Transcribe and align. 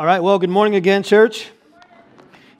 All 0.00 0.06
right, 0.06 0.20
well, 0.20 0.38
good 0.38 0.48
morning 0.48 0.76
again, 0.76 1.02
church. 1.02 1.50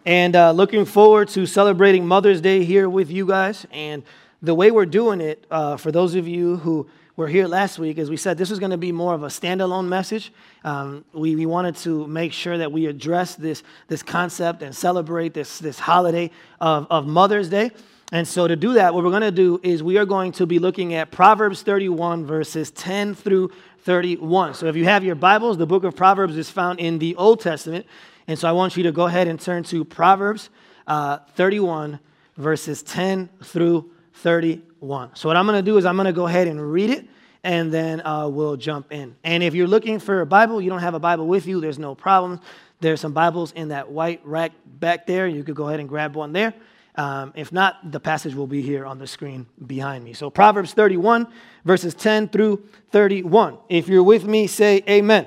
And 0.04 0.36
uh, 0.36 0.50
looking 0.52 0.84
forward 0.84 1.28
to 1.28 1.46
celebrating 1.46 2.06
Mother's 2.06 2.42
Day 2.42 2.64
here 2.64 2.86
with 2.86 3.10
you 3.10 3.24
guys. 3.24 3.64
And 3.70 4.02
the 4.42 4.54
way 4.54 4.70
we're 4.70 4.84
doing 4.84 5.22
it, 5.22 5.46
uh, 5.50 5.78
for 5.78 5.90
those 5.90 6.16
of 6.16 6.28
you 6.28 6.58
who 6.58 6.86
were 7.16 7.28
here 7.28 7.46
last 7.46 7.78
week, 7.78 7.96
as 7.96 8.10
we 8.10 8.18
said, 8.18 8.36
this 8.36 8.50
is 8.50 8.58
going 8.58 8.72
to 8.72 8.76
be 8.76 8.92
more 8.92 9.14
of 9.14 9.22
a 9.22 9.28
standalone 9.28 9.88
message. 9.88 10.34
Um, 10.64 11.02
we, 11.14 11.34
we 11.34 11.46
wanted 11.46 11.76
to 11.76 12.06
make 12.08 12.34
sure 12.34 12.58
that 12.58 12.72
we 12.72 12.84
address 12.84 13.36
this, 13.36 13.62
this 13.88 14.02
concept 14.02 14.60
and 14.60 14.76
celebrate 14.76 15.32
this, 15.32 15.60
this 15.60 15.78
holiday 15.78 16.30
of, 16.60 16.88
of 16.90 17.06
Mother's 17.06 17.48
Day. 17.48 17.70
And 18.12 18.26
so, 18.26 18.48
to 18.48 18.56
do 18.56 18.74
that, 18.74 18.92
what 18.92 19.04
we're 19.04 19.10
going 19.10 19.22
to 19.22 19.30
do 19.30 19.60
is 19.62 19.84
we 19.84 19.96
are 19.96 20.04
going 20.04 20.32
to 20.32 20.44
be 20.44 20.58
looking 20.58 20.94
at 20.94 21.12
Proverbs 21.12 21.62
31, 21.62 22.26
verses 22.26 22.72
10 22.72 23.14
through 23.14 23.52
31. 23.82 24.54
So 24.54 24.66
if 24.66 24.76
you 24.76 24.84
have 24.84 25.04
your 25.04 25.14
Bibles, 25.14 25.56
the 25.56 25.66
book 25.66 25.84
of 25.84 25.96
Proverbs 25.96 26.36
is 26.36 26.50
found 26.50 26.80
in 26.80 26.98
the 26.98 27.16
Old 27.16 27.40
Testament. 27.40 27.86
And 28.26 28.38
so 28.38 28.48
I 28.48 28.52
want 28.52 28.76
you 28.76 28.82
to 28.84 28.92
go 28.92 29.06
ahead 29.06 29.26
and 29.26 29.40
turn 29.40 29.62
to 29.64 29.84
Proverbs 29.84 30.50
uh, 30.86 31.18
31, 31.34 31.98
verses 32.36 32.82
10 32.82 33.28
through 33.42 33.90
31. 34.14 35.16
So 35.16 35.28
what 35.28 35.36
I'm 35.36 35.46
going 35.46 35.58
to 35.58 35.62
do 35.62 35.78
is 35.78 35.84
I'm 35.84 35.96
going 35.96 36.06
to 36.06 36.12
go 36.12 36.26
ahead 36.26 36.46
and 36.46 36.72
read 36.72 36.90
it 36.90 37.06
and 37.42 37.72
then 37.72 38.04
uh, 38.06 38.28
we'll 38.28 38.56
jump 38.56 38.92
in. 38.92 39.16
And 39.24 39.42
if 39.42 39.54
you're 39.54 39.66
looking 39.66 39.98
for 39.98 40.20
a 40.20 40.26
Bible, 40.26 40.60
you 40.60 40.68
don't 40.68 40.80
have 40.80 40.94
a 40.94 41.00
Bible 41.00 41.26
with 41.26 41.46
you, 41.46 41.60
there's 41.60 41.78
no 41.78 41.94
problem. 41.94 42.40
There's 42.80 43.00
some 43.00 43.12
Bibles 43.12 43.52
in 43.52 43.68
that 43.68 43.90
white 43.90 44.20
rack 44.24 44.52
back 44.64 45.06
there. 45.06 45.26
You 45.26 45.44
could 45.44 45.54
go 45.54 45.68
ahead 45.68 45.80
and 45.80 45.88
grab 45.88 46.16
one 46.16 46.32
there. 46.32 46.54
Um, 47.00 47.32
if 47.34 47.50
not, 47.50 47.92
the 47.92 47.98
passage 47.98 48.34
will 48.34 48.46
be 48.46 48.60
here 48.60 48.84
on 48.84 48.98
the 48.98 49.06
screen 49.06 49.46
behind 49.66 50.04
me. 50.04 50.12
So, 50.12 50.28
Proverbs 50.28 50.74
31, 50.74 51.26
verses 51.64 51.94
10 51.94 52.28
through 52.28 52.62
31. 52.90 53.56
If 53.70 53.88
you're 53.88 54.02
with 54.02 54.26
me, 54.26 54.46
say 54.46 54.84
amen. 54.86 55.26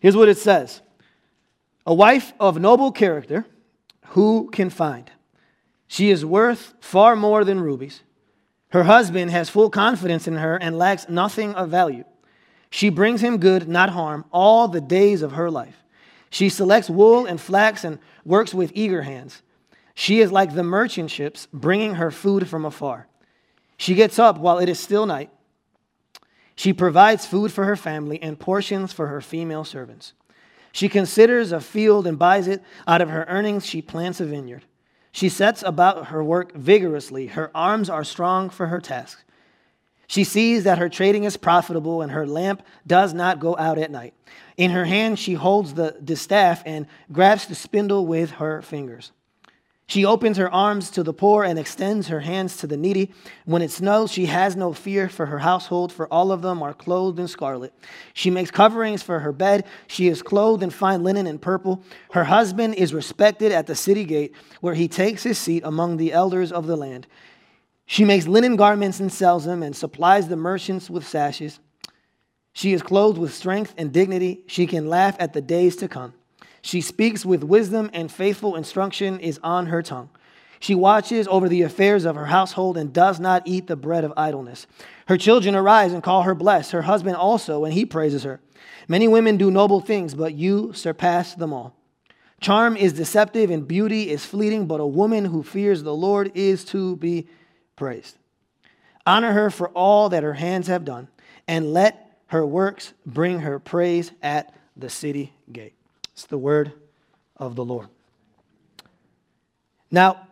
Here's 0.00 0.14
what 0.14 0.28
it 0.28 0.36
says 0.36 0.82
A 1.86 1.94
wife 1.94 2.34
of 2.38 2.60
noble 2.60 2.92
character, 2.92 3.46
who 4.08 4.50
can 4.52 4.68
find? 4.68 5.10
She 5.86 6.10
is 6.10 6.26
worth 6.26 6.74
far 6.78 7.16
more 7.16 7.42
than 7.42 7.58
rubies. 7.58 8.02
Her 8.68 8.82
husband 8.82 9.30
has 9.30 9.48
full 9.48 9.70
confidence 9.70 10.28
in 10.28 10.36
her 10.36 10.58
and 10.58 10.76
lacks 10.76 11.08
nothing 11.08 11.54
of 11.54 11.70
value. 11.70 12.04
She 12.68 12.90
brings 12.90 13.22
him 13.22 13.38
good, 13.38 13.66
not 13.66 13.88
harm, 13.88 14.26
all 14.30 14.68
the 14.68 14.82
days 14.82 15.22
of 15.22 15.32
her 15.32 15.50
life. 15.50 15.82
She 16.28 16.50
selects 16.50 16.90
wool 16.90 17.24
and 17.24 17.40
flax 17.40 17.82
and 17.82 17.98
works 18.26 18.52
with 18.52 18.72
eager 18.74 19.00
hands. 19.00 19.40
She 20.00 20.20
is 20.20 20.30
like 20.30 20.54
the 20.54 20.62
merchant 20.62 21.10
ships 21.10 21.48
bringing 21.52 21.96
her 21.96 22.12
food 22.12 22.46
from 22.46 22.64
afar. 22.64 23.08
She 23.76 23.96
gets 23.96 24.16
up 24.16 24.38
while 24.38 24.58
it 24.58 24.68
is 24.68 24.78
still 24.78 25.06
night. 25.06 25.28
She 26.54 26.72
provides 26.72 27.26
food 27.26 27.50
for 27.50 27.64
her 27.64 27.74
family 27.74 28.22
and 28.22 28.38
portions 28.38 28.92
for 28.92 29.08
her 29.08 29.20
female 29.20 29.64
servants. 29.64 30.12
She 30.70 30.88
considers 30.88 31.50
a 31.50 31.58
field 31.58 32.06
and 32.06 32.16
buys 32.16 32.46
it. 32.46 32.62
Out 32.86 33.00
of 33.00 33.10
her 33.10 33.24
earnings, 33.28 33.66
she 33.66 33.82
plants 33.82 34.20
a 34.20 34.24
vineyard. 34.24 34.64
She 35.10 35.28
sets 35.28 35.64
about 35.64 36.06
her 36.06 36.22
work 36.22 36.54
vigorously. 36.54 37.26
Her 37.26 37.50
arms 37.52 37.90
are 37.90 38.04
strong 38.04 38.50
for 38.50 38.68
her 38.68 38.80
task. 38.80 39.24
She 40.06 40.22
sees 40.22 40.62
that 40.62 40.78
her 40.78 40.88
trading 40.88 41.24
is 41.24 41.36
profitable 41.36 42.02
and 42.02 42.12
her 42.12 42.24
lamp 42.24 42.62
does 42.86 43.12
not 43.12 43.40
go 43.40 43.56
out 43.56 43.78
at 43.78 43.90
night. 43.90 44.14
In 44.56 44.70
her 44.70 44.84
hand, 44.84 45.18
she 45.18 45.34
holds 45.34 45.74
the 45.74 45.96
distaff 46.04 46.62
and 46.64 46.86
grabs 47.10 47.46
the 47.46 47.56
spindle 47.56 48.06
with 48.06 48.30
her 48.30 48.62
fingers. 48.62 49.10
She 49.88 50.04
opens 50.04 50.36
her 50.36 50.52
arms 50.52 50.90
to 50.90 51.02
the 51.02 51.14
poor 51.14 51.44
and 51.44 51.58
extends 51.58 52.08
her 52.08 52.20
hands 52.20 52.58
to 52.58 52.66
the 52.66 52.76
needy. 52.76 53.10
When 53.46 53.62
it 53.62 53.70
snows, 53.70 54.12
she 54.12 54.26
has 54.26 54.54
no 54.54 54.74
fear 54.74 55.08
for 55.08 55.24
her 55.24 55.38
household, 55.38 55.94
for 55.94 56.06
all 56.12 56.30
of 56.30 56.42
them 56.42 56.62
are 56.62 56.74
clothed 56.74 57.18
in 57.18 57.26
scarlet. 57.26 57.72
She 58.12 58.28
makes 58.28 58.50
coverings 58.50 59.02
for 59.02 59.20
her 59.20 59.32
bed. 59.32 59.64
She 59.86 60.08
is 60.08 60.20
clothed 60.20 60.62
in 60.62 60.68
fine 60.68 61.02
linen 61.02 61.26
and 61.26 61.40
purple. 61.40 61.82
Her 62.12 62.24
husband 62.24 62.74
is 62.74 62.92
respected 62.92 63.50
at 63.50 63.66
the 63.66 63.74
city 63.74 64.04
gate, 64.04 64.34
where 64.60 64.74
he 64.74 64.88
takes 64.88 65.22
his 65.22 65.38
seat 65.38 65.62
among 65.64 65.96
the 65.96 66.12
elders 66.12 66.52
of 66.52 66.66
the 66.66 66.76
land. 66.76 67.06
She 67.86 68.04
makes 68.04 68.28
linen 68.28 68.56
garments 68.56 69.00
and 69.00 69.10
sells 69.10 69.46
them, 69.46 69.62
and 69.62 69.74
supplies 69.74 70.28
the 70.28 70.36
merchants 70.36 70.90
with 70.90 71.08
sashes. 71.08 71.60
She 72.52 72.74
is 72.74 72.82
clothed 72.82 73.16
with 73.16 73.32
strength 73.32 73.72
and 73.78 73.90
dignity. 73.90 74.44
She 74.48 74.66
can 74.66 74.90
laugh 74.90 75.16
at 75.18 75.32
the 75.32 75.40
days 75.40 75.76
to 75.76 75.88
come. 75.88 76.12
She 76.68 76.82
speaks 76.82 77.24
with 77.24 77.42
wisdom, 77.44 77.88
and 77.94 78.12
faithful 78.12 78.54
instruction 78.54 79.20
is 79.20 79.40
on 79.42 79.68
her 79.68 79.80
tongue. 79.80 80.10
She 80.60 80.74
watches 80.74 81.26
over 81.26 81.48
the 81.48 81.62
affairs 81.62 82.04
of 82.04 82.14
her 82.14 82.26
household 82.26 82.76
and 82.76 82.92
does 82.92 83.18
not 83.18 83.44
eat 83.46 83.68
the 83.68 83.74
bread 83.74 84.04
of 84.04 84.12
idleness. 84.18 84.66
Her 85.06 85.16
children 85.16 85.54
arise 85.54 85.94
and 85.94 86.02
call 86.02 86.24
her 86.24 86.34
blessed, 86.34 86.72
her 86.72 86.82
husband 86.82 87.16
also, 87.16 87.64
and 87.64 87.72
he 87.72 87.86
praises 87.86 88.24
her. 88.24 88.42
Many 88.86 89.08
women 89.08 89.38
do 89.38 89.50
noble 89.50 89.80
things, 89.80 90.14
but 90.14 90.34
you 90.34 90.74
surpass 90.74 91.34
them 91.34 91.54
all. 91.54 91.74
Charm 92.38 92.76
is 92.76 92.92
deceptive 92.92 93.50
and 93.50 93.66
beauty 93.66 94.10
is 94.10 94.26
fleeting, 94.26 94.66
but 94.66 94.78
a 94.78 94.86
woman 94.86 95.24
who 95.24 95.42
fears 95.42 95.82
the 95.82 95.94
Lord 95.94 96.32
is 96.34 96.66
to 96.66 96.96
be 96.96 97.28
praised. 97.76 98.18
Honor 99.06 99.32
her 99.32 99.48
for 99.48 99.70
all 99.70 100.10
that 100.10 100.22
her 100.22 100.34
hands 100.34 100.66
have 100.66 100.84
done, 100.84 101.08
and 101.46 101.72
let 101.72 102.18
her 102.26 102.44
works 102.44 102.92
bring 103.06 103.40
her 103.40 103.58
praise 103.58 104.12
at 104.22 104.54
the 104.76 104.90
city 104.90 105.32
gate. 105.50 105.77
It's 106.18 106.26
the 106.26 106.36
word 106.36 106.72
of 107.36 107.54
the 107.54 107.64
Lord. 107.64 107.86
Now, 109.88 110.26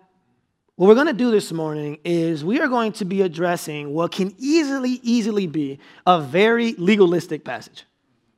what 0.74 0.88
we're 0.88 0.96
going 0.96 1.06
to 1.06 1.12
do 1.12 1.30
this 1.30 1.52
morning 1.52 2.00
is 2.04 2.44
we 2.44 2.58
are 2.58 2.66
going 2.66 2.90
to 2.94 3.04
be 3.04 3.22
addressing 3.22 3.94
what 3.94 4.10
can 4.10 4.34
easily, 4.36 4.98
easily 5.04 5.46
be 5.46 5.78
a 6.04 6.20
very 6.20 6.72
legalistic 6.72 7.44
passage. 7.44 7.84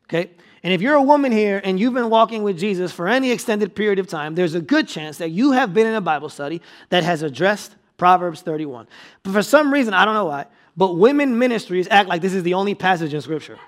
Okay? 0.04 0.30
And 0.62 0.74
if 0.74 0.82
you're 0.82 0.96
a 0.96 1.02
woman 1.02 1.32
here 1.32 1.62
and 1.64 1.80
you've 1.80 1.94
been 1.94 2.10
walking 2.10 2.42
with 2.42 2.58
Jesus 2.58 2.92
for 2.92 3.08
any 3.08 3.30
extended 3.30 3.74
period 3.74 3.98
of 3.98 4.08
time, 4.08 4.34
there's 4.34 4.54
a 4.54 4.60
good 4.60 4.86
chance 4.86 5.16
that 5.16 5.30
you 5.30 5.52
have 5.52 5.72
been 5.72 5.86
in 5.86 5.94
a 5.94 6.02
Bible 6.02 6.28
study 6.28 6.60
that 6.90 7.02
has 7.02 7.22
addressed 7.22 7.76
Proverbs 7.96 8.42
31. 8.42 8.86
But 9.22 9.32
for 9.32 9.42
some 9.42 9.72
reason, 9.72 9.94
I 9.94 10.04
don't 10.04 10.12
know 10.12 10.26
why, 10.26 10.44
but 10.76 10.98
women 10.98 11.38
ministries 11.38 11.88
act 11.90 12.10
like 12.10 12.20
this 12.20 12.34
is 12.34 12.42
the 12.42 12.52
only 12.52 12.74
passage 12.74 13.14
in 13.14 13.22
Scripture. 13.22 13.58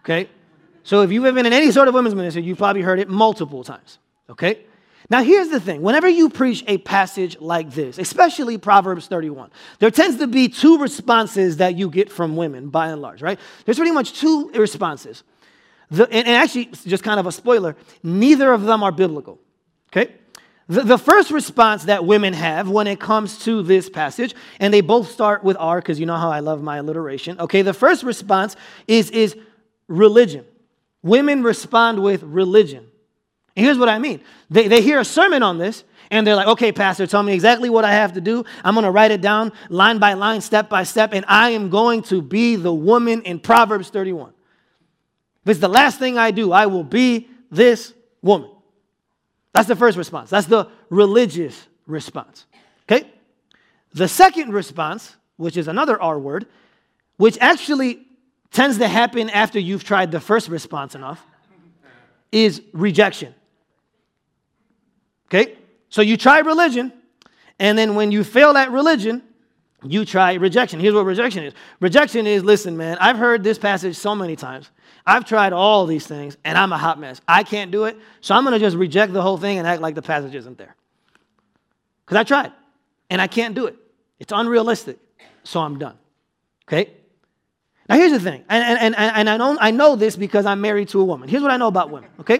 Okay? 0.00 0.28
So 0.82 1.02
if 1.02 1.12
you've 1.12 1.22
been 1.34 1.46
in 1.46 1.52
any 1.52 1.70
sort 1.70 1.88
of 1.88 1.94
women's 1.94 2.14
ministry, 2.14 2.42
you've 2.42 2.58
probably 2.58 2.82
heard 2.82 2.98
it 2.98 3.08
multiple 3.08 3.64
times. 3.64 3.98
Okay? 4.28 4.64
Now, 5.10 5.24
here's 5.24 5.48
the 5.48 5.58
thing 5.58 5.82
whenever 5.82 6.08
you 6.08 6.30
preach 6.30 6.62
a 6.68 6.78
passage 6.78 7.40
like 7.40 7.70
this, 7.72 7.98
especially 7.98 8.58
Proverbs 8.58 9.08
31, 9.08 9.50
there 9.80 9.90
tends 9.90 10.18
to 10.18 10.28
be 10.28 10.48
two 10.48 10.78
responses 10.78 11.56
that 11.56 11.76
you 11.76 11.90
get 11.90 12.12
from 12.12 12.36
women 12.36 12.68
by 12.68 12.88
and 12.88 13.02
large, 13.02 13.20
right? 13.20 13.38
There's 13.64 13.76
pretty 13.76 13.90
much 13.90 14.20
two 14.20 14.50
responses. 14.50 15.24
The, 15.90 16.04
and, 16.04 16.28
and 16.28 16.36
actually, 16.36 16.66
just 16.86 17.02
kind 17.02 17.18
of 17.18 17.26
a 17.26 17.32
spoiler, 17.32 17.74
neither 18.04 18.52
of 18.52 18.62
them 18.62 18.84
are 18.84 18.92
biblical, 18.92 19.40
okay? 19.88 20.14
The, 20.68 20.82
the 20.82 20.98
first 20.98 21.32
response 21.32 21.84
that 21.84 22.04
women 22.04 22.32
have 22.32 22.68
when 22.68 22.86
it 22.86 23.00
comes 23.00 23.40
to 23.44 23.64
this 23.64 23.90
passage, 23.90 24.36
and 24.60 24.72
they 24.72 24.80
both 24.80 25.10
start 25.10 25.42
with 25.42 25.56
R 25.58 25.80
because 25.80 25.98
you 25.98 26.06
know 26.06 26.16
how 26.16 26.30
I 26.30 26.38
love 26.38 26.62
my 26.62 26.76
alliteration, 26.76 27.40
okay? 27.40 27.62
The 27.62 27.74
first 27.74 28.04
response 28.04 28.54
is, 28.86 29.10
is 29.10 29.36
religion. 29.88 30.44
Women 31.02 31.42
respond 31.42 32.02
with 32.02 32.22
religion. 32.22 32.86
And 33.56 33.66
here's 33.66 33.78
what 33.78 33.88
I 33.88 33.98
mean 33.98 34.20
they, 34.48 34.68
they 34.68 34.82
hear 34.82 35.00
a 35.00 35.04
sermon 35.04 35.42
on 35.42 35.58
this, 35.58 35.84
and 36.10 36.26
they're 36.26 36.36
like, 36.36 36.48
okay, 36.48 36.72
Pastor, 36.72 37.06
tell 37.06 37.22
me 37.22 37.32
exactly 37.32 37.70
what 37.70 37.84
I 37.84 37.92
have 37.92 38.14
to 38.14 38.20
do. 38.20 38.44
I'm 38.64 38.74
going 38.74 38.84
to 38.84 38.90
write 38.90 39.10
it 39.10 39.20
down 39.20 39.52
line 39.68 39.98
by 39.98 40.14
line, 40.14 40.40
step 40.40 40.68
by 40.68 40.82
step, 40.82 41.12
and 41.12 41.24
I 41.28 41.50
am 41.50 41.70
going 41.70 42.02
to 42.04 42.20
be 42.20 42.56
the 42.56 42.72
woman 42.72 43.22
in 43.22 43.38
Proverbs 43.38 43.90
31. 43.90 44.32
If 45.44 45.50
it's 45.50 45.60
the 45.60 45.68
last 45.68 45.98
thing 45.98 46.18
I 46.18 46.30
do, 46.30 46.52
I 46.52 46.66
will 46.66 46.84
be 46.84 47.28
this 47.50 47.94
woman. 48.22 48.50
That's 49.52 49.68
the 49.68 49.76
first 49.76 49.96
response. 49.96 50.30
That's 50.30 50.46
the 50.46 50.68
religious 50.90 51.66
response. 51.86 52.46
Okay? 52.90 53.10
The 53.92 54.08
second 54.08 54.52
response, 54.52 55.16
which 55.36 55.56
is 55.56 55.66
another 55.66 56.00
R 56.00 56.18
word, 56.18 56.46
which 57.16 57.36
actually 57.40 58.06
tends 58.50 58.78
to 58.78 58.88
happen 58.88 59.30
after 59.30 59.58
you've 59.58 59.84
tried 59.84 60.10
the 60.10 60.20
first 60.20 60.48
response 60.48 60.94
enough 60.94 61.24
is 62.32 62.62
rejection. 62.72 63.34
Okay? 65.26 65.56
So 65.88 66.02
you 66.02 66.16
try 66.16 66.40
religion, 66.40 66.92
and 67.58 67.76
then 67.76 67.94
when 67.94 68.12
you 68.12 68.24
fail 68.24 68.56
at 68.56 68.70
religion, 68.70 69.22
you 69.82 70.04
try 70.04 70.34
rejection. 70.34 70.78
Here's 70.78 70.94
what 70.94 71.06
rejection 71.06 71.44
is 71.44 71.54
rejection 71.80 72.26
is 72.26 72.44
listen, 72.44 72.76
man, 72.76 72.98
I've 73.00 73.16
heard 73.16 73.42
this 73.42 73.58
passage 73.58 73.96
so 73.96 74.14
many 74.14 74.36
times. 74.36 74.70
I've 75.06 75.24
tried 75.24 75.52
all 75.52 75.86
these 75.86 76.06
things, 76.06 76.36
and 76.44 76.58
I'm 76.58 76.72
a 76.72 76.78
hot 76.78 77.00
mess. 77.00 77.20
I 77.26 77.42
can't 77.42 77.70
do 77.70 77.84
it, 77.84 77.96
so 78.20 78.34
I'm 78.34 78.44
going 78.44 78.52
to 78.52 78.58
just 78.58 78.76
reject 78.76 79.12
the 79.12 79.22
whole 79.22 79.38
thing 79.38 79.58
and 79.58 79.66
act 79.66 79.80
like 79.80 79.94
the 79.94 80.02
passage 80.02 80.34
isn't 80.34 80.58
there. 80.58 80.76
Because 82.04 82.16
I 82.18 82.24
tried, 82.24 82.52
and 83.08 83.20
I 83.20 83.26
can't 83.26 83.54
do 83.54 83.66
it. 83.66 83.76
It's 84.18 84.32
unrealistic, 84.32 84.98
so 85.42 85.60
I'm 85.60 85.78
done. 85.78 85.96
Okay? 86.68 86.92
Now, 87.90 87.96
here's 87.96 88.12
the 88.12 88.20
thing, 88.20 88.44
and, 88.48 88.78
and, 88.78 88.94
and, 88.94 89.16
and 89.16 89.28
I, 89.28 89.36
know, 89.36 89.58
I 89.60 89.72
know 89.72 89.96
this 89.96 90.14
because 90.14 90.46
I'm 90.46 90.60
married 90.60 90.90
to 90.90 91.00
a 91.00 91.04
woman. 91.04 91.28
Here's 91.28 91.42
what 91.42 91.50
I 91.50 91.56
know 91.56 91.66
about 91.66 91.90
women, 91.90 92.08
okay? 92.20 92.38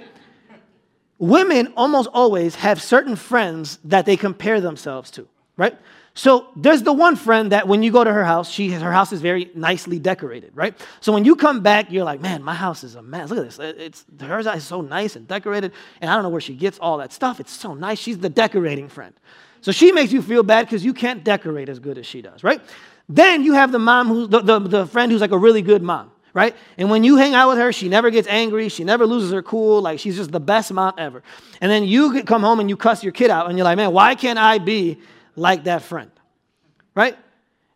Women 1.18 1.72
almost 1.76 2.08
always 2.14 2.54
have 2.54 2.80
certain 2.80 3.16
friends 3.16 3.80
that 3.82 4.06
they 4.06 4.16
compare 4.16 4.60
themselves 4.60 5.10
to, 5.10 5.26
right? 5.56 5.76
So 6.14 6.46
there's 6.54 6.84
the 6.84 6.92
one 6.92 7.16
friend 7.16 7.50
that 7.50 7.66
when 7.66 7.82
you 7.82 7.90
go 7.90 8.04
to 8.04 8.12
her 8.12 8.24
house, 8.24 8.48
she 8.48 8.70
her 8.70 8.92
house 8.92 9.12
is 9.12 9.20
very 9.20 9.50
nicely 9.56 9.98
decorated, 9.98 10.52
right? 10.54 10.78
So 11.00 11.12
when 11.12 11.24
you 11.24 11.34
come 11.34 11.62
back, 11.62 11.90
you're 11.90 12.04
like, 12.04 12.20
man, 12.20 12.44
my 12.44 12.54
house 12.54 12.84
is 12.84 12.94
a 12.94 13.02
mess. 13.02 13.30
Look 13.30 13.40
at 13.40 13.44
this. 13.46 13.58
It's 13.58 14.04
hers 14.20 14.46
is 14.46 14.62
so 14.62 14.82
nice 14.82 15.16
and 15.16 15.26
decorated, 15.26 15.72
and 16.00 16.08
I 16.12 16.14
don't 16.14 16.22
know 16.22 16.28
where 16.28 16.40
she 16.40 16.54
gets 16.54 16.78
all 16.78 16.98
that 16.98 17.12
stuff. 17.12 17.40
It's 17.40 17.52
so 17.52 17.74
nice. 17.74 17.98
She's 17.98 18.18
the 18.18 18.28
decorating 18.28 18.88
friend. 18.88 19.14
So 19.62 19.72
she 19.72 19.90
makes 19.90 20.12
you 20.12 20.22
feel 20.22 20.44
bad 20.44 20.66
because 20.66 20.84
you 20.84 20.94
can't 20.94 21.24
decorate 21.24 21.68
as 21.68 21.80
good 21.80 21.98
as 21.98 22.06
she 22.06 22.22
does, 22.22 22.44
right? 22.44 22.62
Then 23.12 23.42
you 23.42 23.54
have 23.54 23.72
the 23.72 23.80
mom 23.80 24.06
who's 24.06 24.28
the, 24.28 24.40
the, 24.40 24.60
the 24.60 24.86
friend 24.86 25.10
who's 25.10 25.20
like 25.20 25.32
a 25.32 25.38
really 25.38 25.62
good 25.62 25.82
mom, 25.82 26.12
right? 26.32 26.54
And 26.78 26.88
when 26.90 27.02
you 27.02 27.16
hang 27.16 27.34
out 27.34 27.48
with 27.48 27.58
her, 27.58 27.72
she 27.72 27.88
never 27.88 28.08
gets 28.08 28.28
angry. 28.28 28.68
She 28.68 28.84
never 28.84 29.04
loses 29.04 29.32
her 29.32 29.42
cool. 29.42 29.82
Like 29.82 29.98
she's 29.98 30.14
just 30.14 30.30
the 30.30 30.38
best 30.38 30.72
mom 30.72 30.94
ever. 30.96 31.24
And 31.60 31.68
then 31.68 31.82
you 31.82 32.22
come 32.22 32.42
home 32.42 32.60
and 32.60 32.70
you 32.70 32.76
cuss 32.76 33.02
your 33.02 33.12
kid 33.12 33.28
out, 33.28 33.48
and 33.48 33.58
you're 33.58 33.64
like, 33.64 33.76
man, 33.76 33.92
why 33.92 34.14
can't 34.14 34.38
I 34.38 34.58
be 34.58 35.00
like 35.34 35.64
that 35.64 35.82
friend, 35.82 36.12
right? 36.94 37.18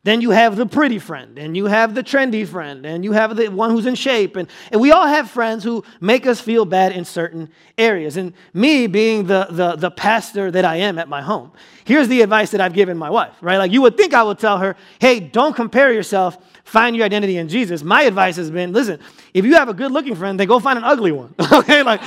Then 0.04 0.20
you 0.20 0.30
have 0.30 0.56
the 0.56 0.66
pretty 0.66 0.98
friend, 0.98 1.38
and 1.38 1.56
you 1.56 1.64
have 1.64 1.94
the 1.94 2.02
trendy 2.02 2.46
friend, 2.46 2.84
and 2.84 3.02
you 3.02 3.12
have 3.12 3.36
the 3.36 3.48
one 3.48 3.70
who's 3.70 3.86
in 3.86 3.94
shape. 3.94 4.36
And, 4.36 4.48
and 4.70 4.78
we 4.78 4.92
all 4.92 5.06
have 5.06 5.30
friends 5.30 5.64
who 5.64 5.82
make 5.98 6.26
us 6.26 6.42
feel 6.42 6.66
bad 6.66 6.92
in 6.92 7.06
certain 7.06 7.48
areas. 7.78 8.18
And 8.18 8.34
me 8.52 8.86
being 8.86 9.26
the, 9.26 9.46
the, 9.48 9.76
the 9.76 9.90
pastor 9.90 10.50
that 10.50 10.66
I 10.66 10.76
am 10.76 10.98
at 10.98 11.08
my 11.08 11.22
home, 11.22 11.52
here's 11.84 12.06
the 12.08 12.20
advice 12.20 12.50
that 12.50 12.60
I've 12.60 12.74
given 12.74 12.98
my 12.98 13.08
wife, 13.08 13.34
right? 13.40 13.56
Like 13.56 13.72
you 13.72 13.80
would 13.80 13.96
think 13.96 14.12
I 14.12 14.22
would 14.22 14.38
tell 14.38 14.58
her, 14.58 14.76
hey, 15.00 15.20
don't 15.20 15.56
compare 15.56 15.90
yourself, 15.90 16.36
find 16.64 16.94
your 16.94 17.06
identity 17.06 17.38
in 17.38 17.48
Jesus. 17.48 17.82
My 17.82 18.02
advice 18.02 18.36
has 18.36 18.50
been 18.50 18.74
listen, 18.74 19.00
if 19.32 19.46
you 19.46 19.54
have 19.54 19.70
a 19.70 19.74
good 19.74 19.90
looking 19.90 20.16
friend, 20.16 20.38
then 20.38 20.46
go 20.46 20.60
find 20.60 20.78
an 20.78 20.84
ugly 20.84 21.12
one, 21.12 21.34
okay? 21.52 21.82
Like, 21.82 22.02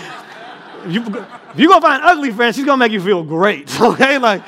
if 0.86 0.94
you, 0.94 1.02
if 1.02 1.60
you 1.60 1.68
go 1.68 1.82
find 1.82 2.04
an 2.04 2.10
ugly 2.10 2.30
friend, 2.30 2.56
she's 2.56 2.64
gonna 2.64 2.78
make 2.78 2.92
you 2.92 3.02
feel 3.02 3.24
great, 3.24 3.82
okay? 3.82 4.20
Like, 4.20 4.46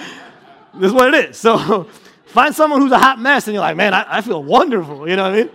this 0.76 0.90
is 0.90 0.94
what 0.94 1.12
it 1.12 1.32
is. 1.32 1.38
So 1.38 1.88
find 2.30 2.56
someone 2.56 2.82
who's 2.82 2.92
a 2.92 3.00
hot 3.00 3.20
mess 3.20 3.48
and 3.48 3.54
you're 3.54 3.62
like, 3.62 3.76
man, 3.76 3.94
I, 3.94 4.18
I 4.18 4.22
feel 4.22 4.44
wonderful. 4.44 5.10
You 5.10 5.16
know 5.16 5.24
what 5.24 5.34
I 5.34 5.44
mean? 5.44 5.50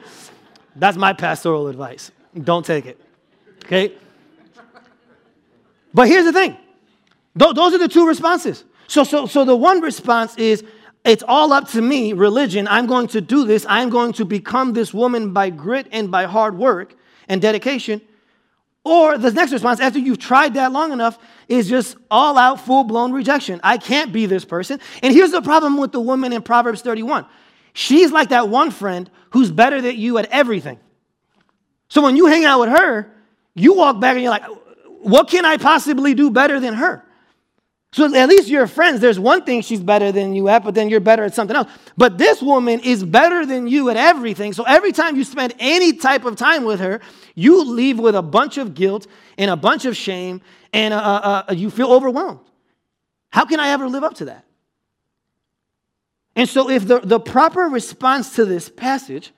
That's 0.77 0.97
my 0.97 1.13
pastoral 1.13 1.69
advice. 1.69 2.11
Don't 2.37 2.67
take 2.67 2.87
it. 2.87 3.01
Okay? 3.65 3.93
But 5.93 6.09
here's 6.09 6.25
the 6.25 6.33
thing. 6.33 6.57
Those 7.37 7.75
are 7.75 7.79
the 7.79 7.89
two 7.89 8.07
responses. 8.07 8.65
So, 8.89 9.05
so, 9.05 9.27
so 9.27 9.45
the 9.45 9.57
one 9.57 9.81
response 9.81 10.37
is, 10.37 10.65
it's 11.05 11.23
all 11.27 11.53
up 11.53 11.69
to 11.71 11.83
me, 11.83 12.13
religion. 12.13 12.67
I'm 12.67 12.87
going 12.87 13.09
to 13.09 13.21
do 13.21 13.45
this. 13.45 13.67
I'm 13.69 13.91
going 13.91 14.13
to 14.15 14.25
become 14.25 14.73
this 14.73 14.95
woman 14.95 15.33
by 15.33 15.51
grit 15.51 15.87
and 15.93 16.11
by 16.11 16.25
hard 16.25 16.57
work 16.57 16.95
and 17.29 17.41
dedication. 17.41 18.01
Or 18.85 19.17
the 19.17 19.31
next 19.31 19.53
response, 19.53 19.81
after 19.81 19.99
you've 19.99 20.19
tried 20.19 20.55
that 20.55 20.73
long 20.73 20.93
enough, 20.93 21.19
is 21.49 21.69
just 21.69 21.97
all 22.11 22.39
out, 22.39 22.61
full 22.61 22.85
blown 22.85 23.13
rejection. 23.13 23.61
I 23.63 23.79
can't 23.79 24.13
be 24.13 24.27
this 24.27 24.45
person. 24.45 24.81
And 25.03 25.15
here's 25.15 25.31
the 25.31 25.43
problem 25.43 25.77
with 25.77 25.93
the 25.93 26.01
woman 26.01 26.33
in 26.33 26.43
Proverbs 26.43 26.83
31 26.83 27.27
she's 27.77 28.13
like 28.13 28.29
that 28.29 28.49
one 28.49 28.71
friend 28.71 29.11
who's 29.31 29.51
better 29.51 29.81
than 29.81 29.97
you 29.97 30.19
at 30.19 30.27
everything. 30.27 30.79
So 31.89 32.03
when 32.03 32.17
you 32.17 32.27
hang 32.27 32.45
out 32.45 32.61
with 32.61 32.71
her, 32.71 33.13
you 33.55 33.75
walk 33.75 34.01
back 34.01 34.15
and 34.15 34.23
you're 34.23 34.31
like, 34.31 34.45
what 35.01 35.29
can 35.29 35.45
I 35.45 35.57
possibly 35.57 36.15
do 36.15 36.31
better 36.31 36.61
than 36.61 36.75
her? 36.75 37.05
So 37.95 38.13
at 38.13 38.29
least 38.29 38.49
you're 38.49 38.67
friends. 38.67 39.01
There's 39.01 39.21
one 39.21 39.45
thing 39.45 39.63
she's 39.63 39.81
better 39.81 40.11
than 40.11 40.35
you 40.35 40.49
at, 40.49 40.65
but 40.65 40.75
then 40.75 40.89
you're 40.89 40.99
better 40.99 41.23
at 41.23 41.33
something 41.33 41.57
else. 41.57 41.71
But 41.97 42.19
this 42.19 42.43
woman 42.43 42.81
is 42.81 43.05
better 43.05 43.47
than 43.47 43.69
you 43.69 43.89
at 43.89 43.97
everything. 43.97 44.53
So 44.53 44.65
every 44.65 44.91
time 44.91 45.15
you 45.15 45.23
spend 45.23 45.55
any 45.61 45.93
type 45.93 46.25
of 46.25 46.35
time 46.35 46.65
with 46.65 46.81
her, 46.81 47.01
you 47.37 47.63
leave 47.63 48.01
with 48.01 48.17
a 48.17 48.23
bunch 48.23 48.59
of 48.59 48.75
guilt 48.75 49.07
and 49.39 49.49
a 49.49 49.55
bunch 49.55 49.85
of 49.85 49.97
shame, 49.97 50.41
and 50.75 50.93
uh, 50.93 50.99
uh, 50.99 51.45
uh, 51.49 51.53
you 51.55 51.71
feel 51.71 51.93
overwhelmed. 51.93 52.41
How 53.31 53.45
can 53.45 53.61
I 53.61 53.69
ever 53.69 53.89
live 53.89 54.03
up 54.03 54.15
to 54.15 54.27
that? 54.27 54.45
And 56.37 56.49
so, 56.49 56.69
if 56.69 56.87
the, 56.87 56.99
the 56.99 57.21
proper 57.21 57.63
response 57.63 58.35
to 58.35 58.45
this 58.45 58.69
passage 58.69 59.33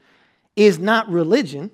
is 0.56 0.78
not 0.78 1.08
religion 1.10 1.70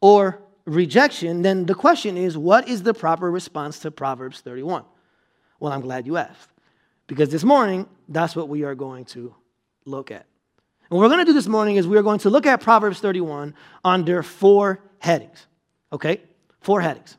or 0.00 0.42
rejection, 0.64 1.42
then 1.42 1.66
the 1.66 1.74
question 1.74 2.16
is 2.16 2.36
what 2.36 2.68
is 2.68 2.82
the 2.82 2.92
proper 2.92 3.30
response 3.30 3.78
to 3.80 3.92
Proverbs 3.92 4.40
31? 4.40 4.84
Well, 5.60 5.72
I'm 5.72 5.80
glad 5.80 6.04
you 6.04 6.16
asked. 6.16 6.50
Because 7.06 7.28
this 7.28 7.44
morning, 7.44 7.86
that's 8.08 8.34
what 8.34 8.48
we 8.48 8.64
are 8.64 8.74
going 8.74 9.04
to 9.06 9.34
look 9.84 10.10
at. 10.10 10.26
And 10.90 10.98
what 10.98 11.02
we're 11.02 11.14
going 11.14 11.24
to 11.24 11.30
do 11.30 11.32
this 11.32 11.46
morning 11.46 11.76
is 11.76 11.86
we're 11.86 12.02
going 12.02 12.18
to 12.20 12.30
look 12.30 12.46
at 12.46 12.60
Proverbs 12.60 12.98
31 12.98 13.54
under 13.84 14.22
four 14.24 14.80
headings. 14.98 15.46
Okay? 15.92 16.22
Four 16.60 16.80
headings. 16.80 17.16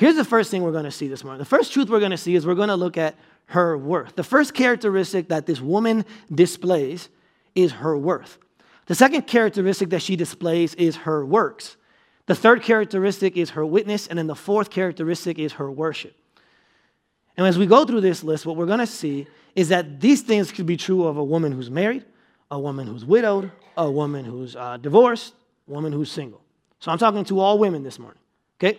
Here's 0.00 0.16
the 0.16 0.24
first 0.24 0.50
thing 0.50 0.62
we're 0.62 0.72
going 0.72 0.84
to 0.84 0.90
see 0.90 1.08
this 1.08 1.22
morning. 1.22 1.40
The 1.40 1.44
first 1.44 1.74
truth 1.74 1.90
we're 1.90 1.98
going 1.98 2.10
to 2.10 2.16
see 2.16 2.34
is 2.34 2.46
we're 2.46 2.54
going 2.54 2.70
to 2.70 2.74
look 2.74 2.96
at 2.96 3.16
her 3.48 3.76
worth. 3.76 4.16
The 4.16 4.24
first 4.24 4.54
characteristic 4.54 5.28
that 5.28 5.44
this 5.44 5.60
woman 5.60 6.06
displays 6.34 7.10
is 7.54 7.72
her 7.72 7.98
worth. 7.98 8.38
The 8.86 8.94
second 8.94 9.26
characteristic 9.26 9.90
that 9.90 10.00
she 10.00 10.16
displays 10.16 10.74
is 10.76 10.96
her 10.96 11.22
works. 11.22 11.76
The 12.24 12.34
third 12.34 12.62
characteristic 12.62 13.36
is 13.36 13.50
her 13.50 13.66
witness. 13.66 14.06
And 14.06 14.18
then 14.18 14.26
the 14.26 14.34
fourth 14.34 14.70
characteristic 14.70 15.38
is 15.38 15.52
her 15.52 15.70
worship. 15.70 16.16
And 17.36 17.46
as 17.46 17.58
we 17.58 17.66
go 17.66 17.84
through 17.84 18.00
this 18.00 18.24
list, 18.24 18.46
what 18.46 18.56
we're 18.56 18.64
going 18.64 18.78
to 18.78 18.86
see 18.86 19.26
is 19.54 19.68
that 19.68 20.00
these 20.00 20.22
things 20.22 20.50
could 20.50 20.64
be 20.64 20.78
true 20.78 21.04
of 21.04 21.18
a 21.18 21.24
woman 21.24 21.52
who's 21.52 21.70
married, 21.70 22.06
a 22.50 22.58
woman 22.58 22.86
who's 22.86 23.04
widowed, 23.04 23.52
a 23.76 23.90
woman 23.90 24.24
who's 24.24 24.56
uh, 24.56 24.78
divorced, 24.78 25.34
a 25.68 25.72
woman 25.72 25.92
who's 25.92 26.10
single. 26.10 26.40
So 26.78 26.90
I'm 26.90 26.96
talking 26.96 27.22
to 27.26 27.38
all 27.38 27.58
women 27.58 27.82
this 27.82 27.98
morning. 27.98 28.22
Okay? 28.58 28.78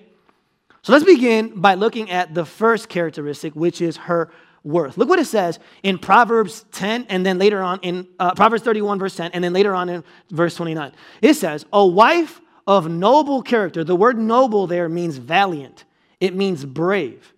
So 0.83 0.93
let's 0.93 1.05
begin 1.05 1.59
by 1.61 1.75
looking 1.75 2.09
at 2.09 2.33
the 2.33 2.45
first 2.45 2.89
characteristic, 2.89 3.55
which 3.55 3.81
is 3.81 3.97
her 3.97 4.31
worth. 4.63 4.97
Look 4.97 5.09
what 5.09 5.19
it 5.19 5.25
says 5.25 5.59
in 5.83 5.99
Proverbs 5.99 6.65
10, 6.71 7.05
and 7.09 7.25
then 7.25 7.37
later 7.37 7.61
on 7.61 7.79
in 7.81 8.07
uh, 8.19 8.33
Proverbs 8.33 8.63
31, 8.63 8.97
verse 8.99 9.15
10, 9.15 9.31
and 9.33 9.43
then 9.43 9.53
later 9.53 9.75
on 9.75 9.89
in 9.89 10.03
verse 10.31 10.55
29. 10.55 10.91
It 11.21 11.35
says, 11.35 11.65
A 11.71 11.85
wife 11.85 12.41
of 12.65 12.89
noble 12.89 13.41
character. 13.43 13.83
The 13.83 13.95
word 13.95 14.17
noble 14.17 14.67
there 14.67 14.89
means 14.89 15.17
valiant, 15.17 15.85
it 16.19 16.35
means 16.35 16.65
brave. 16.65 17.33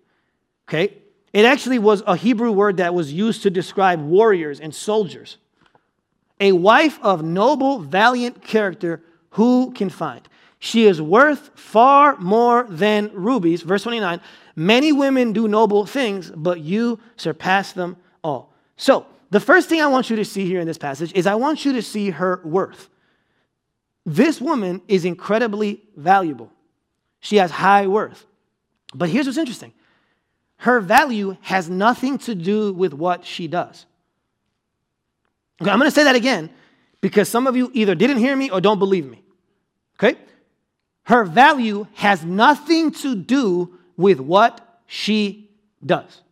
Okay? 0.68 0.98
It 1.34 1.44
actually 1.44 1.80
was 1.80 2.02
a 2.06 2.16
Hebrew 2.16 2.52
word 2.52 2.76
that 2.78 2.94
was 2.94 3.12
used 3.12 3.42
to 3.42 3.50
describe 3.50 4.00
warriors 4.00 4.60
and 4.60 4.74
soldiers. 4.74 5.36
A 6.40 6.52
wife 6.52 6.98
of 7.02 7.22
noble, 7.22 7.80
valiant 7.80 8.42
character, 8.42 9.02
who 9.30 9.72
can 9.72 9.90
find? 9.90 10.26
She 10.64 10.86
is 10.86 11.02
worth 11.02 11.50
far 11.54 12.16
more 12.16 12.64
than 12.70 13.10
rubies. 13.12 13.60
Verse 13.60 13.82
29 13.82 14.18
Many 14.56 14.92
women 14.92 15.34
do 15.34 15.46
noble 15.46 15.84
things, 15.84 16.30
but 16.34 16.58
you 16.58 16.98
surpass 17.18 17.74
them 17.74 17.98
all. 18.22 18.54
So, 18.78 19.04
the 19.28 19.40
first 19.40 19.68
thing 19.68 19.82
I 19.82 19.88
want 19.88 20.08
you 20.08 20.16
to 20.16 20.24
see 20.24 20.46
here 20.46 20.60
in 20.60 20.66
this 20.66 20.78
passage 20.78 21.12
is 21.12 21.26
I 21.26 21.34
want 21.34 21.66
you 21.66 21.74
to 21.74 21.82
see 21.82 22.08
her 22.08 22.40
worth. 22.44 22.88
This 24.06 24.40
woman 24.40 24.80
is 24.88 25.04
incredibly 25.04 25.82
valuable. 25.96 26.50
She 27.20 27.36
has 27.36 27.50
high 27.50 27.86
worth. 27.86 28.24
But 28.94 29.10
here's 29.10 29.26
what's 29.26 29.36
interesting 29.36 29.74
her 30.56 30.80
value 30.80 31.36
has 31.42 31.68
nothing 31.68 32.16
to 32.20 32.34
do 32.34 32.72
with 32.72 32.94
what 32.94 33.26
she 33.26 33.48
does. 33.48 33.84
Okay, 35.60 35.70
I'm 35.70 35.78
going 35.78 35.90
to 35.90 35.94
say 35.94 36.04
that 36.04 36.16
again 36.16 36.48
because 37.02 37.28
some 37.28 37.46
of 37.46 37.54
you 37.54 37.70
either 37.74 37.94
didn't 37.94 38.16
hear 38.16 38.34
me 38.34 38.48
or 38.48 38.62
don't 38.62 38.78
believe 38.78 39.04
me. 39.04 39.22
Okay? 39.98 40.18
Her 41.04 41.24
value 41.24 41.86
has 41.94 42.24
nothing 42.24 42.90
to 42.92 43.14
do 43.14 43.78
with 43.96 44.20
what 44.20 44.82
she 44.86 45.50
does. 45.84 46.22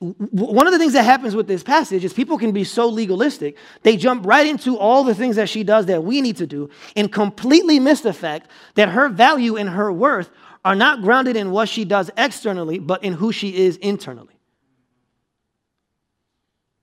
One 0.00 0.66
of 0.66 0.72
the 0.72 0.78
things 0.78 0.94
that 0.94 1.04
happens 1.04 1.36
with 1.36 1.46
this 1.46 1.62
passage 1.62 2.04
is 2.04 2.14
people 2.14 2.38
can 2.38 2.52
be 2.52 2.64
so 2.64 2.88
legalistic, 2.88 3.56
they 3.82 3.98
jump 3.98 4.26
right 4.26 4.46
into 4.46 4.78
all 4.78 5.04
the 5.04 5.14
things 5.14 5.36
that 5.36 5.48
she 5.48 5.62
does 5.62 5.86
that 5.86 6.04
we 6.04 6.22
need 6.22 6.38
to 6.38 6.46
do 6.46 6.70
and 6.96 7.12
completely 7.12 7.78
miss 7.78 8.00
the 8.00 8.14
fact 8.14 8.50
that 8.76 8.88
her 8.88 9.10
value 9.10 9.56
and 9.56 9.68
her 9.68 9.92
worth 9.92 10.30
are 10.64 10.74
not 10.74 11.02
grounded 11.02 11.36
in 11.36 11.50
what 11.50 11.68
she 11.68 11.84
does 11.84 12.10
externally, 12.16 12.78
but 12.78 13.04
in 13.04 13.12
who 13.12 13.30
she 13.30 13.54
is 13.54 13.76
internally. 13.76 14.34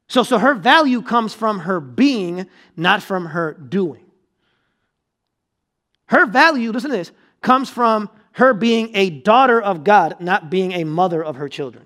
So, 0.10 0.24
so 0.24 0.38
her 0.38 0.54
value 0.54 1.02
comes 1.02 1.34
from 1.34 1.60
her 1.60 1.80
being, 1.80 2.48
not 2.76 3.02
from 3.02 3.26
her 3.26 3.54
doing. 3.54 4.07
Her 6.08 6.26
value, 6.26 6.72
listen 6.72 6.90
to 6.90 6.98
this, 6.98 7.12
comes 7.42 7.70
from 7.70 8.10
her 8.34 8.54
being 8.54 8.96
a 8.96 9.10
daughter 9.10 9.62
of 9.62 9.84
God, 9.84 10.18
not 10.20 10.50
being 10.50 10.74
a 10.74 10.84
mother 10.84 11.24
of 11.24 11.36
her 11.38 11.50
children. 11.50 11.86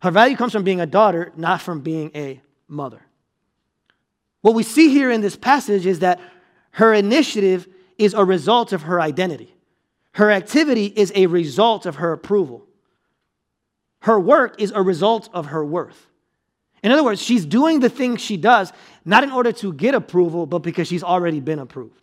Her 0.00 0.10
value 0.10 0.36
comes 0.36 0.52
from 0.52 0.64
being 0.64 0.80
a 0.80 0.86
daughter, 0.86 1.32
not 1.36 1.60
from 1.60 1.80
being 1.80 2.10
a 2.14 2.40
mother. 2.68 3.02
What 4.40 4.54
we 4.54 4.62
see 4.62 4.88
here 4.88 5.10
in 5.10 5.20
this 5.20 5.36
passage 5.36 5.86
is 5.86 5.98
that 5.98 6.20
her 6.72 6.94
initiative 6.94 7.68
is 7.98 8.14
a 8.14 8.24
result 8.24 8.72
of 8.72 8.82
her 8.82 9.00
identity. 9.00 9.54
Her 10.12 10.30
activity 10.30 10.86
is 10.86 11.12
a 11.14 11.26
result 11.26 11.84
of 11.84 11.96
her 11.96 12.12
approval. 12.12 12.66
Her 14.00 14.18
work 14.18 14.60
is 14.60 14.72
a 14.72 14.80
result 14.80 15.28
of 15.34 15.46
her 15.46 15.64
worth. 15.64 16.06
In 16.82 16.90
other 16.90 17.04
words, 17.04 17.20
she's 17.20 17.44
doing 17.44 17.80
the 17.80 17.90
things 17.90 18.22
she 18.22 18.38
does 18.38 18.72
not 19.04 19.22
in 19.22 19.30
order 19.30 19.52
to 19.52 19.72
get 19.74 19.94
approval, 19.94 20.46
but 20.46 20.60
because 20.60 20.88
she's 20.88 21.02
already 21.02 21.40
been 21.40 21.58
approved. 21.58 22.00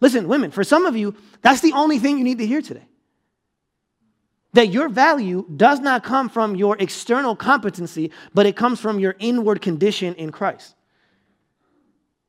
Listen, 0.00 0.28
women, 0.28 0.50
for 0.50 0.64
some 0.64 0.86
of 0.86 0.96
you, 0.96 1.14
that's 1.42 1.60
the 1.60 1.72
only 1.72 1.98
thing 1.98 2.18
you 2.18 2.24
need 2.24 2.38
to 2.38 2.46
hear 2.46 2.62
today. 2.62 2.86
that 4.54 4.68
your 4.68 4.88
value 4.88 5.46
does 5.56 5.78
not 5.80 6.02
come 6.02 6.28
from 6.28 6.56
your 6.56 6.76
external 6.78 7.36
competency, 7.36 8.10
but 8.34 8.46
it 8.46 8.56
comes 8.56 8.80
from 8.80 8.98
your 8.98 9.14
inward 9.18 9.60
condition 9.60 10.14
in 10.14 10.32
Christ. 10.32 10.74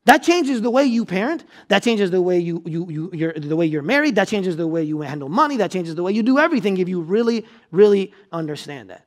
That 0.05 0.23
changes 0.23 0.61
the 0.61 0.69
way 0.69 0.85
you 0.85 1.05
parent. 1.05 1.45
That 1.67 1.83
changes 1.83 2.11
the 2.11 2.21
way 2.21 2.39
you, 2.39 2.61
you, 2.65 2.89
you 2.89 3.09
you're, 3.13 3.33
the 3.33 3.55
way 3.55 3.65
you're 3.65 3.81
married. 3.83 4.15
That 4.15 4.27
changes 4.27 4.57
the 4.57 4.67
way 4.67 4.83
you 4.83 5.01
handle 5.01 5.29
money. 5.29 5.57
That 5.57 5.71
changes 5.71 5.95
the 5.95 6.03
way 6.03 6.11
you 6.11 6.23
do 6.23 6.39
everything 6.39 6.77
if 6.77 6.89
you 6.89 7.01
really, 7.01 7.45
really 7.71 8.13
understand 8.31 8.89
that. 8.89 9.05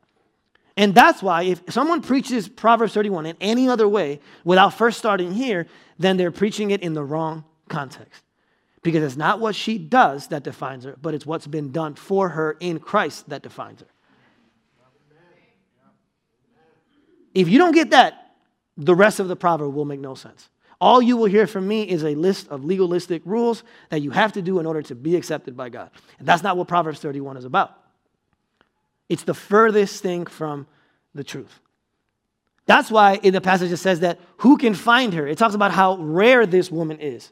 And 0.77 0.95
that's 0.95 1.23
why 1.23 1.43
if 1.43 1.61
someone 1.69 2.03
preaches 2.03 2.49
Proverbs 2.49 2.95
31 2.95 3.27
in 3.27 3.37
any 3.41 3.69
other 3.69 3.89
way 3.89 4.21
without 4.45 4.75
first 4.75 4.99
starting 4.99 5.33
here, 5.33 5.67
then 5.99 6.17
they're 6.17 6.31
preaching 6.31 6.71
it 6.71 6.83
in 6.83 6.95
the 6.95 7.05
wrong 7.05 7.45
context. 7.69 8.23
Because 8.83 9.05
it's 9.05 9.17
not 9.17 9.39
what 9.39 9.55
she 9.55 9.79
does 9.79 10.29
that 10.29 10.43
defines 10.43 10.85
her, 10.85 10.97
but 11.01 11.15
it's 11.15 11.25
what's 11.25 11.47
been 11.47 11.71
done 11.71 11.95
for 11.95 12.31
her 12.31 12.57
in 12.59 12.81
Christ 12.81 13.29
that 13.29 13.43
defines 13.43 13.81
her. 13.81 13.87
If 17.35 17.49
you 17.49 17.59
don't 17.59 17.73
get 17.73 17.91
that, 17.91 18.35
the 18.77 18.95
rest 18.95 19.21
of 19.21 19.29
the 19.29 19.37
proverb 19.37 19.75
will 19.75 19.85
make 19.85 20.01
no 20.01 20.15
sense. 20.15 20.49
All 20.81 21.01
you 21.01 21.17
will 21.17 21.27
hear 21.27 21.47
from 21.47 21.69
me 21.69 21.89
is 21.89 22.03
a 22.03 22.15
list 22.17 22.49
of 22.49 22.65
legalistic 22.65 23.23
rules 23.25 23.63
that 23.91 24.01
you 24.01 24.11
have 24.11 24.33
to 24.33 24.43
do 24.43 24.59
in 24.59 24.67
order 24.67 24.83
to 24.83 24.97
be 24.97 25.15
accepted 25.15 25.57
by 25.57 25.69
God. 25.69 25.91
And 26.19 26.27
that's 26.27 26.43
not 26.43 26.57
what 26.57 26.67
Proverbs 26.67 26.99
31 26.99 27.37
is 27.37 27.45
about. 27.45 27.79
It's 29.09 29.23
the 29.23 29.35
furthest 29.35 30.03
thing 30.03 30.27
from 30.27 30.67
the 31.15 31.23
truth. 31.23 31.61
That's 32.67 32.91
why 32.91 33.17
in 33.23 33.33
the 33.33 33.41
passage 33.41 33.71
it 33.71 33.77
says 33.77 34.01
that 34.01 34.19
who 34.39 34.57
can 34.57 34.75
find 34.75 35.15
her? 35.15 35.27
It 35.27 35.39
talks 35.39 35.55
about 35.55 35.71
how 35.71 35.97
rare 35.99 36.47
this 36.47 36.71
woman 36.71 36.99
is. 36.99 37.31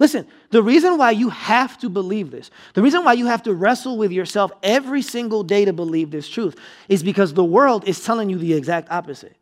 Listen, 0.00 0.26
the 0.48 0.62
reason 0.62 0.96
why 0.96 1.10
you 1.10 1.28
have 1.28 1.78
to 1.78 1.90
believe 1.90 2.30
this, 2.30 2.50
the 2.72 2.82
reason 2.82 3.04
why 3.04 3.12
you 3.12 3.26
have 3.26 3.42
to 3.42 3.54
wrestle 3.54 3.98
with 3.98 4.10
yourself 4.10 4.50
every 4.62 5.02
single 5.02 5.44
day 5.44 5.66
to 5.66 5.74
believe 5.74 6.10
this 6.10 6.26
truth 6.26 6.56
is 6.88 7.02
because 7.02 7.34
the 7.34 7.44
world 7.44 7.86
is 7.86 8.02
telling 8.02 8.30
you 8.30 8.38
the 8.38 8.54
exact 8.54 8.90
opposite. 8.90 9.36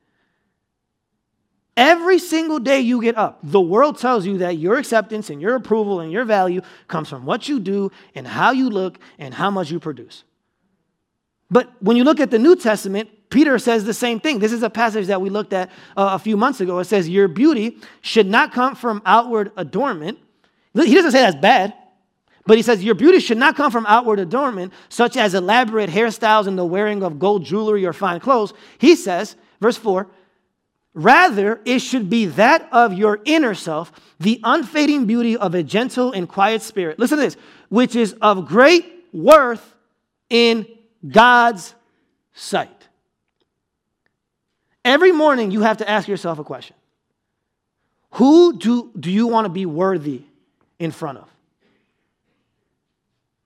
Every 1.77 2.19
single 2.19 2.59
day 2.59 2.81
you 2.81 3.01
get 3.01 3.17
up, 3.17 3.39
the 3.45 3.61
world 3.61 3.99
tells 3.99 4.27
you 4.27 4.39
that 4.39 4.59
your 4.59 4.79
acceptance 4.79 5.31
and 5.31 5.41
your 5.41 5.55
approval 5.55 6.01
and 6.01 6.11
your 6.11 6.25
value 6.25 6.61
comes 6.89 7.09
from 7.09 7.25
what 7.25 7.49
you 7.49 7.61
do 7.61 7.93
and 8.17 8.27
how 8.27 8.51
you 8.51 8.69
look 8.69 8.99
and 9.17 9.33
how 9.33 9.53
much 9.53 9.71
you 9.71 9.79
produce. 9.79 10.25
But 11.53 11.73
when 11.81 11.97
you 11.97 12.03
look 12.03 12.19
at 12.19 12.33
the 12.33 12.39
New 12.39 12.57
Testament, 12.57 13.09
Peter 13.31 13.61
says 13.61 13.85
the 13.85 13.95
same 13.95 14.19
thing. 14.19 14.41
This 14.41 14.53
is 14.53 14.65
a 14.65 14.71
passage 14.71 15.07
that 15.07 15.21
we 15.21 15.31
looked 15.31 15.53
at 15.53 15.71
uh, 15.97 16.11
a 16.15 16.19
few 16.19 16.37
months 16.37 16.61
ago. 16.61 16.81
It 16.81 16.87
says, 16.87 17.09
Your 17.09 17.29
beauty 17.29 17.79
should 18.01 18.27
not 18.27 18.53
come 18.53 18.75
from 18.75 19.01
outward 19.07 19.53
adornment 19.57 20.19
he 20.85 20.95
doesn't 20.95 21.13
say 21.13 21.21
that's 21.21 21.37
bad, 21.37 21.75
but 22.47 22.57
he 22.57 22.63
says 22.63 22.83
your 22.83 22.95
beauty 22.95 23.21
should 23.21 23.39
not 23.39 23.57
come 23.57 23.71
from 23.71 23.85
outward 23.87 24.19
adornment, 24.19 24.73
such 24.89 25.17
as 25.17 25.35
elaborate 25.35 25.91
hairstyles 25.91 26.47
and 26.47 26.59
the 26.59 26.65
wearing 26.65 27.03
of 27.03 27.19
gold 27.19 27.45
jewelry 27.45 27.85
or 27.85 27.93
fine 27.93 28.21
clothes. 28.21 28.55
He 28.79 28.97
says, 28.97 29.37
verse 29.61 29.77
4, 29.77 30.07
rather 30.95 31.61
it 31.65 31.81
should 31.81 32.09
be 32.09 32.27
that 32.27 32.69
of 32.73 32.95
your 32.95 33.21
inner 33.25 33.55
self, 33.55 33.93
the 34.19 34.41
unfading 34.45 35.07
beauty 35.07 35.37
of 35.37 35.55
a 35.55 35.63
gentle 35.63 36.13
and 36.13 36.29
quiet 36.29 36.63
spirit. 36.63 36.99
Listen 36.99 37.19
to 37.19 37.25
this, 37.25 37.37
which 37.69 37.95
is 37.95 38.15
of 38.23 38.47
great 38.47 39.05
worth 39.13 39.75
in 40.31 40.67
God's 41.07 41.75
sight. 42.33 42.89
Every 44.85 45.13
morning 45.13 45.51
you 45.51 45.61
have 45.61 45.77
to 45.79 45.89
ask 45.89 46.09
yourself 46.09 46.39
a 46.39 46.45
question. 46.45 46.77
Who 48.13 48.57
do, 48.57 48.91
do 48.99 49.11
you 49.11 49.27
want 49.27 49.45
to 49.45 49.51
be 49.51 49.67
worthy 49.67 50.25
in 50.79 50.91
front 50.91 51.19
of? 51.19 51.29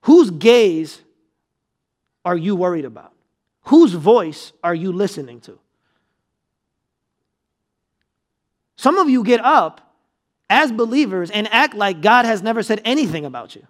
Whose 0.03 0.31
gaze 0.31 1.01
are 2.25 2.37
you 2.37 2.57
worried 2.57 2.85
about? 2.85 3.13
Whose 3.65 3.93
voice 3.93 4.53
are 4.63 4.75
you 4.75 4.93
listening 4.93 5.41
to? 5.43 5.59
Some 8.77 8.99
of 8.99 9.09
you 9.09 9.23
get 9.23 9.41
up 9.45 9.95
as 10.51 10.73
believers 10.73 11.31
and 11.31 11.49
act 11.53 11.75
like 11.75 12.03
God 12.03 12.25
has 12.25 12.43
never 12.43 12.63
said 12.63 12.81
anything 12.85 13.25
about 13.25 13.55
you. 13.55 13.67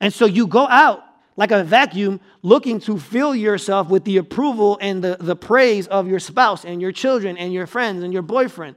And 0.00 0.12
so 0.12 0.24
you 0.24 0.46
go 0.46 0.66
out 0.68 1.02
like 1.36 1.50
a 1.50 1.64
vacuum 1.64 2.20
looking 2.42 2.80
to 2.80 2.98
fill 2.98 3.34
yourself 3.34 3.88
with 3.88 4.04
the 4.04 4.16
approval 4.16 4.78
and 4.80 5.02
the, 5.02 5.16
the 5.18 5.36
praise 5.36 5.86
of 5.88 6.08
your 6.08 6.20
spouse 6.20 6.64
and 6.64 6.80
your 6.80 6.92
children 6.92 7.36
and 7.36 7.52
your 7.52 7.66
friends 7.66 8.02
and 8.02 8.12
your 8.12 8.22
boyfriend. 8.22 8.76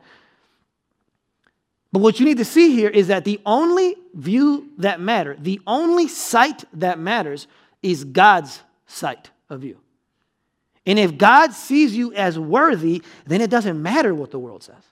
But 1.91 1.99
what 1.99 2.19
you 2.19 2.25
need 2.25 2.37
to 2.37 2.45
see 2.45 2.73
here 2.75 2.89
is 2.89 3.07
that 3.07 3.25
the 3.25 3.39
only 3.45 3.95
view 4.13 4.69
that 4.77 4.99
matters, 4.99 5.39
the 5.41 5.59
only 5.65 6.07
sight 6.07 6.63
that 6.73 6.99
matters, 6.99 7.47
is 7.81 8.03
God's 8.03 8.61
sight 8.85 9.31
of 9.49 9.63
you. 9.63 9.79
And 10.85 10.99
if 10.99 11.17
God 11.17 11.53
sees 11.53 11.95
you 11.95 12.13
as 12.13 12.37
worthy, 12.37 13.01
then 13.25 13.41
it 13.41 13.49
doesn't 13.49 13.81
matter 13.81 14.13
what 14.13 14.31
the 14.31 14.39
world 14.39 14.63
says. 14.63 14.83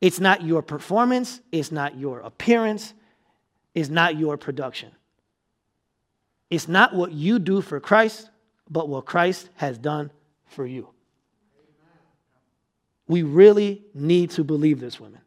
It's 0.00 0.20
not 0.20 0.42
your 0.42 0.62
performance, 0.62 1.40
it's 1.50 1.72
not 1.72 1.98
your 1.98 2.20
appearance, 2.20 2.94
it's 3.74 3.88
not 3.88 4.16
your 4.16 4.36
production. 4.36 4.90
It's 6.50 6.68
not 6.68 6.94
what 6.94 7.12
you 7.12 7.38
do 7.38 7.60
for 7.60 7.80
Christ, 7.80 8.30
but 8.70 8.88
what 8.88 9.06
Christ 9.06 9.48
has 9.56 9.76
done 9.76 10.10
for 10.46 10.66
you. 10.66 10.88
We 13.06 13.22
really 13.22 13.82
need 13.94 14.30
to 14.32 14.44
believe 14.44 14.80
this, 14.80 15.00
women. 15.00 15.20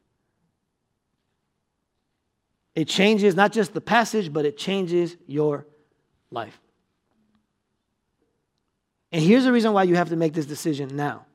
It 2.75 2.87
changes 2.87 3.35
not 3.35 3.51
just 3.51 3.73
the 3.73 3.81
passage, 3.81 4.31
but 4.31 4.45
it 4.45 4.57
changes 4.57 5.17
your 5.27 5.65
life. 6.29 6.59
And 9.11 9.21
here's 9.21 9.43
the 9.43 9.51
reason 9.51 9.73
why 9.73 9.83
you 9.83 9.95
have 9.95 10.09
to 10.09 10.15
make 10.15 10.33
this 10.33 10.45
decision 10.45 10.95
now. 10.95 11.25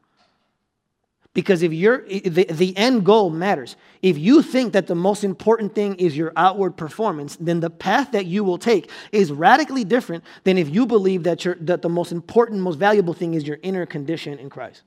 Because 1.35 1.63
if 1.63 1.71
you're, 1.71 2.09
the, 2.09 2.47
the 2.49 2.75
end 2.79 3.05
goal 3.05 3.29
matters. 3.29 3.77
If 4.01 4.17
you 4.17 4.41
think 4.41 4.73
that 4.73 4.87
the 4.87 4.95
most 4.95 5.23
important 5.23 5.75
thing 5.75 5.97
is 5.97 6.17
your 6.17 6.33
outward 6.35 6.79
performance, 6.79 7.37
then 7.39 7.61
the 7.61 7.69
path 7.69 8.13
that 8.13 8.25
you 8.25 8.43
will 8.43 8.57
take 8.57 8.91
is 9.13 9.31
radically 9.31 9.85
different 9.85 10.25
than 10.45 10.57
if 10.57 10.75
you 10.75 10.87
believe 10.87 11.25
that, 11.25 11.45
you 11.45 11.55
that 11.61 11.83
the 11.83 11.91
most 11.91 12.11
important, 12.11 12.63
most 12.63 12.79
valuable 12.79 13.13
thing 13.13 13.35
is 13.35 13.47
your 13.47 13.59
inner 13.63 13.85
condition 13.85 14.39
in 14.39 14.49
Christ. 14.49 14.83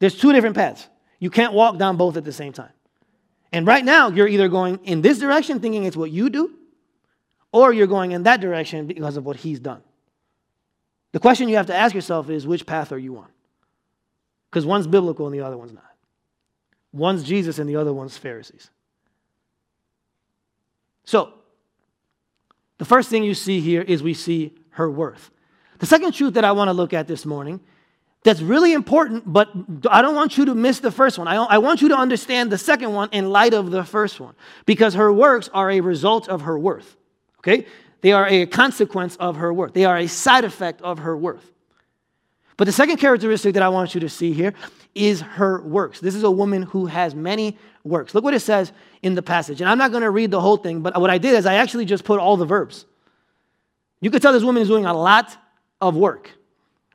There's 0.00 0.18
two 0.18 0.32
different 0.32 0.56
paths. 0.56 0.88
You 1.20 1.30
can't 1.30 1.52
walk 1.52 1.78
down 1.78 1.96
both 1.96 2.16
at 2.16 2.24
the 2.24 2.32
same 2.32 2.52
time. 2.52 2.72
And 3.52 3.66
right 3.66 3.84
now, 3.84 4.08
you're 4.08 4.28
either 4.28 4.48
going 4.48 4.80
in 4.84 5.02
this 5.02 5.18
direction 5.18 5.60
thinking 5.60 5.84
it's 5.84 5.96
what 5.96 6.10
you 6.10 6.30
do, 6.30 6.54
or 7.52 7.72
you're 7.72 7.86
going 7.86 8.12
in 8.12 8.22
that 8.22 8.40
direction 8.40 8.86
because 8.86 9.16
of 9.16 9.26
what 9.26 9.36
he's 9.36 9.60
done. 9.60 9.82
The 11.12 11.20
question 11.20 11.48
you 11.48 11.56
have 11.56 11.66
to 11.66 11.74
ask 11.74 11.94
yourself 11.94 12.30
is 12.30 12.46
which 12.46 12.64
path 12.64 12.90
are 12.92 12.98
you 12.98 13.18
on? 13.18 13.28
Because 14.50 14.64
one's 14.64 14.86
biblical 14.86 15.26
and 15.26 15.34
the 15.34 15.42
other 15.42 15.58
one's 15.58 15.72
not. 15.72 15.84
One's 16.92 17.22
Jesus 17.22 17.58
and 17.58 17.68
the 17.68 17.76
other 17.76 17.92
one's 17.92 18.16
Pharisees. 18.16 18.70
So, 21.04 21.34
the 22.78 22.84
first 22.84 23.10
thing 23.10 23.22
you 23.24 23.34
see 23.34 23.60
here 23.60 23.82
is 23.82 24.02
we 24.02 24.14
see 24.14 24.54
her 24.70 24.90
worth. 24.90 25.30
The 25.78 25.86
second 25.86 26.12
truth 26.12 26.34
that 26.34 26.44
I 26.44 26.52
want 26.52 26.68
to 26.68 26.72
look 26.72 26.92
at 26.92 27.06
this 27.06 27.26
morning 27.26 27.60
that's 28.24 28.40
really 28.40 28.72
important, 28.72 29.30
but 29.30 29.50
I 29.90 30.00
don't 30.00 30.14
want 30.14 30.38
you 30.38 30.44
to 30.44 30.54
miss 30.54 30.78
the 30.78 30.92
first 30.92 31.18
one. 31.18 31.26
I, 31.26 31.36
I 31.36 31.58
want 31.58 31.82
you 31.82 31.88
to 31.88 31.96
understand 31.96 32.52
the 32.52 32.58
second 32.58 32.92
one 32.92 33.08
in 33.10 33.30
light 33.30 33.52
of 33.52 33.70
the 33.70 33.82
first 33.82 34.20
one 34.20 34.34
because 34.64 34.94
her 34.94 35.12
works 35.12 35.50
are 35.52 35.70
a 35.70 35.80
result 35.80 36.28
of 36.28 36.42
her 36.42 36.56
worth. 36.58 36.96
Okay? 37.40 37.66
They 38.00 38.12
are 38.12 38.26
a 38.28 38.46
consequence 38.46 39.16
of 39.16 39.36
her 39.36 39.52
worth, 39.52 39.74
they 39.74 39.84
are 39.84 39.96
a 39.96 40.06
side 40.06 40.44
effect 40.44 40.82
of 40.82 41.00
her 41.00 41.16
worth. 41.16 41.50
But 42.56 42.66
the 42.66 42.72
second 42.72 42.98
characteristic 42.98 43.54
that 43.54 43.62
I 43.62 43.68
want 43.70 43.94
you 43.94 44.00
to 44.02 44.08
see 44.08 44.32
here 44.32 44.52
is 44.94 45.20
her 45.20 45.62
works. 45.62 46.00
This 46.00 46.14
is 46.14 46.22
a 46.22 46.30
woman 46.30 46.62
who 46.62 46.86
has 46.86 47.14
many 47.14 47.58
works. 47.82 48.14
Look 48.14 48.22
what 48.22 48.34
it 48.34 48.40
says 48.40 48.72
in 49.02 49.14
the 49.14 49.22
passage. 49.22 49.60
And 49.60 49.68
I'm 49.68 49.78
not 49.78 49.90
going 49.90 50.02
to 50.02 50.10
read 50.10 50.30
the 50.30 50.40
whole 50.40 50.58
thing, 50.58 50.80
but 50.80 51.00
what 51.00 51.10
I 51.10 51.18
did 51.18 51.34
is 51.34 51.46
I 51.46 51.54
actually 51.54 51.86
just 51.86 52.04
put 52.04 52.20
all 52.20 52.36
the 52.36 52.44
verbs. 52.44 52.84
You 54.00 54.10
could 54.10 54.22
tell 54.22 54.32
this 54.32 54.44
woman 54.44 54.62
is 54.62 54.68
doing 54.68 54.84
a 54.84 54.94
lot 54.94 55.36
of 55.80 55.96
work. 55.96 56.30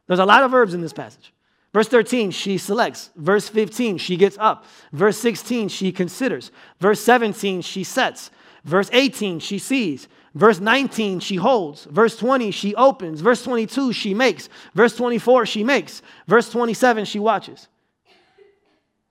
There's 0.07 0.19
a 0.19 0.25
lot 0.25 0.43
of 0.43 0.51
verbs 0.51 0.73
in 0.73 0.81
this 0.81 0.93
passage. 0.93 1.33
Verse 1.73 1.87
13, 1.87 2.31
she 2.31 2.57
selects. 2.57 3.11
Verse 3.15 3.49
15, 3.49 3.97
she 3.97 4.15
gets 4.15 4.37
up. 4.39 4.65
Verse 4.93 5.17
16, 5.17 5.67
she 5.67 5.91
considers. 5.91 6.51
Verse 6.79 6.99
17, 7.01 7.61
she 7.61 7.83
sets. 7.83 8.31
Verse 8.63 8.89
18, 8.93 9.39
she 9.39 9.59
sees. 9.59 10.07
Verse 10.33 10.59
19, 10.59 11.19
she 11.19 11.35
holds. 11.35 11.85
Verse 11.85 12.17
20, 12.17 12.51
she 12.51 12.73
opens. 12.75 13.21
Verse 13.21 13.43
22, 13.43 13.93
she 13.93 14.13
makes. 14.13 14.49
Verse 14.73 14.95
24, 14.95 15.45
she 15.45 15.63
makes. 15.63 16.01
Verse 16.27 16.49
27, 16.49 17.05
she 17.05 17.19
watches. 17.19 17.67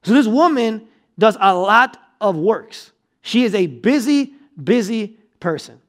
So 0.02 0.12
this 0.12 0.26
woman 0.26 0.88
does 1.18 1.36
a 1.40 1.54
lot 1.54 1.98
of 2.20 2.36
works. 2.36 2.92
She 3.22 3.44
is 3.44 3.54
a 3.54 3.66
busy, 3.66 4.34
busy 4.62 5.18
person. 5.40 5.80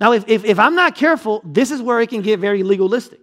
Now, 0.00 0.12
if, 0.12 0.24
if, 0.26 0.44
if 0.44 0.58
I'm 0.58 0.74
not 0.74 0.94
careful, 0.94 1.42
this 1.44 1.70
is 1.70 1.82
where 1.82 2.00
it 2.00 2.08
can 2.08 2.22
get 2.22 2.40
very 2.40 2.62
legalistic. 2.62 3.20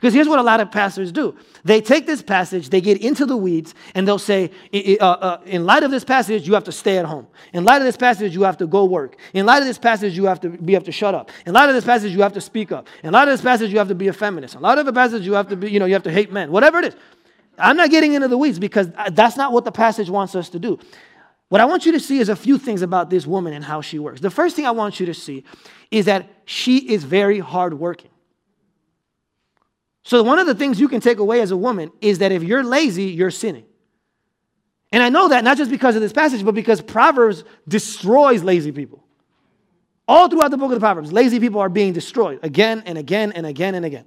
Because 0.00 0.14
here's 0.14 0.28
what 0.28 0.38
a 0.38 0.42
lot 0.42 0.60
of 0.60 0.70
pastors 0.70 1.10
do 1.10 1.36
they 1.64 1.80
take 1.80 2.06
this 2.06 2.22
passage, 2.22 2.70
they 2.70 2.80
get 2.80 3.02
into 3.02 3.26
the 3.26 3.36
weeds, 3.36 3.74
and 3.94 4.06
they'll 4.06 4.18
say, 4.18 4.50
uh, 4.72 5.04
uh, 5.04 5.40
In 5.44 5.66
light 5.66 5.82
of 5.82 5.90
this 5.90 6.04
passage, 6.04 6.46
you 6.46 6.54
have 6.54 6.64
to 6.64 6.72
stay 6.72 6.98
at 6.98 7.04
home. 7.04 7.26
In 7.52 7.64
light 7.64 7.78
of 7.78 7.84
this 7.84 7.96
passage, 7.96 8.32
you 8.32 8.42
have 8.44 8.56
to 8.58 8.66
go 8.68 8.84
work. 8.84 9.16
In 9.34 9.44
light 9.44 9.58
of 9.60 9.66
this 9.66 9.78
passage, 9.78 10.16
you 10.16 10.26
have 10.26 10.40
to 10.40 10.50
be 10.50 10.74
able 10.74 10.84
to 10.84 10.92
shut 10.92 11.16
up. 11.16 11.32
In 11.46 11.52
light 11.52 11.68
of 11.68 11.74
this 11.74 11.84
passage, 11.84 12.12
you 12.12 12.22
have 12.22 12.32
to 12.34 12.40
speak 12.40 12.70
up. 12.70 12.86
In 13.02 13.12
light 13.12 13.26
of 13.26 13.34
this 13.34 13.42
passage, 13.42 13.72
you 13.72 13.78
have 13.78 13.88
to 13.88 13.94
be 13.96 14.06
a 14.06 14.12
feminist. 14.12 14.54
In 14.54 14.60
light 14.60 14.78
of 14.78 14.86
the 14.86 14.92
passage, 14.92 15.26
you 15.26 15.32
have 15.32 15.48
to 15.48 15.56
be, 15.56 15.70
you 15.70 15.80
know, 15.80 15.86
you 15.86 15.94
have 15.94 16.04
to 16.04 16.12
hate 16.12 16.32
men. 16.32 16.52
Whatever 16.52 16.78
it 16.78 16.84
is. 16.86 16.96
I'm 17.58 17.76
not 17.76 17.90
getting 17.90 18.14
into 18.14 18.28
the 18.28 18.38
weeds 18.38 18.60
because 18.60 18.88
that's 19.10 19.36
not 19.36 19.52
what 19.52 19.64
the 19.64 19.72
passage 19.72 20.08
wants 20.08 20.36
us 20.36 20.48
to 20.50 20.60
do. 20.60 20.78
What 21.48 21.60
I 21.60 21.64
want 21.64 21.86
you 21.86 21.92
to 21.92 22.00
see 22.00 22.20
is 22.20 22.28
a 22.28 22.36
few 22.36 22.56
things 22.56 22.82
about 22.82 23.10
this 23.10 23.26
woman 23.26 23.52
and 23.52 23.64
how 23.64 23.80
she 23.80 23.98
works. 23.98 24.20
The 24.20 24.30
first 24.30 24.54
thing 24.54 24.64
I 24.64 24.70
want 24.70 25.00
you 25.00 25.06
to 25.06 25.14
see 25.14 25.42
is 25.90 26.04
that 26.04 26.28
she 26.44 26.78
is 26.78 27.02
very 27.02 27.40
hardworking. 27.40 28.10
So, 30.08 30.22
one 30.22 30.38
of 30.38 30.46
the 30.46 30.54
things 30.54 30.80
you 30.80 30.88
can 30.88 31.02
take 31.02 31.18
away 31.18 31.42
as 31.42 31.50
a 31.50 31.56
woman 31.56 31.92
is 32.00 32.20
that 32.20 32.32
if 32.32 32.42
you're 32.42 32.64
lazy, 32.64 33.04
you're 33.10 33.30
sinning. 33.30 33.66
And 34.90 35.02
I 35.02 35.10
know 35.10 35.28
that 35.28 35.44
not 35.44 35.58
just 35.58 35.70
because 35.70 35.96
of 35.96 36.00
this 36.00 36.14
passage, 36.14 36.42
but 36.42 36.54
because 36.54 36.80
Proverbs 36.80 37.44
destroys 37.68 38.42
lazy 38.42 38.72
people. 38.72 39.04
All 40.08 40.30
throughout 40.30 40.50
the 40.50 40.56
book 40.56 40.70
of 40.72 40.76
the 40.76 40.80
Proverbs, 40.80 41.12
lazy 41.12 41.38
people 41.38 41.60
are 41.60 41.68
being 41.68 41.92
destroyed 41.92 42.40
again 42.42 42.82
and 42.86 42.96
again 42.96 43.32
and 43.32 43.44
again 43.44 43.74
and 43.74 43.84
again. 43.84 44.06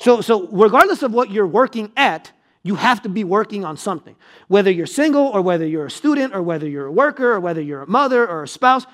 So, 0.00 0.20
so 0.20 0.48
regardless 0.48 1.02
of 1.02 1.14
what 1.14 1.30
you're 1.30 1.46
working 1.46 1.90
at, 1.96 2.30
you 2.62 2.74
have 2.74 3.00
to 3.04 3.08
be 3.08 3.24
working 3.24 3.64
on 3.64 3.78
something. 3.78 4.16
Whether 4.48 4.70
you're 4.70 4.84
single 4.84 5.28
or 5.28 5.40
whether 5.40 5.66
you're 5.66 5.86
a 5.86 5.90
student 5.90 6.34
or 6.34 6.42
whether 6.42 6.68
you're 6.68 6.88
a 6.88 6.92
worker 6.92 7.32
or 7.32 7.40
whether 7.40 7.62
you're 7.62 7.80
a 7.80 7.88
mother 7.88 8.28
or 8.28 8.42
a 8.42 8.48
spouse, 8.48 8.84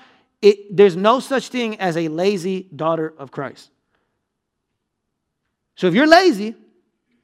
it, 0.41 0.73
there's 0.73 0.95
no 0.95 1.19
such 1.19 1.49
thing 1.49 1.81
as 1.81 1.97
a 1.97 2.07
lazy 2.07 2.69
daughter 2.73 3.13
of 3.17 3.31
Christ. 3.31 3.71
So 5.75 5.87
if 5.87 5.93
you're 5.93 6.07
lazy, 6.07 6.55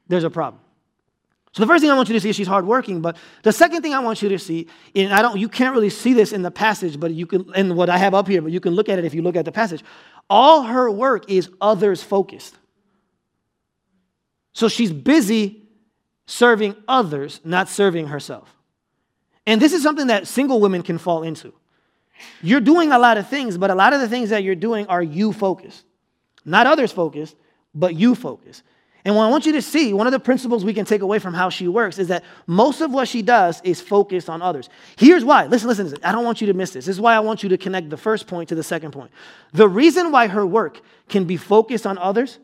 there's 0.07 0.23
a 0.23 0.29
problem. 0.29 0.61
So 1.53 1.63
the 1.63 1.67
first 1.67 1.81
thing 1.81 1.89
I 1.89 1.95
want 1.95 2.07
you 2.07 2.13
to 2.13 2.19
see 2.19 2.29
is 2.29 2.35
she's 2.35 2.47
hardworking, 2.47 3.01
but 3.01 3.17
the 3.41 3.51
second 3.51 3.81
thing 3.81 3.93
I 3.93 3.99
want 3.99 4.21
you 4.21 4.29
to 4.29 4.37
see, 4.37 4.67
and 4.93 5.11
I 5.11 5.23
don't, 5.23 5.39
you 5.39 5.49
can't 5.49 5.73
really 5.73 5.89
see 5.89 6.13
this 6.13 6.31
in 6.31 6.43
the 6.43 6.51
passage, 6.51 6.99
but 6.99 7.11
you 7.11 7.25
can, 7.25 7.51
in 7.55 7.75
what 7.75 7.89
I 7.89 7.97
have 7.97 8.13
up 8.13 8.27
here, 8.27 8.41
but 8.41 8.51
you 8.51 8.59
can 8.59 8.73
look 8.73 8.89
at 8.89 8.99
it 8.99 9.05
if 9.05 9.13
you 9.13 9.21
look 9.23 9.35
at 9.35 9.45
the 9.45 9.51
passage. 9.51 9.83
All 10.29 10.63
her 10.63 10.91
work 10.91 11.31
is 11.31 11.49
others 11.59 12.03
focused. 12.03 12.55
So 14.53 14.67
she's 14.67 14.91
busy 14.91 15.63
serving 16.27 16.75
others, 16.87 17.41
not 17.43 17.69
serving 17.69 18.07
herself. 18.07 18.53
And 19.47 19.61
this 19.61 19.73
is 19.73 19.81
something 19.81 20.07
that 20.07 20.27
single 20.27 20.59
women 20.59 20.83
can 20.83 20.97
fall 20.97 21.23
into. 21.23 21.53
You're 22.41 22.61
doing 22.61 22.91
a 22.91 22.99
lot 22.99 23.17
of 23.17 23.29
things, 23.29 23.57
but 23.57 23.71
a 23.71 23.75
lot 23.75 23.93
of 23.93 24.01
the 24.01 24.09
things 24.09 24.29
that 24.29 24.43
you're 24.43 24.55
doing 24.55 24.85
are 24.87 25.01
you 25.01 25.33
focused, 25.33 25.85
not 26.45 26.67
others 26.67 26.91
focused 26.91 27.35
but 27.77 27.95
you 27.95 28.15
focus. 28.15 28.63
And 29.05 29.15
what 29.15 29.23
I 29.23 29.29
want 29.29 29.45
you 29.45 29.53
to 29.53 29.61
see, 29.61 29.93
one 29.93 30.05
of 30.05 30.11
the 30.11 30.19
principles 30.19 30.65
we 30.65 30.73
can 30.73 30.83
take 30.83 31.01
away 31.01 31.19
from 31.19 31.33
how 31.33 31.49
she 31.49 31.69
works 31.69 31.97
is 31.97 32.09
that 32.09 32.25
most 32.45 32.81
of 32.81 32.91
what 32.91 33.07
she 33.07 33.21
does 33.21 33.61
is 33.63 33.79
focused 33.79 34.29
on 34.29 34.41
others. 34.41 34.67
Here's 34.97 35.23
why. 35.23 35.45
Listen, 35.45 35.69
listen, 35.69 35.85
listen. 35.85 36.03
I 36.03 36.11
don't 36.11 36.25
want 36.25 36.41
you 36.41 36.47
to 36.47 36.53
miss 36.53 36.71
this. 36.71 36.87
This 36.87 36.95
is 36.95 37.01
why 37.01 37.15
I 37.15 37.21
want 37.21 37.41
you 37.41 37.49
to 37.49 37.57
connect 37.57 37.89
the 37.89 37.95
first 37.95 38.27
point 38.27 38.49
to 38.49 38.55
the 38.55 38.63
second 38.63 38.91
point. 38.91 39.11
The 39.53 39.69
reason 39.69 40.11
why 40.11 40.27
her 40.27 40.45
work 40.45 40.81
can 41.07 41.23
be 41.23 41.37
focused 41.37 41.87
on 41.87 41.97
others 41.97 42.39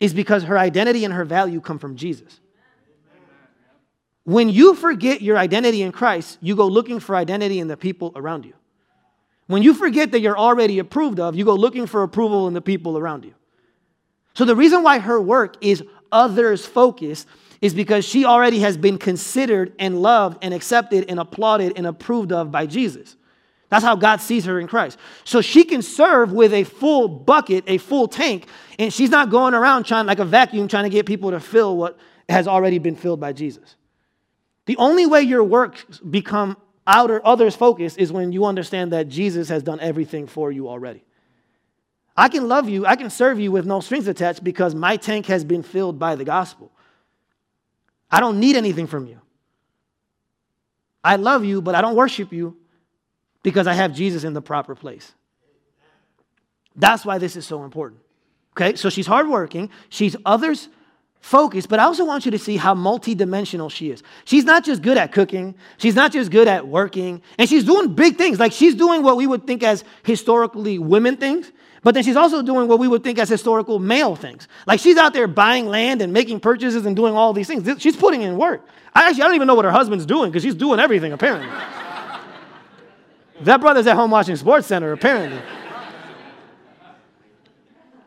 is 0.00 0.12
because 0.12 0.42
her 0.44 0.58
identity 0.58 1.04
and 1.04 1.14
her 1.14 1.24
value 1.24 1.60
come 1.60 1.78
from 1.78 1.94
Jesus. 1.94 2.40
When 4.24 4.48
you 4.48 4.74
forget 4.74 5.22
your 5.22 5.38
identity 5.38 5.82
in 5.82 5.92
Christ, 5.92 6.38
you 6.40 6.56
go 6.56 6.66
looking 6.66 6.98
for 6.98 7.14
identity 7.14 7.60
in 7.60 7.68
the 7.68 7.76
people 7.76 8.10
around 8.16 8.44
you. 8.44 8.54
When 9.46 9.62
you 9.62 9.72
forget 9.72 10.10
that 10.10 10.20
you're 10.20 10.36
already 10.36 10.80
approved 10.80 11.20
of, 11.20 11.36
you 11.36 11.44
go 11.44 11.54
looking 11.54 11.86
for 11.86 12.02
approval 12.02 12.48
in 12.48 12.54
the 12.54 12.60
people 12.60 12.98
around 12.98 13.24
you. 13.24 13.34
So 14.36 14.44
the 14.44 14.54
reason 14.54 14.82
why 14.82 14.98
her 14.98 15.18
work 15.18 15.56
is 15.62 15.82
others 16.12 16.66
focused 16.66 17.26
is 17.62 17.72
because 17.72 18.04
she 18.04 18.26
already 18.26 18.58
has 18.58 18.76
been 18.76 18.98
considered 18.98 19.72
and 19.78 20.02
loved 20.02 20.44
and 20.44 20.52
accepted 20.52 21.06
and 21.08 21.18
applauded 21.18 21.72
and 21.76 21.86
approved 21.86 22.32
of 22.32 22.50
by 22.50 22.66
Jesus. 22.66 23.16
That's 23.70 23.82
how 23.82 23.96
God 23.96 24.20
sees 24.20 24.44
her 24.44 24.60
in 24.60 24.66
Christ. 24.66 24.98
So 25.24 25.40
she 25.40 25.64
can 25.64 25.80
serve 25.80 26.32
with 26.32 26.52
a 26.52 26.64
full 26.64 27.08
bucket, 27.08 27.64
a 27.66 27.78
full 27.78 28.08
tank, 28.08 28.46
and 28.78 28.92
she's 28.92 29.08
not 29.08 29.30
going 29.30 29.54
around 29.54 29.84
trying 29.84 30.04
like 30.04 30.18
a 30.18 30.24
vacuum 30.26 30.68
trying 30.68 30.84
to 30.84 30.90
get 30.90 31.06
people 31.06 31.30
to 31.30 31.40
fill 31.40 31.74
what 31.74 31.98
has 32.28 32.46
already 32.46 32.78
been 32.78 32.94
filled 32.94 33.18
by 33.18 33.32
Jesus. 33.32 33.74
The 34.66 34.76
only 34.76 35.06
way 35.06 35.22
your 35.22 35.44
work 35.44 35.82
become 36.10 36.58
outer 36.86 37.26
others 37.26 37.56
focused 37.56 37.98
is 37.98 38.12
when 38.12 38.32
you 38.32 38.44
understand 38.44 38.92
that 38.92 39.08
Jesus 39.08 39.48
has 39.48 39.62
done 39.62 39.80
everything 39.80 40.26
for 40.26 40.52
you 40.52 40.68
already. 40.68 41.05
I 42.16 42.28
can 42.28 42.48
love 42.48 42.68
you, 42.68 42.86
I 42.86 42.96
can 42.96 43.10
serve 43.10 43.38
you 43.38 43.52
with 43.52 43.66
no 43.66 43.80
strings 43.80 44.08
attached 44.08 44.42
because 44.42 44.74
my 44.74 44.96
tank 44.96 45.26
has 45.26 45.44
been 45.44 45.62
filled 45.62 45.98
by 45.98 46.14
the 46.14 46.24
gospel. 46.24 46.72
I 48.10 48.20
don't 48.20 48.40
need 48.40 48.56
anything 48.56 48.86
from 48.86 49.06
you. 49.06 49.20
I 51.04 51.16
love 51.16 51.44
you, 51.44 51.60
but 51.60 51.74
I 51.74 51.80
don't 51.82 51.94
worship 51.94 52.32
you 52.32 52.56
because 53.42 53.66
I 53.66 53.74
have 53.74 53.94
Jesus 53.94 54.24
in 54.24 54.32
the 54.32 54.42
proper 54.42 54.74
place. 54.74 55.12
That's 56.74 57.04
why 57.04 57.18
this 57.18 57.36
is 57.36 57.46
so 57.46 57.64
important. 57.64 58.00
Okay, 58.56 58.76
so 58.76 58.88
she's 58.88 59.06
hardworking, 59.06 59.70
she's 59.88 60.16
others 60.24 60.68
focused, 61.20 61.68
but 61.68 61.78
I 61.78 61.84
also 61.84 62.04
want 62.04 62.24
you 62.24 62.30
to 62.30 62.38
see 62.38 62.56
how 62.56 62.74
multidimensional 62.74 63.70
she 63.70 63.90
is. 63.90 64.02
She's 64.24 64.44
not 64.44 64.64
just 64.64 64.80
good 64.80 64.96
at 64.96 65.12
cooking, 65.12 65.54
she's 65.76 65.94
not 65.94 66.12
just 66.12 66.30
good 66.30 66.48
at 66.48 66.66
working, 66.66 67.20
and 67.38 67.48
she's 67.48 67.64
doing 67.64 67.94
big 67.94 68.16
things. 68.16 68.40
Like 68.40 68.52
she's 68.52 68.74
doing 68.74 69.02
what 69.02 69.16
we 69.16 69.26
would 69.26 69.46
think 69.46 69.62
as 69.62 69.84
historically 70.04 70.78
women 70.78 71.16
things. 71.16 71.52
But 71.86 71.94
then 71.94 72.02
she's 72.02 72.16
also 72.16 72.42
doing 72.42 72.66
what 72.66 72.80
we 72.80 72.88
would 72.88 73.04
think 73.04 73.16
as 73.20 73.28
historical 73.28 73.78
male 73.78 74.16
things. 74.16 74.48
Like 74.66 74.80
she's 74.80 74.96
out 74.96 75.12
there 75.12 75.28
buying 75.28 75.66
land 75.66 76.02
and 76.02 76.12
making 76.12 76.40
purchases 76.40 76.84
and 76.84 76.96
doing 76.96 77.14
all 77.14 77.32
these 77.32 77.46
things. 77.46 77.80
She's 77.80 77.94
putting 77.94 78.22
in 78.22 78.36
work. 78.36 78.66
I 78.92 79.08
actually 79.08 79.22
I 79.22 79.26
don't 79.26 79.36
even 79.36 79.46
know 79.46 79.54
what 79.54 79.66
her 79.66 79.70
husband's 79.70 80.04
doing 80.04 80.32
because 80.32 80.42
she's 80.42 80.56
doing 80.56 80.80
everything 80.80 81.12
apparently. 81.12 81.48
that 83.42 83.60
brother's 83.60 83.86
at 83.86 83.94
home 83.94 84.10
watching 84.10 84.34
Sports 84.34 84.66
Center 84.66 84.90
apparently. 84.90 85.40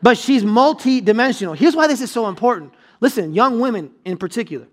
But 0.02 0.18
she's 0.18 0.44
multi-dimensional. 0.44 1.54
Here's 1.54 1.74
why 1.74 1.86
this 1.86 2.02
is 2.02 2.10
so 2.10 2.28
important. 2.28 2.74
Listen, 3.00 3.32
young 3.32 3.60
women 3.60 3.92
in 4.04 4.18
particular, 4.18 4.68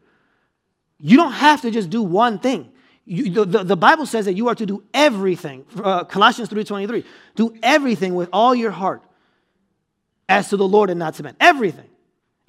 you 1.00 1.16
don't 1.16 1.32
have 1.32 1.62
to 1.62 1.72
just 1.72 1.90
do 1.90 2.04
one 2.04 2.40
thing. 2.40 2.74
You, 3.10 3.46
the, 3.46 3.64
the, 3.64 3.78
Bible 3.78 4.06
says 4.06 4.26
that 4.26 4.34
you 4.34 4.50
are 4.50 4.56
to 4.56 4.66
do 4.66 4.84
everything. 4.94 5.66
Uh, 5.82 6.04
Colossians 6.04 6.50
3.23. 6.50 7.06
Do 7.36 7.56
everything 7.64 8.16
with 8.16 8.28
all 8.34 8.54
your 8.54 8.72
heart 8.72 9.02
as 10.28 10.50
to 10.50 10.58
the 10.58 10.68
Lord 10.68 10.90
and 10.90 11.00
not 11.00 11.14
to 11.16 11.24
men. 11.24 11.34
Everything. 11.40 11.88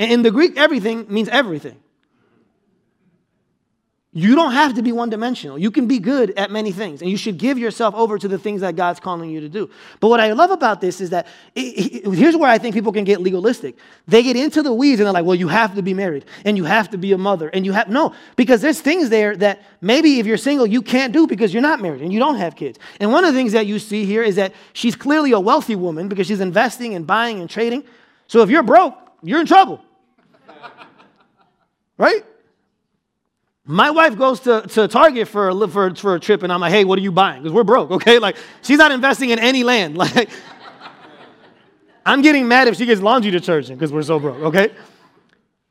And 0.01 0.11
in 0.11 0.23
the 0.23 0.33
Greek, 0.33 0.57
everything 0.57 1.07
means 1.09 1.29
everything. 1.29 1.79
You 4.19 4.35
don't 4.35 4.51
have 4.51 4.75
to 4.75 4.83
be 4.83 4.91
one 4.91 5.11
dimensional. 5.11 5.57
You 5.57 5.71
can 5.71 5.87
be 5.87 6.01
good 6.01 6.33
at 6.37 6.51
many 6.51 6.73
things, 6.73 7.03
and 7.03 7.09
you 7.09 7.17
should 7.17 7.39
give 7.39 7.57
yourself 7.57 7.95
over 7.95 8.19
to 8.19 8.27
the 8.27 8.37
things 8.37 8.63
that 8.63 8.75
God's 8.75 8.99
calling 8.99 9.31
you 9.31 9.41
to 9.41 9.49
do. 9.49 9.71
But 10.01 10.09
what 10.09 10.19
I 10.19 10.33
love 10.33 10.51
about 10.51 10.81
this 10.81 11.01
is 11.01 11.11
that 11.11 11.29
it, 11.55 12.05
it, 12.05 12.15
here's 12.15 12.37
where 12.37 12.51
I 12.51 12.59
think 12.59 12.75
people 12.75 12.93
can 12.93 13.05
get 13.05 13.21
legalistic. 13.21 13.77
They 14.09 14.25
get 14.25 14.35
into 14.35 14.61
the 14.61 14.73
weeds 14.73 14.99
and 14.99 15.07
they're 15.07 15.13
like, 15.13 15.25
well, 15.25 15.37
you 15.37 15.47
have 15.47 15.77
to 15.77 15.83
be 15.83 15.95
married, 15.95 16.25
and 16.45 16.57
you 16.57 16.65
have 16.65 16.91
to 16.91 16.99
be 16.99 17.13
a 17.13 17.19
mother, 17.19 17.49
and 17.49 17.65
you 17.65 17.71
have 17.71 17.91
no, 17.91 18.13
because 18.35 18.61
there's 18.61 18.81
things 18.81 19.09
there 19.09 19.37
that 19.37 19.63
maybe 19.81 20.19
if 20.19 20.27
you're 20.27 20.37
single, 20.37 20.67
you 20.67 20.83
can't 20.83 21.13
do 21.13 21.29
because 21.29 21.55
you're 21.55 21.63
not 21.63 21.81
married 21.81 22.03
and 22.03 22.13
you 22.13 22.19
don't 22.19 22.39
have 22.39 22.57
kids. 22.57 22.77
And 22.99 23.13
one 23.13 23.23
of 23.25 23.33
the 23.33 23.39
things 23.39 23.53
that 23.53 23.67
you 23.67 23.79
see 23.79 24.05
here 24.05 24.25
is 24.25 24.35
that 24.35 24.53
she's 24.73 24.97
clearly 24.97 25.31
a 25.31 25.39
wealthy 25.39 25.77
woman 25.77 26.09
because 26.09 26.27
she's 26.27 26.41
investing 26.41 26.97
and 26.97 27.07
buying 27.07 27.39
and 27.39 27.49
trading. 27.49 27.85
So 28.27 28.43
if 28.43 28.51
you're 28.51 28.65
broke, 28.65 28.97
you're 29.23 29.39
in 29.39 29.47
trouble. 29.47 29.81
right? 31.99 32.25
My 33.71 33.91
wife 33.91 34.17
goes 34.17 34.41
to, 34.41 34.63
to 34.63 34.89
Target 34.89 35.29
for 35.29 35.51
a, 35.51 35.69
for, 35.69 35.95
for 35.95 36.15
a 36.15 36.21
trip, 36.21 36.43
and 36.43 36.51
I'm 36.51 36.59
like, 36.59 36.73
hey, 36.73 36.85
what 36.87 36.99
are 36.99 37.03
you 37.03 37.13
buying? 37.13 37.43
Because 37.43 37.53
we're 37.53 37.65
broke, 37.65 37.91
okay? 37.91 38.19
Like, 38.19 38.37
she's 38.63 38.79
not 38.79 38.93
investing 38.93 39.29
in 39.29 39.39
any 39.39 39.63
land. 39.63 39.99
Like, 40.09 40.31
I'm 42.07 42.23
getting 42.23 42.49
mad 42.49 42.69
if 42.69 42.77
she 42.77 42.87
gets 42.87 43.03
laundry 43.03 43.31
detergent 43.31 43.79
because 43.79 43.93
we're 43.93 44.03
so 44.03 44.19
broke, 44.19 44.39
okay? 44.39 44.73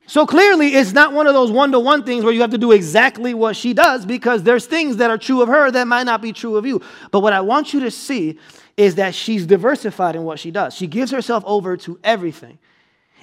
So 0.05 0.27
clearly, 0.27 0.75
it's 0.75 0.93
not 0.93 1.11
one 1.11 1.25
of 1.25 1.33
those 1.33 1.49
one 1.49 1.71
to 1.71 1.79
one 1.79 2.03
things 2.03 2.23
where 2.23 2.31
you 2.31 2.41
have 2.41 2.51
to 2.51 2.59
do 2.59 2.71
exactly 2.71 3.33
what 3.33 3.55
she 3.55 3.73
does 3.73 4.05
because 4.05 4.43
there's 4.43 4.67
things 4.67 4.97
that 4.97 5.09
are 5.09 5.17
true 5.17 5.41
of 5.41 5.47
her 5.47 5.71
that 5.71 5.87
might 5.87 6.03
not 6.03 6.21
be 6.21 6.31
true 6.31 6.55
of 6.55 6.67
you. 6.67 6.79
But 7.09 7.21
what 7.21 7.33
I 7.33 7.41
want 7.41 7.73
you 7.73 7.79
to 7.79 7.89
see 7.89 8.37
is 8.75 8.95
that 8.95 9.15
she's 9.15 9.47
diversified 9.47 10.15
in 10.15 10.23
what 10.25 10.37
she 10.37 10.51
does. 10.51 10.75
She 10.75 10.85
gives 10.85 11.09
herself 11.09 11.43
over 11.47 11.75
to 11.77 11.99
everything. 12.03 12.59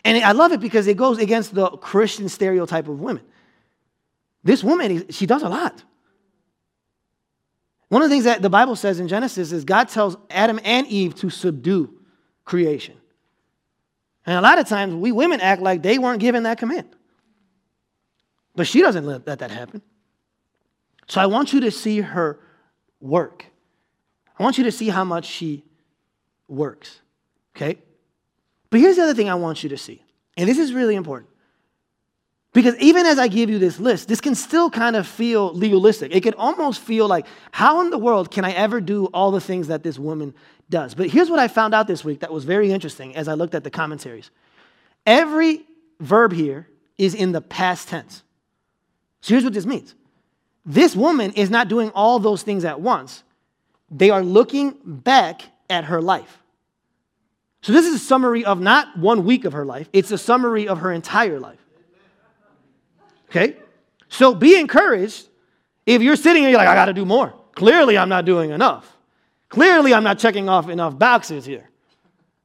And 0.05 0.19
I 0.25 0.33
love 0.33 0.51
it 0.51 0.59
because 0.59 0.89
it 0.89 0.97
goes 0.97 1.19
against 1.19 1.55
the 1.55 1.69
Christian 1.69 2.29
stereotype 2.29 2.89
of 2.89 2.99
women. 2.99 3.23
This 4.45 4.63
woman, 4.63 5.11
she 5.11 5.27
does 5.27 5.43
a 5.43 5.49
lot. 5.49 5.83
One 7.89 8.03
of 8.03 8.09
the 8.09 8.15
things 8.15 8.25
that 8.25 8.43
the 8.43 8.51
Bible 8.51 8.77
says 8.77 9.01
in 9.01 9.09
Genesis 9.09 9.53
is 9.53 9.65
God 9.65 9.89
tells 9.89 10.17
Adam 10.31 10.61
and 10.63 10.87
Eve 10.87 11.15
to 11.17 11.31
subdue 11.31 11.93
creation. 12.45 12.97
And 14.27 14.37
a 14.37 14.41
lot 14.41 14.59
of 14.59 14.69
times 14.69 14.95
we 14.95 15.13
women 15.13 15.41
act 15.41 15.63
like 15.63 15.83
they 15.83 15.99
weren't 15.99 16.21
given 16.21 16.45
that 16.45 16.59
command. 16.59 16.89
But 18.55 18.67
she 18.67 18.81
doesn't 18.81 19.05
let 19.05 19.25
that 19.27 19.51
happen. 19.51 19.83
So 21.07 21.21
I 21.21 21.27
want 21.27 21.53
you 21.53 21.61
to 21.61 21.71
see 21.71 22.01
her 22.01 22.39
work. 23.01 23.47
I 24.39 24.43
want 24.43 24.59
you 24.59 24.65
to 24.65 24.73
see 24.73 24.89
how 24.89 25.05
much 25.05 25.27
she 25.27 25.65
works. 26.49 27.01
Okay? 27.55 27.79
But 28.71 28.81
here's 28.81 28.97
the 28.97 29.03
other 29.03 29.15
thing 29.15 29.29
I 29.29 29.35
want 29.35 29.63
you 29.63 29.69
to 29.71 29.77
see. 29.77 30.03
And 30.37 30.49
this 30.49 30.59
is 30.59 30.73
really 30.73 30.97
important. 30.97 31.31
Because 32.55 32.77
even 32.77 33.05
as 33.05 33.19
I 33.19 33.27
give 33.27 33.51
you 33.51 33.59
this 33.59 33.81
list, 33.81 34.07
this 34.07 34.21
can 34.21 34.37
still 34.37 34.71
kind 34.71 34.95
of 34.95 35.09
feel 35.09 35.53
legalistic. 35.53 36.15
It 36.15 36.23
can 36.23 36.35
almost 36.35 36.81
feel 36.81 37.09
like, 37.09 37.27
how 37.51 37.81
in 37.81 37.91
the 37.91 37.99
world 37.99 38.31
can 38.31 38.45
I 38.45 38.53
ever 38.53 38.81
do 38.81 39.07
all 39.07 39.33
the 39.33 39.41
things 39.41 39.67
that 39.67 39.83
this 39.83 39.99
woman 39.99 40.33
does? 40.71 40.95
But 40.95 41.11
here's 41.11 41.29
what 41.29 41.41
I 41.41 41.49
found 41.49 41.75
out 41.75 41.89
this 41.89 42.05
week 42.05 42.21
that 42.21 42.33
was 42.33 42.45
very 42.45 42.71
interesting 42.71 43.17
as 43.17 43.27
I 43.27 43.35
looked 43.35 43.57
at 43.57 43.65
the 43.65 43.71
commentaries. 43.71 44.31
Every 45.05 45.65
verb 45.99 46.33
here 46.33 46.69
is 46.97 47.17
in 47.17 47.33
the 47.33 47.41
past 47.41 47.89
tense. 47.89 48.23
So 49.21 49.35
here's 49.35 49.45
what 49.45 49.53
this 49.53 49.67
means 49.67 49.97
this 50.65 50.95
woman 50.95 51.33
is 51.33 51.51
not 51.51 51.67
doing 51.67 51.91
all 51.91 52.21
those 52.21 52.45
things 52.45 52.65
at 52.65 52.81
once, 52.81 53.25
they 53.91 54.11
are 54.11 54.23
looking 54.23 54.79
back 54.85 55.43
at 55.69 55.87
her 55.87 56.01
life. 56.01 56.39
So 57.63 57.73
this 57.73 57.85
is 57.85 57.97
a 57.97 57.99
summary 57.99 58.45
of 58.45 58.61
not 58.61 58.97
one 58.97 59.25
week 59.25 59.45
of 59.45 59.55
her 59.55 59.65
life, 59.65 59.89
it's 59.93 60.13
a 60.13 60.19
summary 60.19 60.69
of 60.69 60.79
her 60.79 60.93
entire 60.93 61.41
life. 61.41 61.64
Okay? 63.35 63.57
So 64.09 64.35
be 64.35 64.59
encouraged 64.59 65.29
if 65.87 66.03
you're 66.03 66.17
sitting 66.17 66.43
here, 66.43 66.51
you're 66.51 66.59
like, 66.59 66.69
I 66.69 66.75
got 66.75 66.87
to 66.87 66.93
do 66.93 67.05
more. 67.05 67.35
Clearly, 67.55 67.99
I'm 67.99 68.09
not 68.09 68.25
doing 68.25 68.51
enough. 68.51 68.97
Clearly, 69.49 69.93
I'm 69.93 70.05
not 70.05 70.19
checking 70.19 70.49
off 70.49 70.69
enough 70.69 70.99
boxes 70.99 71.45
here. 71.45 71.71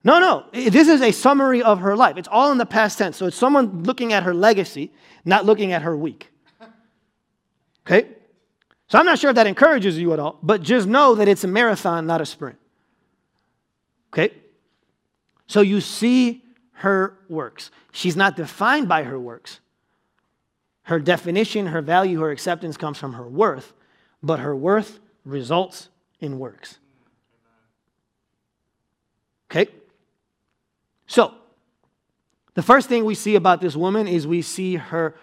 No, 0.04 0.20
no. 0.20 0.46
This 0.52 0.88
is 0.88 1.02
a 1.02 1.12
summary 1.12 1.62
of 1.62 1.80
her 1.80 1.96
life. 1.96 2.18
It's 2.18 2.28
all 2.30 2.52
in 2.52 2.58
the 2.58 2.66
past 2.66 2.98
tense. 2.98 3.18
So 3.18 3.28
it's 3.28 3.38
someone 3.38 3.84
looking 3.84 4.14
at 4.14 4.24
her 4.24 4.34
legacy, 4.34 4.92
not 5.26 5.46
looking 5.46 5.72
at 5.72 5.82
her 5.82 5.96
week. 5.96 6.32
Okay? 7.86 8.08
So 8.88 9.00
I'm 9.00 9.06
not 9.06 9.20
sure 9.20 9.30
if 9.30 9.36
that 9.36 9.48
encourages 9.48 9.98
you 9.98 10.14
at 10.14 10.20
all, 10.20 10.38
but 10.44 10.62
just 10.62 10.88
know 10.88 11.16
that 11.16 11.28
it's 11.28 11.44
a 11.44 11.48
marathon, 11.48 12.06
not 12.06 12.22
a 12.22 12.26
sprint. 12.26 12.58
Okay? 14.14 14.34
So 15.48 15.62
you 15.62 15.82
see 15.82 16.44
her 16.74 17.18
works. 17.30 17.72
She's 17.92 18.16
not 18.16 18.36
defined 18.36 18.88
by 18.88 19.04
her 19.04 19.20
works. 19.20 19.60
Her 20.90 21.00
definition, 21.00 21.68
her 21.68 21.84
value, 21.84 22.20
her 22.22 22.32
acceptance 22.32 22.76
comes 22.76 22.98
from 22.98 23.14
her 23.14 23.28
worth, 23.28 23.74
but 24.24 24.40
her 24.40 24.56
worth 24.56 25.00
results 25.24 25.88
in 26.20 26.40
works. 26.40 26.80
Okay? 29.52 29.72
So, 31.06 31.36
the 32.56 32.64
first 32.64 32.90
thing 32.90 33.06
we 33.06 33.14
see 33.14 33.36
about 33.36 33.62
this 33.62 33.76
woman 33.76 34.08
is 34.08 34.26
we 34.26 34.42
see 34.42 34.78
her 34.78 35.14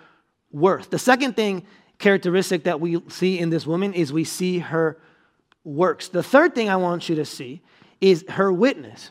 worth. 0.53 0.91
The 0.91 1.01
second 1.01 1.35
thing, 1.35 1.67
characteristic 1.99 2.63
that 2.63 2.81
we 2.81 3.03
see 3.09 3.41
in 3.41 3.51
this 3.51 3.67
woman, 3.67 3.93
is 3.93 4.13
we 4.13 4.23
see 4.23 4.61
her 4.61 5.01
works. 5.65 6.07
The 6.07 6.23
third 6.23 6.55
thing 6.55 6.71
I 6.71 6.77
want 6.77 7.09
you 7.09 7.17
to 7.17 7.25
see 7.25 7.61
is 8.01 8.25
her 8.29 8.53
witness. 8.53 9.11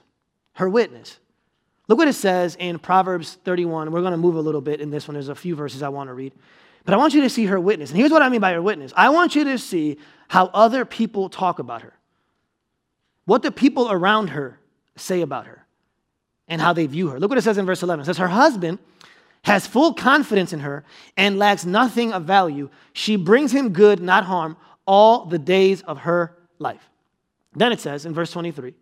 Her 0.54 0.70
witness. 0.70 1.20
Look 1.88 2.00
what 2.00 2.08
it 2.08 2.14
says 2.14 2.56
in 2.60 2.80
Proverbs 2.80 3.38
31. 3.44 3.92
We're 3.92 4.02
going 4.02 4.12
to 4.12 4.18
move 4.18 4.36
a 4.36 4.42
little 4.42 4.62
bit 4.62 4.82
in 4.82 4.90
this 4.90 5.08
one. 5.08 5.14
There's 5.14 5.30
a 5.30 5.36
few 5.36 5.56
verses 5.56 5.84
I 5.84 5.90
want 5.90 6.10
to 6.10 6.14
read. 6.14 6.34
But 6.84 6.94
I 6.94 6.98
want 6.98 7.14
you 7.14 7.22
to 7.22 7.30
see 7.30 7.46
her 7.46 7.60
witness. 7.60 7.90
And 7.90 8.00
here's 8.00 8.12
what 8.12 8.22
I 8.22 8.30
mean 8.30 8.42
by 8.42 8.54
her 8.54 8.62
witness 8.62 8.94
I 8.96 9.10
want 9.10 9.36
you 9.36 9.44
to 9.46 9.58
see 9.58 9.98
how 10.28 10.48
other 10.48 10.86
people 10.86 11.30
talk 11.30 11.60
about 11.60 11.82
her, 11.82 11.94
what 13.26 13.42
the 13.42 13.52
people 13.52 13.92
around 13.92 14.30
her 14.30 14.60
say 14.96 15.22
about 15.22 15.48
her, 15.48 15.66
and 16.48 16.62
how 16.62 16.74
they 16.74 16.86
view 16.86 17.10
her. 17.10 17.20
Look 17.20 17.30
what 17.30 17.38
it 17.38 17.44
says 17.44 17.58
in 17.58 17.66
verse 17.66 17.84
11. 17.84 18.04
It 18.04 18.06
says, 18.06 18.18
Her 18.18 18.28
husband 18.28 18.80
has 19.44 19.68
full 19.68 19.94
confidence 19.94 20.54
in 20.54 20.62
her 20.62 20.84
and 21.18 21.38
lacks 21.38 21.66
nothing 21.66 22.14
of 22.14 22.24
value. 22.24 22.70
She 22.94 23.16
brings 23.16 23.52
him 23.52 23.74
good, 23.74 24.02
not 24.02 24.24
harm, 24.24 24.58
all 24.88 25.26
the 25.26 25.40
days 25.40 25.82
of 25.84 26.00
her 26.00 26.36
life. 26.58 26.90
Then 27.56 27.72
it 27.72 27.80
says 27.80 28.06
in 28.06 28.14
verse 28.14 28.32
23 28.32 28.74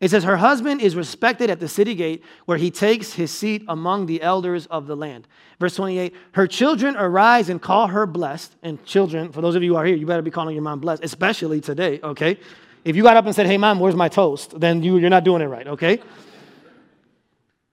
it 0.00 0.10
says, 0.10 0.24
Her 0.24 0.36
husband 0.36 0.80
is 0.80 0.96
respected 0.96 1.50
at 1.50 1.60
the 1.60 1.68
city 1.68 1.94
gate, 1.94 2.24
where 2.46 2.58
he 2.58 2.70
takes 2.70 3.12
his 3.12 3.30
seat 3.30 3.64
among 3.68 4.06
the 4.06 4.22
elders 4.22 4.66
of 4.66 4.86
the 4.86 4.96
land. 4.96 5.28
Verse 5.60 5.76
28 5.76 6.14
Her 6.32 6.46
children 6.46 6.96
arise 6.96 7.48
and 7.48 7.60
call 7.60 7.88
her 7.88 8.06
blessed. 8.06 8.54
And 8.62 8.84
children, 8.84 9.32
for 9.32 9.40
those 9.40 9.54
of 9.54 9.62
you 9.62 9.72
who 9.72 9.76
are 9.76 9.84
here, 9.84 9.96
you 9.96 10.06
better 10.06 10.22
be 10.22 10.30
calling 10.30 10.54
your 10.54 10.62
mom 10.62 10.80
blessed, 10.80 11.04
especially 11.04 11.60
today, 11.60 12.00
okay? 12.02 12.38
If 12.84 12.96
you 12.96 13.02
got 13.02 13.16
up 13.16 13.26
and 13.26 13.34
said, 13.34 13.46
Hey, 13.46 13.58
mom, 13.58 13.78
where's 13.78 13.96
my 13.96 14.08
toast? 14.08 14.58
Then 14.58 14.82
you, 14.82 14.98
you're 14.98 15.10
not 15.10 15.24
doing 15.24 15.42
it 15.42 15.46
right, 15.46 15.66
okay? 15.66 16.00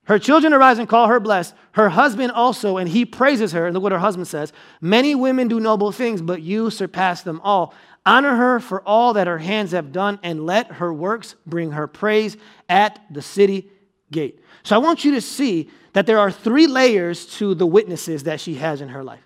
Her 0.10 0.17
children 0.17 0.53
arise 0.53 0.79
and 0.79 0.89
call 0.89 1.08
her 1.08 1.19
blessed. 1.19 1.53
Her 1.73 1.89
husband 1.89 2.32
also, 2.32 2.77
and 2.77 2.89
he 2.89 3.05
praises 3.05 3.51
her. 3.51 3.67
And 3.67 3.75
look 3.75 3.84
what 3.84 3.91
her 3.91 3.99
husband 3.99 4.27
says 4.27 4.51
Many 4.82 5.13
women 5.13 5.47
do 5.47 5.60
noble 5.60 5.91
things, 5.91 6.19
but 6.19 6.41
you 6.41 6.71
surpass 6.71 7.21
them 7.21 7.39
all. 7.43 7.75
Honor 8.05 8.35
her 8.35 8.59
for 8.59 8.81
all 8.81 9.13
that 9.13 9.27
her 9.27 9.38
hands 9.38 9.71
have 9.71 9.91
done, 9.91 10.19
and 10.23 10.45
let 10.45 10.73
her 10.73 10.93
works 10.93 11.35
bring 11.45 11.71
her 11.71 11.88
praise 11.88 12.38
at 12.67 12.99
the 13.12 13.21
city 13.21 13.69
gate. 14.12 14.39
So 14.63 14.75
I 14.75 14.79
want 14.79 15.05
you 15.05 15.12
to 15.12 15.21
see 15.21 15.69
that 15.93 16.05
there 16.05 16.19
are 16.19 16.31
three 16.31 16.67
layers 16.67 17.25
to 17.38 17.55
the 17.55 17.65
witnesses 17.65 18.23
that 18.23 18.39
she 18.39 18.55
has 18.55 18.81
in 18.81 18.89
her 18.89 19.03
life. 19.03 19.23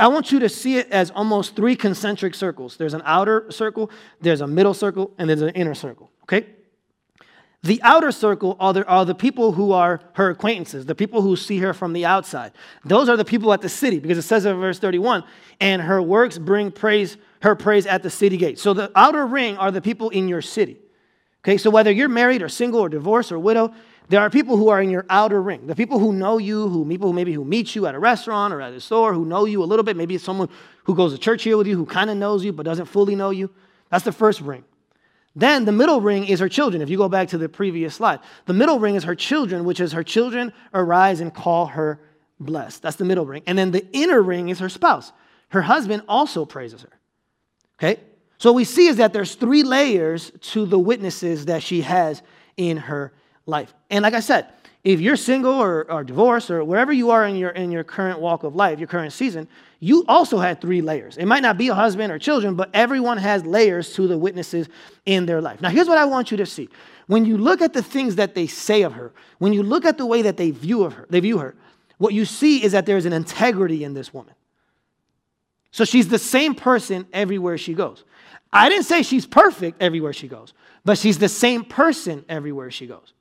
I 0.00 0.08
want 0.08 0.32
you 0.32 0.40
to 0.40 0.48
see 0.48 0.78
it 0.78 0.90
as 0.90 1.10
almost 1.12 1.54
three 1.54 1.76
concentric 1.76 2.34
circles. 2.34 2.76
There's 2.76 2.94
an 2.94 3.02
outer 3.04 3.50
circle, 3.50 3.90
there's 4.20 4.40
a 4.40 4.46
middle 4.46 4.74
circle, 4.74 5.12
and 5.16 5.28
there's 5.28 5.42
an 5.42 5.50
inner 5.50 5.74
circle. 5.74 6.10
Okay? 6.24 6.46
The 7.62 7.80
outer 7.82 8.10
circle 8.10 8.56
are 8.58 8.72
the, 8.72 8.86
are 8.86 9.04
the 9.04 9.14
people 9.14 9.52
who 9.52 9.72
are 9.72 10.00
her 10.14 10.30
acquaintances, 10.30 10.86
the 10.86 10.94
people 10.94 11.22
who 11.22 11.36
see 11.36 11.58
her 11.58 11.72
from 11.72 11.92
the 11.92 12.04
outside. 12.04 12.52
Those 12.84 13.08
are 13.08 13.16
the 13.16 13.24
people 13.24 13.52
at 13.52 13.60
the 13.60 13.68
city, 13.68 14.00
because 14.00 14.18
it 14.18 14.22
says 14.22 14.44
in 14.44 14.56
verse 14.58 14.78
31, 14.80 15.24
and 15.60 15.82
her 15.82 16.02
works 16.02 16.36
bring 16.36 16.72
praise 16.72 17.16
her 17.46 17.54
praise 17.54 17.86
at 17.86 18.02
the 18.02 18.10
city 18.10 18.36
gate. 18.36 18.58
So 18.58 18.74
the 18.74 18.90
outer 18.94 19.24
ring 19.24 19.56
are 19.56 19.70
the 19.70 19.80
people 19.80 20.10
in 20.10 20.28
your 20.28 20.42
city. 20.42 20.78
Okay, 21.44 21.56
so 21.56 21.70
whether 21.70 21.92
you're 21.92 22.08
married 22.08 22.42
or 22.42 22.48
single 22.48 22.80
or 22.80 22.88
divorced 22.88 23.30
or 23.30 23.38
widow, 23.38 23.72
there 24.08 24.20
are 24.20 24.28
people 24.28 24.56
who 24.56 24.68
are 24.68 24.82
in 24.82 24.90
your 24.90 25.06
outer 25.08 25.40
ring. 25.40 25.68
The 25.68 25.76
people 25.76 26.00
who 26.00 26.12
know 26.12 26.38
you, 26.38 26.68
who 26.68 26.84
people 26.84 27.08
who 27.08 27.12
maybe 27.12 27.32
who 27.32 27.44
meet 27.44 27.76
you 27.76 27.86
at 27.86 27.94
a 27.94 28.00
restaurant 28.00 28.52
or 28.52 28.60
at 28.60 28.72
a 28.72 28.80
store, 28.80 29.14
who 29.14 29.24
know 29.24 29.44
you 29.44 29.62
a 29.62 29.64
little 29.64 29.84
bit. 29.84 29.96
Maybe 29.96 30.16
it's 30.16 30.24
someone 30.24 30.48
who 30.84 30.94
goes 30.96 31.12
to 31.12 31.18
church 31.18 31.44
here 31.44 31.56
with 31.56 31.68
you, 31.68 31.76
who 31.76 31.86
kind 31.86 32.10
of 32.10 32.16
knows 32.16 32.44
you 32.44 32.52
but 32.52 32.64
doesn't 32.64 32.86
fully 32.86 33.14
know 33.14 33.30
you. 33.30 33.50
That's 33.90 34.04
the 34.04 34.12
first 34.12 34.40
ring. 34.40 34.64
Then 35.36 35.66
the 35.66 35.72
middle 35.72 36.00
ring 36.00 36.26
is 36.26 36.40
her 36.40 36.48
children. 36.48 36.82
If 36.82 36.90
you 36.90 36.96
go 36.96 37.08
back 37.08 37.28
to 37.28 37.38
the 37.38 37.48
previous 37.48 37.94
slide, 37.94 38.20
the 38.46 38.54
middle 38.54 38.80
ring 38.80 38.96
is 38.96 39.04
her 39.04 39.14
children, 39.14 39.64
which 39.64 39.78
is 39.78 39.92
her 39.92 40.02
children 40.02 40.52
arise 40.74 41.20
and 41.20 41.32
call 41.32 41.66
her 41.66 42.00
blessed. 42.40 42.82
That's 42.82 42.96
the 42.96 43.04
middle 43.04 43.26
ring. 43.26 43.42
And 43.46 43.56
then 43.56 43.70
the 43.70 43.86
inner 43.92 44.20
ring 44.20 44.48
is 44.48 44.58
her 44.58 44.68
spouse. 44.68 45.12
Her 45.50 45.62
husband 45.62 46.02
also 46.08 46.44
praises 46.44 46.82
her. 46.82 46.95
Okay? 47.78 48.00
So 48.38 48.52
we 48.52 48.64
see 48.64 48.86
is 48.88 48.96
that 48.96 49.12
there's 49.12 49.34
three 49.34 49.62
layers 49.62 50.30
to 50.52 50.66
the 50.66 50.78
witnesses 50.78 51.46
that 51.46 51.62
she 51.62 51.82
has 51.82 52.22
in 52.56 52.76
her 52.76 53.12
life. 53.46 53.74
And 53.90 54.02
like 54.02 54.14
I 54.14 54.20
said, 54.20 54.48
if 54.84 55.00
you're 55.00 55.16
single 55.16 55.52
or, 55.52 55.90
or 55.90 56.04
divorced 56.04 56.50
or 56.50 56.62
wherever 56.62 56.92
you 56.92 57.10
are 57.10 57.26
in 57.26 57.34
your, 57.34 57.50
in 57.50 57.72
your 57.72 57.82
current 57.82 58.20
walk 58.20 58.44
of 58.44 58.54
life, 58.54 58.78
your 58.78 58.86
current 58.86 59.12
season, 59.12 59.48
you 59.80 60.04
also 60.06 60.38
had 60.38 60.60
three 60.60 60.80
layers. 60.80 61.16
It 61.16 61.26
might 61.26 61.42
not 61.42 61.58
be 61.58 61.68
a 61.68 61.74
husband 61.74 62.12
or 62.12 62.18
children, 62.18 62.54
but 62.54 62.70
everyone 62.72 63.18
has 63.18 63.44
layers 63.44 63.94
to 63.94 64.06
the 64.06 64.16
witnesses 64.16 64.68
in 65.04 65.26
their 65.26 65.40
life. 65.40 65.60
Now, 65.60 65.70
here's 65.70 65.88
what 65.88 65.98
I 65.98 66.04
want 66.04 66.30
you 66.30 66.36
to 66.36 66.46
see. 66.46 66.68
When 67.08 67.24
you 67.24 67.36
look 67.36 67.62
at 67.62 67.72
the 67.72 67.82
things 67.82 68.16
that 68.16 68.34
they 68.34 68.46
say 68.46 68.82
of 68.82 68.92
her, 68.92 69.12
when 69.38 69.52
you 69.52 69.62
look 69.62 69.84
at 69.84 69.98
the 69.98 70.06
way 70.06 70.22
that 70.22 70.36
they 70.36 70.50
view 70.50 70.84
of 70.84 70.92
her, 70.94 71.06
they 71.10 71.20
view 71.20 71.38
her, 71.38 71.56
what 71.98 72.14
you 72.14 72.24
see 72.24 72.62
is 72.62 72.72
that 72.72 72.86
there's 72.86 73.06
an 73.06 73.12
integrity 73.12 73.82
in 73.82 73.94
this 73.94 74.14
woman. 74.14 74.34
So 75.76 75.84
she's 75.84 76.08
the 76.08 76.18
same 76.18 76.54
person 76.54 77.06
everywhere 77.12 77.58
she 77.58 77.74
goes. 77.74 78.02
I 78.50 78.70
didn't 78.70 78.86
say 78.86 79.02
she's 79.02 79.26
perfect 79.26 79.82
everywhere 79.82 80.14
she 80.14 80.26
goes, 80.26 80.54
but 80.86 80.96
she's 80.96 81.18
the 81.18 81.28
same 81.28 81.64
person 81.64 82.24
everywhere 82.30 82.70
she 82.70 82.86
goes. 82.86 83.12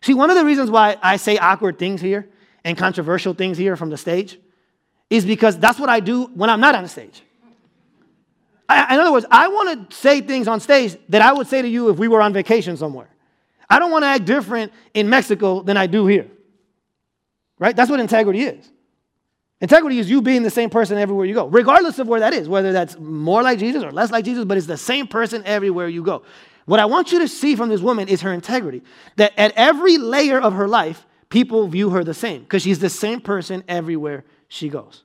See, 0.00 0.14
one 0.14 0.30
of 0.30 0.36
the 0.36 0.44
reasons 0.44 0.70
why 0.70 0.96
I 1.02 1.16
say 1.16 1.36
awkward 1.36 1.76
things 1.76 2.00
here 2.00 2.28
and 2.62 2.78
controversial 2.78 3.34
things 3.34 3.58
here 3.58 3.74
from 3.74 3.90
the 3.90 3.96
stage 3.96 4.38
is 5.10 5.24
because 5.24 5.58
that's 5.58 5.80
what 5.80 5.88
I 5.88 5.98
do 5.98 6.26
when 6.26 6.48
I'm 6.48 6.60
not 6.60 6.76
on 6.76 6.84
the 6.84 6.88
stage. 6.88 7.22
I, 8.68 8.94
in 8.94 9.00
other 9.00 9.10
words, 9.10 9.26
I 9.28 9.48
want 9.48 9.90
to 9.90 9.96
say 9.96 10.20
things 10.20 10.46
on 10.46 10.60
stage 10.60 10.96
that 11.08 11.22
I 11.22 11.32
would 11.32 11.48
say 11.48 11.60
to 11.60 11.68
you 11.68 11.88
if 11.88 11.98
we 11.98 12.06
were 12.06 12.22
on 12.22 12.32
vacation 12.32 12.76
somewhere. 12.76 13.08
I 13.68 13.80
don't 13.80 13.90
want 13.90 14.04
to 14.04 14.06
act 14.06 14.26
different 14.26 14.72
in 14.94 15.10
Mexico 15.10 15.64
than 15.64 15.76
I 15.76 15.88
do 15.88 16.06
here. 16.06 16.28
Right? 17.58 17.74
That's 17.74 17.90
what 17.90 17.98
integrity 17.98 18.42
is. 18.42 18.70
Integrity 19.60 19.98
is 19.98 20.08
you 20.08 20.22
being 20.22 20.42
the 20.42 20.50
same 20.50 20.70
person 20.70 20.98
everywhere 20.98 21.26
you 21.26 21.34
go, 21.34 21.46
regardless 21.46 21.98
of 21.98 22.06
where 22.06 22.20
that 22.20 22.32
is, 22.32 22.48
whether 22.48 22.72
that's 22.72 22.98
more 22.98 23.42
like 23.42 23.58
Jesus 23.58 23.82
or 23.82 23.90
less 23.90 24.12
like 24.12 24.24
Jesus, 24.24 24.44
but 24.44 24.56
it's 24.56 24.66
the 24.68 24.76
same 24.76 25.06
person 25.06 25.42
everywhere 25.44 25.88
you 25.88 26.02
go. 26.02 26.22
What 26.66 26.78
I 26.80 26.84
want 26.84 27.12
you 27.12 27.18
to 27.20 27.28
see 27.28 27.56
from 27.56 27.68
this 27.68 27.80
woman 27.80 28.08
is 28.08 28.20
her 28.20 28.32
integrity. 28.32 28.82
That 29.16 29.32
at 29.36 29.52
every 29.56 29.98
layer 29.98 30.40
of 30.40 30.52
her 30.52 30.68
life, 30.68 31.06
people 31.28 31.66
view 31.66 31.90
her 31.90 32.04
the 32.04 32.14
same 32.14 32.42
because 32.42 32.62
she's 32.62 32.78
the 32.78 32.90
same 32.90 33.20
person 33.20 33.64
everywhere 33.66 34.24
she 34.48 34.68
goes. 34.68 35.02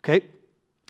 Okay? 0.00 0.26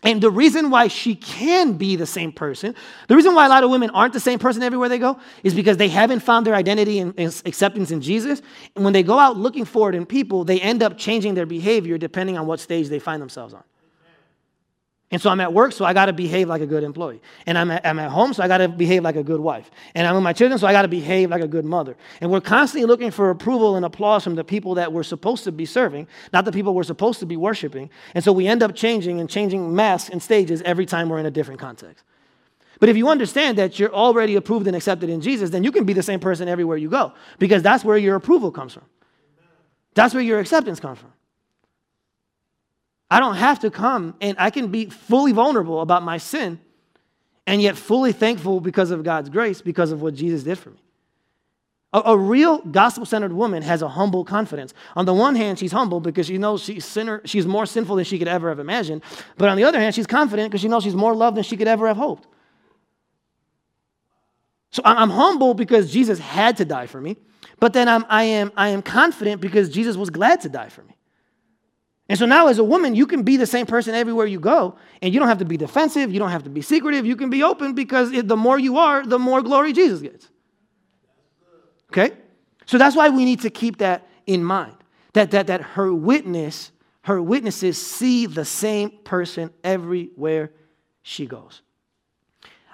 And 0.05 0.21
the 0.21 0.29
reason 0.29 0.69
why 0.69 0.87
she 0.87 1.15
can 1.15 1.73
be 1.73 1.95
the 1.95 2.05
same 2.05 2.31
person, 2.31 2.75
the 3.07 3.15
reason 3.15 3.33
why 3.33 3.47
a 3.47 3.49
lot 3.49 3.63
of 3.63 3.71
women 3.71 3.89
aren't 3.89 4.13
the 4.13 4.19
same 4.19 4.37
person 4.37 4.61
everywhere 4.61 4.87
they 4.87 4.99
go, 4.99 5.19
is 5.43 5.55
because 5.55 5.77
they 5.77 5.87
haven't 5.87 6.19
found 6.19 6.45
their 6.45 6.53
identity 6.53 6.99
and, 6.99 7.17
acceptance 7.17 7.89
in 7.89 8.01
Jesus. 8.01 8.43
And 8.75 8.85
when 8.85 8.93
they 8.93 9.01
go 9.01 9.17
out 9.17 9.35
looking 9.35 9.65
for 9.65 9.89
it 9.89 9.95
in 9.95 10.05
people, 10.05 10.43
they 10.45 10.61
end 10.61 10.83
up 10.83 10.97
changing 10.97 11.33
their 11.33 11.47
behavior 11.47 11.97
depending 11.97 12.37
on 12.37 12.45
what 12.45 12.59
stage 12.59 12.87
they 12.87 12.99
find 12.99 13.19
themselves 13.19 13.55
on. 13.55 13.63
And 15.11 15.21
so 15.21 15.29
I'm 15.29 15.39
at 15.39 15.53
work, 15.53 15.71
so 15.71 15.85
I 15.85 15.93
got 15.93 16.07
to 16.07 16.13
behave 16.13 16.49
like 16.49 16.61
a 16.61 16.65
good 16.65 16.83
employee. 16.83 17.21
And 17.45 17.57
I'm 17.57 17.69
at, 17.69 17.85
I'm 17.85 17.99
at 17.99 18.09
home, 18.09 18.33
so 18.33 18.43
I 18.43 18.47
got 18.47 18.57
to 18.57 18.67
behave 18.67 19.03
like 19.03 19.15
a 19.15 19.23
good 19.23 19.39
wife. 19.39 19.69
And 19.93 20.07
I'm 20.07 20.15
with 20.15 20.23
my 20.23 20.33
children, 20.33 20.57
so 20.57 20.65
I 20.65 20.71
got 20.71 20.81
to 20.81 20.87
behave 20.87 21.29
like 21.29 21.43
a 21.43 21.47
good 21.47 21.63
mother. 21.63 21.95
And 22.21 22.31
we're 22.31 22.41
constantly 22.41 22.87
looking 22.87 23.11
for 23.11 23.29
approval 23.29 23.75
and 23.75 23.85
applause 23.85 24.23
from 24.23 24.33
the 24.33 24.43
people 24.43 24.75
that 24.75 24.91
we're 24.91 25.03
supposed 25.03 25.43
to 25.43 25.51
be 25.51 25.65
serving, 25.65 26.07
not 26.33 26.43
the 26.43 26.51
people 26.51 26.73
we're 26.73 26.83
supposed 26.83 27.19
to 27.19 27.27
be 27.27 27.37
worshiping. 27.37 27.91
And 28.15 28.23
so 28.23 28.33
we 28.33 28.47
end 28.47 28.63
up 28.63 28.75
changing 28.75 29.19
and 29.19 29.29
changing 29.29 29.75
masks 29.75 30.09
and 30.09 30.21
stages 30.21 30.63
every 30.63 30.87
time 30.87 31.07
we're 31.07 31.19
in 31.19 31.27
a 31.27 31.31
different 31.31 31.59
context. 31.59 32.03
But 32.79 32.89
if 32.89 32.97
you 32.97 33.07
understand 33.07 33.57
that 33.59 33.79
you're 33.79 33.93
already 33.93 34.35
approved 34.35 34.67
and 34.67 34.75
accepted 34.75 35.09
in 35.09 35.21
Jesus, 35.21 35.51
then 35.51 35.63
you 35.63 35.71
can 35.71 35.85
be 35.85 35.93
the 35.93 36.03
same 36.03 36.19
person 36.19 36.49
everywhere 36.49 36.77
you 36.77 36.89
go 36.89 37.13
because 37.37 37.61
that's 37.61 37.85
where 37.85 37.97
your 37.97 38.15
approval 38.15 38.51
comes 38.51 38.73
from. 38.73 38.83
That's 39.93 40.13
where 40.13 40.23
your 40.23 40.39
acceptance 40.39 40.79
comes 40.79 40.99
from. 40.99 41.13
I 43.09 43.19
don't 43.19 43.35
have 43.35 43.59
to 43.59 43.71
come 43.71 44.15
and 44.19 44.35
I 44.39 44.49
can 44.49 44.67
be 44.67 44.87
fully 44.87 45.31
vulnerable 45.31 45.81
about 45.81 46.03
my 46.03 46.17
sin 46.17 46.59
and 47.47 47.61
yet 47.61 47.77
fully 47.77 48.11
thankful 48.11 48.59
because 48.59 48.91
of 48.91 49.03
God's 49.03 49.29
grace, 49.29 49.61
because 49.61 49.91
of 49.91 50.01
what 50.01 50.15
Jesus 50.15 50.43
did 50.43 50.57
for 50.57 50.71
me. 50.71 50.77
A, 51.93 52.01
a 52.07 52.17
real 52.17 52.57
gospel 52.59 53.05
centered 53.05 53.31
woman 53.31 53.61
has 53.61 53.81
a 53.81 53.87
humble 53.87 54.25
confidence. 54.25 54.73
On 54.95 55.05
the 55.05 55.13
one 55.13 55.35
hand, 55.35 55.59
she's 55.59 55.71
humble 55.71 55.99
because 55.99 56.25
she 56.25 56.37
knows 56.37 56.63
she's, 56.63 56.83
sinner, 56.83 57.21
she's 57.25 57.45
more 57.45 57.65
sinful 57.65 57.95
than 57.95 58.05
she 58.05 58.17
could 58.17 58.27
ever 58.27 58.49
have 58.49 58.59
imagined. 58.59 59.03
But 59.37 59.49
on 59.49 59.57
the 59.57 59.63
other 59.63 59.79
hand, 59.79 59.93
she's 59.95 60.07
confident 60.07 60.49
because 60.49 60.61
she 60.61 60.67
knows 60.67 60.83
she's 60.83 60.95
more 60.95 61.15
loved 61.15 61.37
than 61.37 61.43
she 61.43 61.55
could 61.55 61.67
ever 61.67 61.87
have 61.87 61.97
hoped. 61.97 62.27
So 64.71 64.81
I'm 64.83 65.09
humble 65.09 65.53
because 65.53 65.89
Jesus 65.89 66.19
had 66.19 66.57
to 66.57 66.65
die 66.65 66.87
for 66.87 66.99
me, 66.99 67.15
but 67.61 67.71
then 67.71 67.87
I'm, 67.87 68.05
I, 68.09 68.23
am, 68.23 68.51
I 68.57 68.69
am 68.69 68.81
confident 68.81 69.39
because 69.39 69.69
Jesus 69.69 69.95
was 69.95 70.09
glad 70.09 70.41
to 70.41 70.49
die 70.49 70.67
for 70.67 70.83
me. 70.83 70.94
And 72.07 72.19
so 72.19 72.25
now, 72.25 72.47
as 72.47 72.59
a 72.59 72.63
woman, 72.63 72.93
you 72.93 73.07
can 73.07 73.23
be 73.23 73.35
the 73.35 73.47
same 73.47 73.65
person 73.65 73.95
everywhere 73.95 74.27
you 74.27 74.39
go, 74.39 74.75
and 75.01 75.13
you 75.13 75.19
don't 75.19 75.27
have 75.27 75.39
to 75.39 75.45
be 75.45 75.57
defensive, 75.57 76.13
you 76.13 76.19
don't 76.19 76.29
have 76.29 76.43
to 76.43 76.49
be 76.49 76.61
secretive, 76.61 77.05
you 77.05 77.15
can 77.15 77.31
be 77.31 77.41
open 77.41 77.73
because 77.73 78.11
the 78.11 78.37
more 78.37 78.59
you 78.59 78.77
are, 78.77 79.03
the 79.03 79.17
more 79.17 79.41
glory 79.41 79.73
Jesus 79.73 80.01
gets. 80.01 80.29
Okay? 81.89 82.15
So 82.67 82.77
that's 82.77 82.95
why 82.95 83.09
we 83.09 83.25
need 83.25 83.41
to 83.41 83.49
keep 83.49 83.77
that 83.77 84.07
in 84.27 84.43
mind. 84.43 84.75
That, 85.13 85.31
that, 85.31 85.47
that 85.47 85.61
her 85.61 85.93
witness, 85.93 86.71
her 87.03 87.21
witnesses 87.21 87.83
see 87.83 88.27
the 88.27 88.45
same 88.45 88.91
person 89.03 89.51
everywhere 89.63 90.51
she 91.01 91.25
goes. 91.25 91.61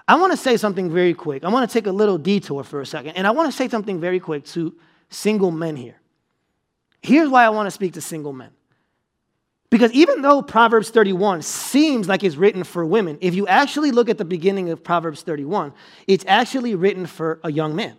I 0.08 0.15
want 0.15 0.34
to 0.34 0.38
say 0.38 0.58
something 0.58 0.91
very 0.91 1.13
quick. 1.13 1.46
I 1.46 1.50
want 1.50 1.70
to 1.70 1.74
take 1.74 1.88
a 1.88 1.91
little 1.91 2.17
detour 2.17 2.63
for 2.63 2.82
a 2.82 2.86
second, 2.86 3.12
and 3.12 3.26
I 3.26 3.32
want 3.32 3.50
to 3.50 3.56
say 3.56 3.70
something 3.70 4.02
very 4.02 4.20
quick 4.20 4.44
to 4.46 4.76
single 5.10 5.52
men 5.52 5.78
here. 5.78 6.02
Here's 7.02 7.30
why 7.30 7.46
I 7.46 7.50
want 7.50 7.67
to 7.67 7.72
speak 7.72 7.94
to 7.94 8.02
single 8.02 8.34
men. 8.34 8.50
Because 9.71 9.93
even 9.93 10.21
though 10.21 10.41
Proverbs 10.41 10.89
31 10.89 11.41
seems 11.41 12.07
like 12.07 12.25
it's 12.25 12.36
written 12.36 12.65
for 12.65 12.86
women, 12.86 13.17
if 13.21 13.34
you 13.34 13.47
actually 13.47 13.91
look 13.91 14.10
at 14.10 14.17
the 14.17 14.25
beginning 14.25 14.69
of 14.69 14.84
Proverbs 14.84 15.23
31, 15.23 15.73
it's 16.07 16.25
actually 16.27 16.75
written 16.75 17.05
for 17.07 17.39
a 17.43 17.51
young 17.51 17.73
man. 17.73 17.95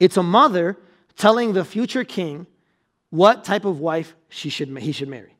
It's 0.00 0.16
a 0.16 0.22
mother 0.22 0.76
telling 1.16 1.52
the 1.52 1.64
future 1.64 2.02
king 2.02 2.48
what 3.10 3.44
type 3.44 3.64
of 3.64 3.78
wife 3.78 4.16
she 4.28 4.50
should, 4.50 4.76
he 4.78 4.90
should 4.90 5.08
marry. 5.08 5.36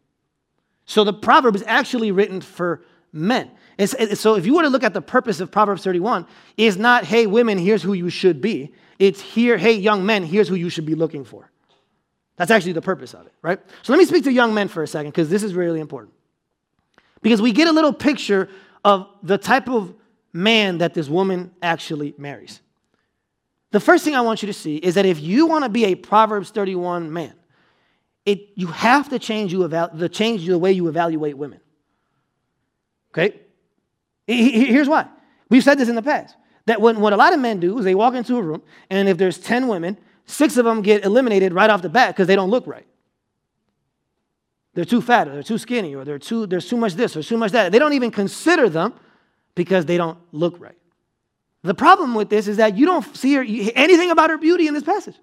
So 0.84 1.02
the 1.02 1.12
proverb 1.12 1.56
is 1.56 1.64
actually 1.66 2.12
written 2.12 2.40
for 2.40 2.82
men. 3.12 3.50
It's, 3.76 4.20
so 4.20 4.36
if 4.36 4.46
you 4.46 4.54
were 4.54 4.62
to 4.62 4.68
look 4.68 4.84
at 4.84 4.94
the 4.94 5.02
purpose 5.02 5.40
of 5.40 5.50
Proverbs 5.50 5.82
31, 5.82 6.26
it's 6.56 6.76
not, 6.76 7.04
hey, 7.04 7.26
women, 7.26 7.58
here's 7.58 7.82
who 7.82 7.92
you 7.92 8.08
should 8.08 8.40
be. 8.40 8.72
It's 9.00 9.20
here, 9.20 9.58
hey, 9.58 9.72
young 9.72 10.06
men, 10.06 10.22
here's 10.22 10.46
who 10.46 10.54
you 10.54 10.68
should 10.68 10.86
be 10.86 10.94
looking 10.94 11.24
for. 11.24 11.50
That's 12.36 12.50
actually 12.50 12.72
the 12.72 12.82
purpose 12.82 13.14
of 13.14 13.26
it, 13.26 13.32
right? 13.42 13.58
So 13.82 13.92
let 13.92 13.98
me 13.98 14.04
speak 14.04 14.24
to 14.24 14.32
young 14.32 14.52
men 14.54 14.68
for 14.68 14.82
a 14.82 14.86
second 14.86 15.10
because 15.10 15.28
this 15.28 15.42
is 15.42 15.54
really 15.54 15.80
important. 15.80 16.14
Because 17.22 17.40
we 17.40 17.52
get 17.52 17.66
a 17.66 17.72
little 17.72 17.92
picture 17.92 18.48
of 18.84 19.08
the 19.22 19.38
type 19.38 19.68
of 19.68 19.94
man 20.32 20.78
that 20.78 20.94
this 20.94 21.08
woman 21.08 21.52
actually 21.62 22.14
marries. 22.18 22.60
The 23.72 23.80
first 23.80 24.04
thing 24.04 24.14
I 24.14 24.20
want 24.20 24.42
you 24.42 24.46
to 24.46 24.52
see 24.52 24.76
is 24.76 24.94
that 24.94 25.06
if 25.06 25.20
you 25.20 25.46
want 25.46 25.64
to 25.64 25.68
be 25.70 25.86
a 25.86 25.94
Proverbs 25.94 26.50
31 26.50 27.12
man, 27.12 27.34
it, 28.24 28.48
you 28.54 28.66
have 28.68 29.08
to 29.10 29.18
change, 29.18 29.52
you 29.52 29.64
eval- 29.64 29.90
the, 29.94 30.08
change 30.08 30.46
the 30.46 30.58
way 30.58 30.72
you 30.72 30.88
evaluate 30.88 31.36
women. 31.38 31.60
Okay? 33.12 33.40
Here's 34.26 34.88
why. 34.88 35.06
We've 35.48 35.64
said 35.64 35.78
this 35.78 35.88
in 35.88 35.94
the 35.94 36.02
past. 36.02 36.36
That 36.66 36.80
when, 36.80 37.00
what 37.00 37.12
a 37.12 37.16
lot 37.16 37.32
of 37.32 37.40
men 37.40 37.60
do 37.60 37.78
is 37.78 37.84
they 37.84 37.94
walk 37.94 38.14
into 38.14 38.36
a 38.36 38.42
room, 38.42 38.62
and 38.90 39.08
if 39.08 39.16
there's 39.16 39.38
10 39.38 39.68
women, 39.68 39.96
six 40.26 40.56
of 40.56 40.64
them 40.64 40.82
get 40.82 41.04
eliminated 41.04 41.52
right 41.52 41.70
off 41.70 41.82
the 41.82 41.88
bat 41.88 42.14
because 42.14 42.26
they 42.26 42.36
don't 42.36 42.50
look 42.50 42.66
right. 42.66 42.86
They're 44.74 44.84
too 44.84 45.00
fat, 45.00 45.26
or 45.26 45.32
they're 45.32 45.42
too 45.42 45.56
skinny, 45.56 45.94
or 45.94 46.04
they're 46.04 46.18
too, 46.18 46.46
there's 46.46 46.68
too 46.68 46.76
much 46.76 46.94
this, 46.94 47.16
or 47.16 47.22
too 47.22 47.38
much 47.38 47.52
that. 47.52 47.72
They 47.72 47.78
don't 47.78 47.94
even 47.94 48.10
consider 48.10 48.68
them 48.68 48.92
because 49.54 49.86
they 49.86 49.96
don't 49.96 50.18
look 50.32 50.60
right. 50.60 50.76
The 51.62 51.74
problem 51.74 52.14
with 52.14 52.28
this 52.28 52.46
is 52.46 52.58
that 52.58 52.76
you 52.76 52.84
don't 52.84 53.16
see 53.16 53.34
her, 53.34 53.42
anything 53.74 54.10
about 54.10 54.30
her 54.30 54.36
beauty 54.38 54.68
in 54.68 54.74
this 54.74 54.82
passage. 54.82 55.16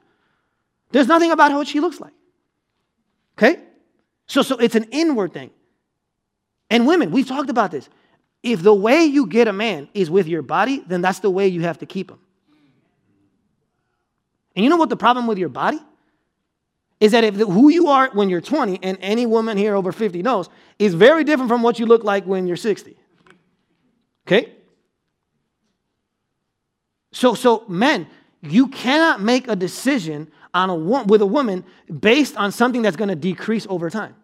There's 0.92 1.08
nothing 1.08 1.32
about 1.32 1.52
what 1.52 1.68
she 1.68 1.80
looks 1.80 2.00
like. 2.02 2.13
Okay? 3.38 3.62
So, 4.28 4.42
so 4.42 4.58
it's 4.58 4.76
an 4.76 4.86
inward 4.92 5.34
thing. 5.34 5.52
And 6.70 6.88
women, 6.88 7.12
we've 7.12 7.28
talked 7.28 7.50
about 7.50 7.72
this. 7.72 7.88
If 8.42 8.62
the 8.62 8.74
way 8.74 9.06
you 9.06 9.28
get 9.28 9.48
a 9.48 9.54
man 9.54 9.88
is 9.94 10.10
with 10.10 10.28
your 10.28 10.42
body, 10.42 10.84
then 10.86 11.02
that's 11.02 11.20
the 11.20 11.30
way 11.30 11.48
you 11.48 11.62
have 11.62 11.78
to 11.80 11.86
keep 11.86 12.10
him. 12.10 12.20
And 14.56 14.63
you 14.63 14.70
know 14.70 14.78
what 14.78 14.89
the 14.89 14.98
problem 14.98 15.28
with 15.28 15.38
your 15.38 15.50
body? 15.50 15.80
Is 17.00 17.12
that 17.12 17.24
if 17.24 17.36
the, 17.36 17.46
who 17.46 17.70
you 17.70 17.88
are 17.88 18.10
when 18.13 18.30
you're 18.30 18.42
20, 18.42 18.80
and 18.82 18.98
any 19.02 19.26
woman 19.26 19.58
here 19.58 19.76
over 19.76 19.92
50 19.92 20.22
knows, 20.22 20.50
is 20.80 20.94
very 20.94 21.24
different 21.24 21.50
from 21.50 21.62
what 21.62 21.80
you 21.80 21.86
look 21.86 22.04
like 22.04 22.26
when 22.26 22.48
you're 22.48 22.56
60. 22.56 22.96
Okay? 24.26 24.54
So, 27.12 27.36
so 27.36 27.66
men, 27.68 28.08
you 28.42 28.68
cannot 28.68 29.22
make 29.22 29.48
a 29.48 29.56
decision 29.56 30.32
on 30.54 30.70
a 30.70 30.76
with 30.76 31.22
a 31.22 31.26
woman 31.26 31.66
based 32.00 32.38
on 32.38 32.52
something 32.52 32.82
that's 32.82 32.96
going 32.96 33.10
to 33.10 33.16
decrease 33.16 33.66
over 33.70 33.89
time. 33.89 34.16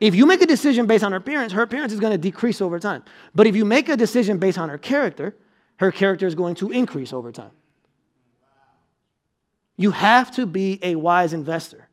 If 0.00 0.14
you 0.14 0.26
make 0.26 0.42
a 0.42 0.46
decision 0.46 0.86
based 0.86 1.04
on 1.04 1.12
her 1.12 1.18
appearance, 1.18 1.52
her 1.52 1.62
appearance 1.62 1.92
is 1.92 2.00
going 2.00 2.10
to 2.10 2.18
decrease 2.18 2.60
over 2.60 2.80
time. 2.80 3.04
But 3.34 3.46
if 3.46 3.54
you 3.54 3.64
make 3.64 3.88
a 3.88 3.96
decision 3.96 4.38
based 4.38 4.58
on 4.58 4.68
her 4.68 4.78
character, 4.78 5.36
her 5.76 5.92
character 5.92 6.26
is 6.26 6.34
going 6.34 6.56
to 6.56 6.70
increase 6.70 7.12
over 7.12 7.30
time. 7.30 7.52
You 9.82 9.90
have 9.90 10.30
to 10.36 10.46
be 10.46 10.78
a 10.80 10.94
wise 10.94 11.32
investor. 11.32 11.88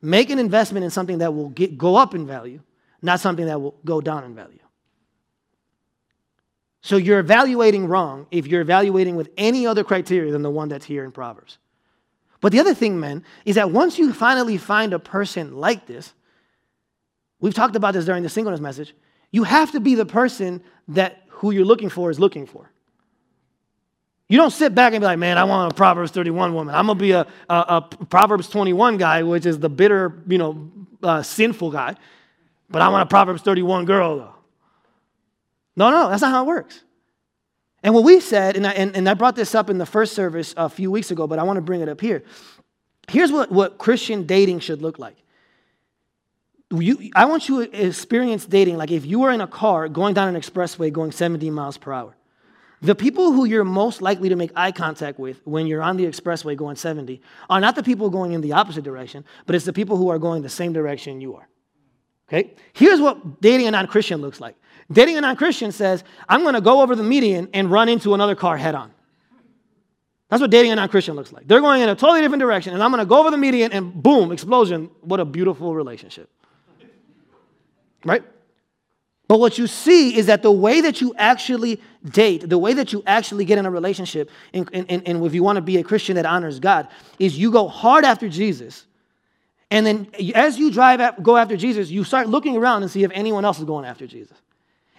Make 0.00 0.30
an 0.30 0.38
investment 0.38 0.84
in 0.84 0.90
something 0.90 1.18
that 1.18 1.34
will 1.34 1.50
get, 1.50 1.76
go 1.76 1.96
up 1.96 2.14
in 2.14 2.26
value, 2.26 2.60
not 3.02 3.20
something 3.20 3.44
that 3.44 3.60
will 3.60 3.74
go 3.84 4.00
down 4.00 4.24
in 4.24 4.34
value. 4.34 4.58
So 6.80 6.96
you're 6.96 7.18
evaluating 7.18 7.88
wrong 7.88 8.26
if 8.30 8.46
you're 8.46 8.62
evaluating 8.62 9.16
with 9.16 9.28
any 9.36 9.66
other 9.66 9.84
criteria 9.84 10.32
than 10.32 10.40
the 10.40 10.50
one 10.50 10.70
that's 10.70 10.86
here 10.86 11.04
in 11.04 11.12
Proverbs. 11.12 11.58
But 12.40 12.52
the 12.52 12.60
other 12.60 12.72
thing, 12.72 12.98
men, 12.98 13.22
is 13.44 13.56
that 13.56 13.70
once 13.70 13.98
you 13.98 14.10
finally 14.14 14.56
find 14.56 14.94
a 14.94 14.98
person 14.98 15.54
like 15.58 15.86
this, 15.86 16.14
we've 17.38 17.52
talked 17.52 17.76
about 17.76 17.92
this 17.92 18.06
during 18.06 18.22
the 18.22 18.30
singleness 18.30 18.60
message, 18.60 18.94
you 19.30 19.44
have 19.44 19.72
to 19.72 19.80
be 19.80 19.94
the 19.94 20.06
person 20.06 20.62
that 20.88 21.20
who 21.28 21.50
you're 21.50 21.66
looking 21.66 21.90
for 21.90 22.10
is 22.10 22.18
looking 22.18 22.46
for. 22.46 22.72
You 24.32 24.38
don't 24.38 24.50
sit 24.50 24.74
back 24.74 24.94
and 24.94 25.02
be 25.02 25.04
like, 25.04 25.18
man, 25.18 25.36
I 25.36 25.44
want 25.44 25.70
a 25.70 25.74
Proverbs 25.74 26.10
31 26.10 26.54
woman. 26.54 26.74
I'm 26.74 26.86
going 26.86 26.96
to 26.96 27.02
be 27.02 27.10
a, 27.10 27.26
a, 27.50 27.54
a, 27.54 27.82
Proverbs 28.06 28.48
21 28.48 28.96
guy, 28.96 29.22
which 29.22 29.44
is 29.44 29.58
the 29.58 29.68
bitter, 29.68 30.22
you 30.26 30.38
know, 30.38 30.70
uh, 31.02 31.22
sinful 31.22 31.70
guy. 31.70 31.96
But 32.70 32.80
I 32.80 32.88
want 32.88 33.02
a 33.02 33.10
Proverbs 33.10 33.42
31 33.42 33.84
girl, 33.84 34.16
though. 34.16 34.34
No, 35.76 35.90
no, 35.90 36.08
that's 36.08 36.22
not 36.22 36.30
how 36.30 36.44
it 36.44 36.46
works. 36.46 36.82
And 37.82 37.92
what 37.92 38.04
we 38.04 38.20
said, 38.20 38.56
and 38.56 38.66
I, 38.66 38.70
and, 38.70 38.96
and 38.96 39.06
I 39.06 39.12
brought 39.12 39.36
this 39.36 39.54
up 39.54 39.68
in 39.68 39.76
the 39.76 39.84
first 39.84 40.14
service 40.14 40.54
a 40.56 40.70
few 40.70 40.90
weeks 40.90 41.10
ago, 41.10 41.26
but 41.26 41.38
I 41.38 41.42
want 41.42 41.58
to 41.58 41.60
bring 41.60 41.82
it 41.82 41.90
up 41.90 42.00
here. 42.00 42.24
Here's 43.10 43.30
what, 43.30 43.52
what 43.52 43.76
Christian 43.76 44.24
dating 44.24 44.60
should 44.60 44.80
look 44.80 44.98
like. 44.98 45.18
You, 46.70 47.10
I 47.14 47.26
want 47.26 47.50
you 47.50 47.66
to 47.66 47.86
experience 47.86 48.46
dating 48.46 48.78
like 48.78 48.92
if 48.92 49.04
you 49.04 49.18
were 49.18 49.30
in 49.30 49.42
a 49.42 49.46
car 49.46 49.90
going 49.90 50.14
down 50.14 50.34
an 50.34 50.40
expressway 50.40 50.90
going 50.90 51.12
70 51.12 51.50
miles 51.50 51.76
per 51.76 51.92
hour. 51.92 52.16
The 52.82 52.94
people 52.96 53.32
who 53.32 53.44
you're 53.44 53.64
most 53.64 54.02
likely 54.02 54.28
to 54.28 54.36
make 54.36 54.50
eye 54.56 54.72
contact 54.72 55.18
with 55.18 55.40
when 55.44 55.68
you're 55.68 55.82
on 55.82 55.96
the 55.96 56.04
expressway 56.04 56.56
going 56.56 56.74
70 56.74 57.22
are 57.48 57.60
not 57.60 57.76
the 57.76 57.82
people 57.82 58.10
going 58.10 58.32
in 58.32 58.40
the 58.40 58.52
opposite 58.52 58.82
direction, 58.82 59.24
but 59.46 59.54
it's 59.54 59.64
the 59.64 59.72
people 59.72 59.96
who 59.96 60.08
are 60.08 60.18
going 60.18 60.42
the 60.42 60.48
same 60.48 60.72
direction 60.72 61.20
you 61.20 61.36
are. 61.36 61.48
Okay? 62.28 62.54
Here's 62.72 63.00
what 63.00 63.40
dating 63.40 63.68
a 63.68 63.70
non 63.70 63.86
Christian 63.86 64.20
looks 64.20 64.40
like 64.40 64.56
dating 64.90 65.16
a 65.16 65.20
non 65.20 65.36
Christian 65.36 65.70
says, 65.72 66.02
I'm 66.28 66.42
going 66.42 66.54
to 66.54 66.60
go 66.60 66.82
over 66.82 66.96
the 66.96 67.02
median 67.02 67.48
and 67.54 67.70
run 67.70 67.88
into 67.88 68.14
another 68.14 68.34
car 68.34 68.56
head 68.56 68.74
on. 68.74 68.92
That's 70.28 70.40
what 70.40 70.50
dating 70.50 70.72
a 70.72 70.76
non 70.76 70.88
Christian 70.88 71.14
looks 71.14 71.32
like. 71.32 71.46
They're 71.46 71.60
going 71.60 71.82
in 71.82 71.88
a 71.88 71.94
totally 71.94 72.20
different 72.20 72.40
direction, 72.40 72.74
and 72.74 72.82
I'm 72.82 72.90
going 72.90 73.00
to 73.00 73.06
go 73.06 73.20
over 73.20 73.30
the 73.30 73.38
median 73.38 73.72
and 73.72 74.02
boom, 74.02 74.32
explosion. 74.32 74.90
What 75.02 75.20
a 75.20 75.24
beautiful 75.24 75.74
relationship. 75.74 76.30
Right? 78.04 78.24
But 79.28 79.38
what 79.38 79.56
you 79.56 79.66
see 79.66 80.16
is 80.16 80.26
that 80.26 80.42
the 80.42 80.52
way 80.52 80.80
that 80.80 81.00
you 81.00 81.14
actually 81.16 81.80
date, 82.04 82.48
the 82.48 82.58
way 82.58 82.74
that 82.74 82.92
you 82.92 83.02
actually 83.06 83.44
get 83.44 83.58
in 83.58 83.66
a 83.66 83.70
relationship, 83.70 84.30
and, 84.52 84.68
and, 84.72 84.90
and 84.90 85.24
if 85.24 85.34
you 85.34 85.42
want 85.42 85.56
to 85.56 85.62
be 85.62 85.78
a 85.78 85.84
Christian 85.84 86.16
that 86.16 86.26
honors 86.26 86.60
God, 86.60 86.88
is 87.18 87.38
you 87.38 87.50
go 87.50 87.68
hard 87.68 88.04
after 88.04 88.28
Jesus 88.28 88.84
And 89.72 89.86
then 89.86 90.06
as 90.34 90.58
you 90.58 90.70
drive 90.70 91.00
at, 91.00 91.22
go 91.22 91.38
after 91.38 91.56
Jesus, 91.56 91.88
you 91.88 92.04
start 92.04 92.28
looking 92.28 92.58
around 92.58 92.82
and 92.82 92.90
see 92.90 93.04
if 93.04 93.10
anyone 93.14 93.42
else 93.42 93.58
is 93.58 93.64
going 93.64 93.86
after 93.86 94.06
Jesus. 94.06 94.36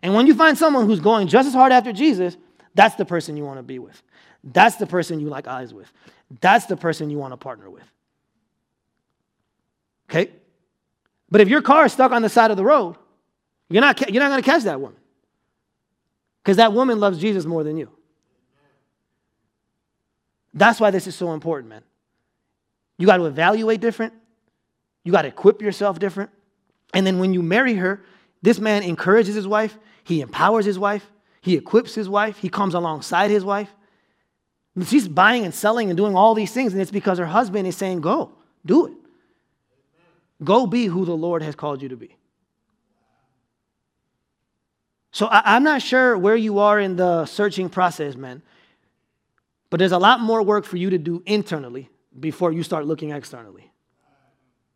And 0.01 0.15
when 0.15 0.25
you 0.25 0.33
find 0.33 0.57
someone 0.57 0.87
who's 0.87 0.99
going 0.99 1.27
just 1.27 1.47
as 1.47 1.53
hard 1.53 1.71
after 1.71 1.93
Jesus, 1.93 2.35
that's 2.73 2.95
the 2.95 3.05
person 3.05 3.37
you 3.37 3.45
want 3.45 3.59
to 3.59 3.63
be 3.63 3.77
with. 3.77 4.01
That's 4.43 4.77
the 4.77 4.87
person 4.87 5.19
you 5.19 5.29
like 5.29 5.47
eyes 5.47 5.75
with. 5.75 5.93
That's 6.41 6.65
the 6.65 6.75
person 6.75 7.11
you 7.11 7.19
want 7.19 7.33
to 7.33 7.37
partner 7.37 7.69
with. 7.69 7.83
Okay? 10.09 10.31
But 11.29 11.41
if 11.41 11.49
your 11.49 11.61
car 11.61 11.85
is 11.85 11.93
stuck 11.93 12.11
on 12.11 12.23
the 12.23 12.29
side 12.29 12.49
of 12.49 12.57
the 12.57 12.65
road, 12.65 12.95
you're 13.73 13.81
not, 13.81 13.99
you're 14.11 14.21
not 14.21 14.29
going 14.29 14.43
to 14.43 14.47
catch 14.47 14.63
that 14.63 14.79
woman. 14.79 14.99
Because 16.43 16.57
that 16.57 16.73
woman 16.73 16.99
loves 16.99 17.17
Jesus 17.17 17.43
more 17.43 17.63
than 17.63 17.75
you. 17.75 17.89
That's 20.53 20.79
why 20.79 20.91
this 20.91 21.07
is 21.07 21.15
so 21.15 21.33
important, 21.33 21.69
man. 21.69 21.81
You 22.99 23.07
got 23.07 23.17
to 23.17 23.25
evaluate 23.25 23.81
different. 23.81 24.13
You 25.03 25.11
got 25.11 25.23
to 25.23 25.29
equip 25.29 25.59
yourself 25.59 25.97
different. 25.97 26.29
And 26.93 27.07
then 27.07 27.17
when 27.17 27.33
you 27.33 27.41
marry 27.41 27.73
her, 27.73 28.03
this 28.43 28.59
man 28.59 28.83
encourages 28.83 29.33
his 29.33 29.47
wife, 29.47 29.79
he 30.03 30.21
empowers 30.21 30.65
his 30.65 30.77
wife, 30.77 31.09
he 31.41 31.55
equips 31.55 31.95
his 31.95 32.07
wife, 32.07 32.37
he 32.37 32.49
comes 32.49 32.75
alongside 32.75 33.31
his 33.31 33.43
wife. 33.43 33.73
She's 34.85 35.07
buying 35.07 35.45
and 35.45 35.53
selling 35.53 35.89
and 35.89 35.97
doing 35.97 36.15
all 36.15 36.35
these 36.35 36.51
things, 36.51 36.73
and 36.73 36.81
it's 36.81 36.91
because 36.91 37.17
her 37.17 37.25
husband 37.25 37.67
is 37.67 37.75
saying, 37.75 38.01
Go, 38.01 38.33
do 38.63 38.85
it. 38.85 38.93
Go 40.43 40.67
be 40.67 40.85
who 40.85 41.05
the 41.05 41.17
Lord 41.17 41.41
has 41.41 41.55
called 41.55 41.81
you 41.81 41.89
to 41.89 41.97
be. 41.97 42.15
So 45.13 45.27
I, 45.27 45.55
am 45.55 45.63
not 45.63 45.81
sure 45.83 46.17
where 46.17 46.35
you 46.35 46.57
are 46.57 46.79
in 46.79 46.95
the 46.95 47.25
searching 47.27 47.69
process, 47.69 48.15
man. 48.15 48.41
But 49.69 49.77
there's 49.77 49.91
a 49.91 49.99
lot 49.99 50.19
more 50.19 50.41
work 50.41 50.65
for 50.65 50.77
you 50.77 50.89
to 50.89 50.97
do 50.97 51.21
internally 51.25 51.89
before 52.19 52.51
you 52.51 52.63
start 52.63 52.85
looking 52.85 53.11
externally. 53.11 53.71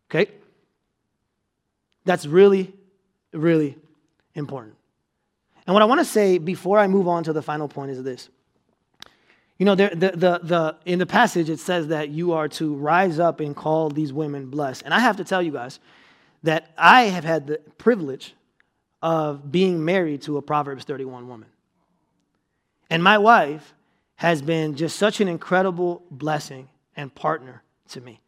Okay? 0.09 0.31
That's 2.05 2.27
really, 2.27 2.71
really 3.33 3.77
important. 4.35 4.75
And 5.65 5.73
what 5.73 5.81
I 5.81 5.85
want 5.85 6.01
to 6.01 6.05
say 6.05 6.37
before 6.37 6.77
I 6.77 6.87
move 6.87 7.07
on 7.07 7.23
to 7.23 7.33
the 7.33 7.41
final 7.41 7.67
point 7.67 7.91
is 7.91 8.03
this. 8.03 8.29
You 9.57 9.65
know, 9.65 9.73
the, 9.73 9.89
the, 9.89 10.11
the, 10.11 10.39
the, 10.43 10.75
in 10.85 10.99
the 10.99 11.07
passage, 11.07 11.49
it 11.49 11.59
says 11.59 11.87
that 11.87 12.09
you 12.09 12.33
are 12.33 12.47
to 12.49 12.75
rise 12.75 13.19
up 13.19 13.39
and 13.39 13.55
call 13.55 13.89
these 13.89 14.13
women 14.13 14.51
blessed. 14.51 14.83
And 14.85 14.93
I 14.93 14.99
have 14.99 15.17
to 15.17 15.23
tell 15.23 15.41
you 15.41 15.51
guys 15.51 15.79
that 16.43 16.71
I 16.77 17.05
have 17.05 17.23
had 17.23 17.47
the 17.47 17.57
privilege 17.79 18.35
of 19.01 19.51
being 19.51 19.83
married 19.83 20.21
to 20.23 20.37
a 20.37 20.41
Proverbs 20.41 20.83
31 20.83 21.27
woman. 21.27 21.49
And 22.89 23.03
my 23.03 23.17
wife 23.17 23.73
has 24.15 24.41
been 24.41 24.75
just 24.75 24.97
such 24.97 25.21
an 25.21 25.27
incredible 25.27 26.03
blessing 26.09 26.69
and 26.95 27.13
partner 27.13 27.61
to 27.89 28.01
me. 28.01 28.19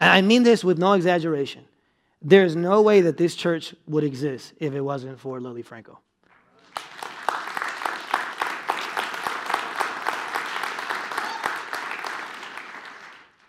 And 0.00 0.10
I 0.10 0.22
mean 0.22 0.42
this 0.42 0.64
with 0.64 0.78
no 0.78 0.94
exaggeration. 0.94 1.64
There's 2.22 2.56
no 2.56 2.82
way 2.82 3.02
that 3.02 3.16
this 3.16 3.34
church 3.34 3.74
would 3.86 4.04
exist 4.04 4.52
if 4.58 4.74
it 4.74 4.80
wasn't 4.80 5.18
for 5.18 5.40
Lily 5.40 5.62
Franco. 5.62 5.98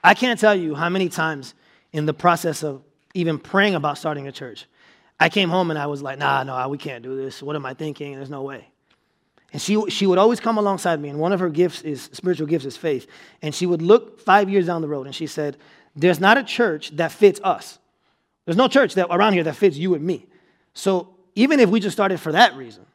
I 0.03 0.13
can't 0.13 0.39
tell 0.39 0.55
you 0.55 0.73
how 0.75 0.89
many 0.89 1.09
times 1.09 1.53
in 1.93 2.05
the 2.05 2.13
process 2.13 2.63
of 2.63 2.81
even 3.13 3.37
praying 3.37 3.75
about 3.75 3.97
starting 3.97 4.27
a 4.27 4.31
church, 4.31 4.65
I 5.21 5.29
came 5.29 5.49
home 5.49 5.69
and 5.69 5.77
I 5.77 5.85
was 5.85 6.01
like, 6.01 6.17
nah, 6.17 6.41
no, 6.41 6.67
we 6.67 6.79
can't 6.79 7.03
do 7.03 7.15
this. 7.15 7.43
What 7.43 7.55
am 7.55 7.63
I 7.63 7.75
thinking? 7.75 8.15
There's 8.15 8.31
no 8.31 8.41
way. 8.41 8.67
And 9.53 9.61
she, 9.61 9.79
she 9.91 10.07
would 10.07 10.17
always 10.17 10.39
come 10.39 10.57
alongside 10.57 10.99
me, 10.99 11.09
and 11.09 11.19
one 11.19 11.31
of 11.31 11.39
her 11.41 11.49
gifts 11.49 11.83
is 11.83 12.09
spiritual 12.11 12.47
gifts 12.47 12.65
is 12.65 12.75
faith. 12.75 13.05
And 13.43 13.53
she 13.53 13.67
would 13.67 13.83
look 13.83 14.19
five 14.21 14.49
years 14.49 14.65
down 14.65 14.81
the 14.81 14.87
road 14.87 15.05
and 15.05 15.15
she 15.15 15.27
said, 15.27 15.57
There's 15.95 16.19
not 16.19 16.39
a 16.39 16.43
church 16.43 16.89
that 16.95 17.11
fits 17.11 17.39
us. 17.43 17.77
There's 18.45 18.57
no 18.57 18.67
church 18.67 18.95
that 18.95 19.07
around 19.11 19.33
here 19.33 19.43
that 19.43 19.55
fits 19.55 19.77
you 19.77 19.93
and 19.93 20.03
me. 20.03 20.25
So 20.73 21.13
even 21.35 21.59
if 21.59 21.69
we 21.69 21.79
just 21.79 21.95
started 21.95 22.19
for 22.19 22.31
that 22.31 22.55
reason, 22.55 22.87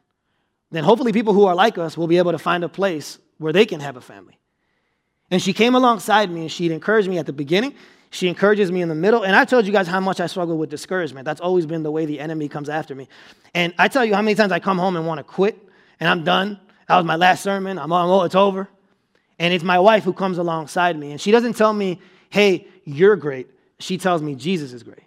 then 0.69 0.83
hopefully 0.83 1.13
people 1.13 1.33
who 1.33 1.45
are 1.45 1.55
like 1.55 1.77
us 1.77 1.95
will 1.95 2.07
be 2.07 2.17
able 2.17 2.33
to 2.33 2.39
find 2.39 2.65
a 2.65 2.69
place 2.69 3.19
where 3.37 3.53
they 3.53 3.65
can 3.65 3.79
have 3.79 3.95
a 3.95 4.01
family. 4.01 4.37
And 5.31 5.41
she 5.41 5.53
came 5.53 5.75
alongside 5.75 6.29
me 6.29 6.41
and 6.41 6.51
she'd 6.51 6.71
encouraged 6.71 7.07
me 7.07 7.19
at 7.19 7.25
the 7.25 7.31
beginning. 7.31 7.73
She 8.09 8.27
encourages 8.27 8.71
me 8.71 8.81
in 8.81 8.89
the 8.89 8.95
middle. 8.95 9.23
And 9.23 9.35
I 9.35 9.45
told 9.45 9.65
you 9.65 9.71
guys 9.71 9.87
how 9.87 9.99
much 9.99 10.19
I 10.19 10.27
struggle 10.27 10.57
with 10.57 10.69
discouragement. 10.69 11.25
That's 11.25 11.41
always 11.41 11.65
been 11.65 11.83
the 11.83 11.91
way 11.91 12.05
the 12.05 12.19
enemy 12.19 12.47
comes 12.47 12.69
after 12.69 12.95
me. 12.95 13.07
And 13.53 13.73
I 13.77 13.87
tell 13.87 14.05
you 14.05 14.15
how 14.15 14.21
many 14.21 14.35
times 14.35 14.51
I 14.51 14.59
come 14.59 14.77
home 14.77 14.95
and 14.95 15.05
want 15.05 15.19
to 15.19 15.23
quit 15.23 15.57
and 15.99 16.09
I'm 16.09 16.23
done. 16.23 16.59
That 16.87 16.95
was 16.97 17.05
my 17.05 17.15
last 17.15 17.43
sermon. 17.43 17.77
I'm 17.77 17.91
oh, 17.91 18.23
it's 18.23 18.35
over. 18.35 18.69
And 19.39 19.53
it's 19.53 19.63
my 19.63 19.79
wife 19.79 20.03
who 20.03 20.13
comes 20.13 20.37
alongside 20.37 20.97
me. 20.97 21.11
And 21.11 21.21
she 21.21 21.31
doesn't 21.31 21.53
tell 21.53 21.73
me, 21.73 21.99
hey, 22.29 22.67
you're 22.85 23.15
great. 23.15 23.47
She 23.79 23.97
tells 23.97 24.21
me 24.21 24.35
Jesus 24.35 24.73
is 24.73 24.83
great. 24.83 25.03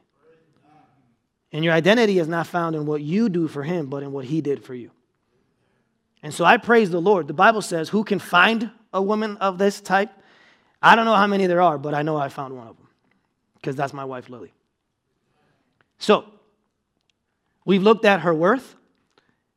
And 1.52 1.64
your 1.64 1.74
identity 1.74 2.20
is 2.20 2.28
not 2.28 2.46
found 2.46 2.76
in 2.76 2.86
what 2.86 3.00
you 3.00 3.28
do 3.28 3.48
for 3.48 3.64
him, 3.64 3.86
but 3.86 4.04
in 4.04 4.12
what 4.12 4.24
he 4.24 4.40
did 4.40 4.62
for 4.62 4.74
you. 4.74 4.92
And 6.22 6.32
so 6.32 6.44
I 6.44 6.58
praise 6.58 6.90
the 6.90 7.00
Lord. 7.00 7.26
The 7.26 7.34
Bible 7.34 7.62
says, 7.62 7.88
Who 7.88 8.04
can 8.04 8.20
find 8.20 8.70
a 8.92 9.02
woman 9.02 9.36
of 9.38 9.58
this 9.58 9.80
type? 9.80 10.10
I 10.80 10.94
don't 10.94 11.06
know 11.06 11.16
how 11.16 11.26
many 11.26 11.46
there 11.46 11.60
are, 11.60 11.76
but 11.76 11.94
I 11.94 12.02
know 12.02 12.16
I 12.16 12.28
found 12.28 12.56
one 12.56 12.68
of 12.68 12.76
them 12.76 12.79
because 13.60 13.76
that's 13.76 13.92
my 13.92 14.04
wife, 14.04 14.28
Lily. 14.28 14.52
So, 15.98 16.24
we've 17.64 17.82
looked 17.82 18.04
at 18.04 18.20
her 18.20 18.34
worth, 18.34 18.74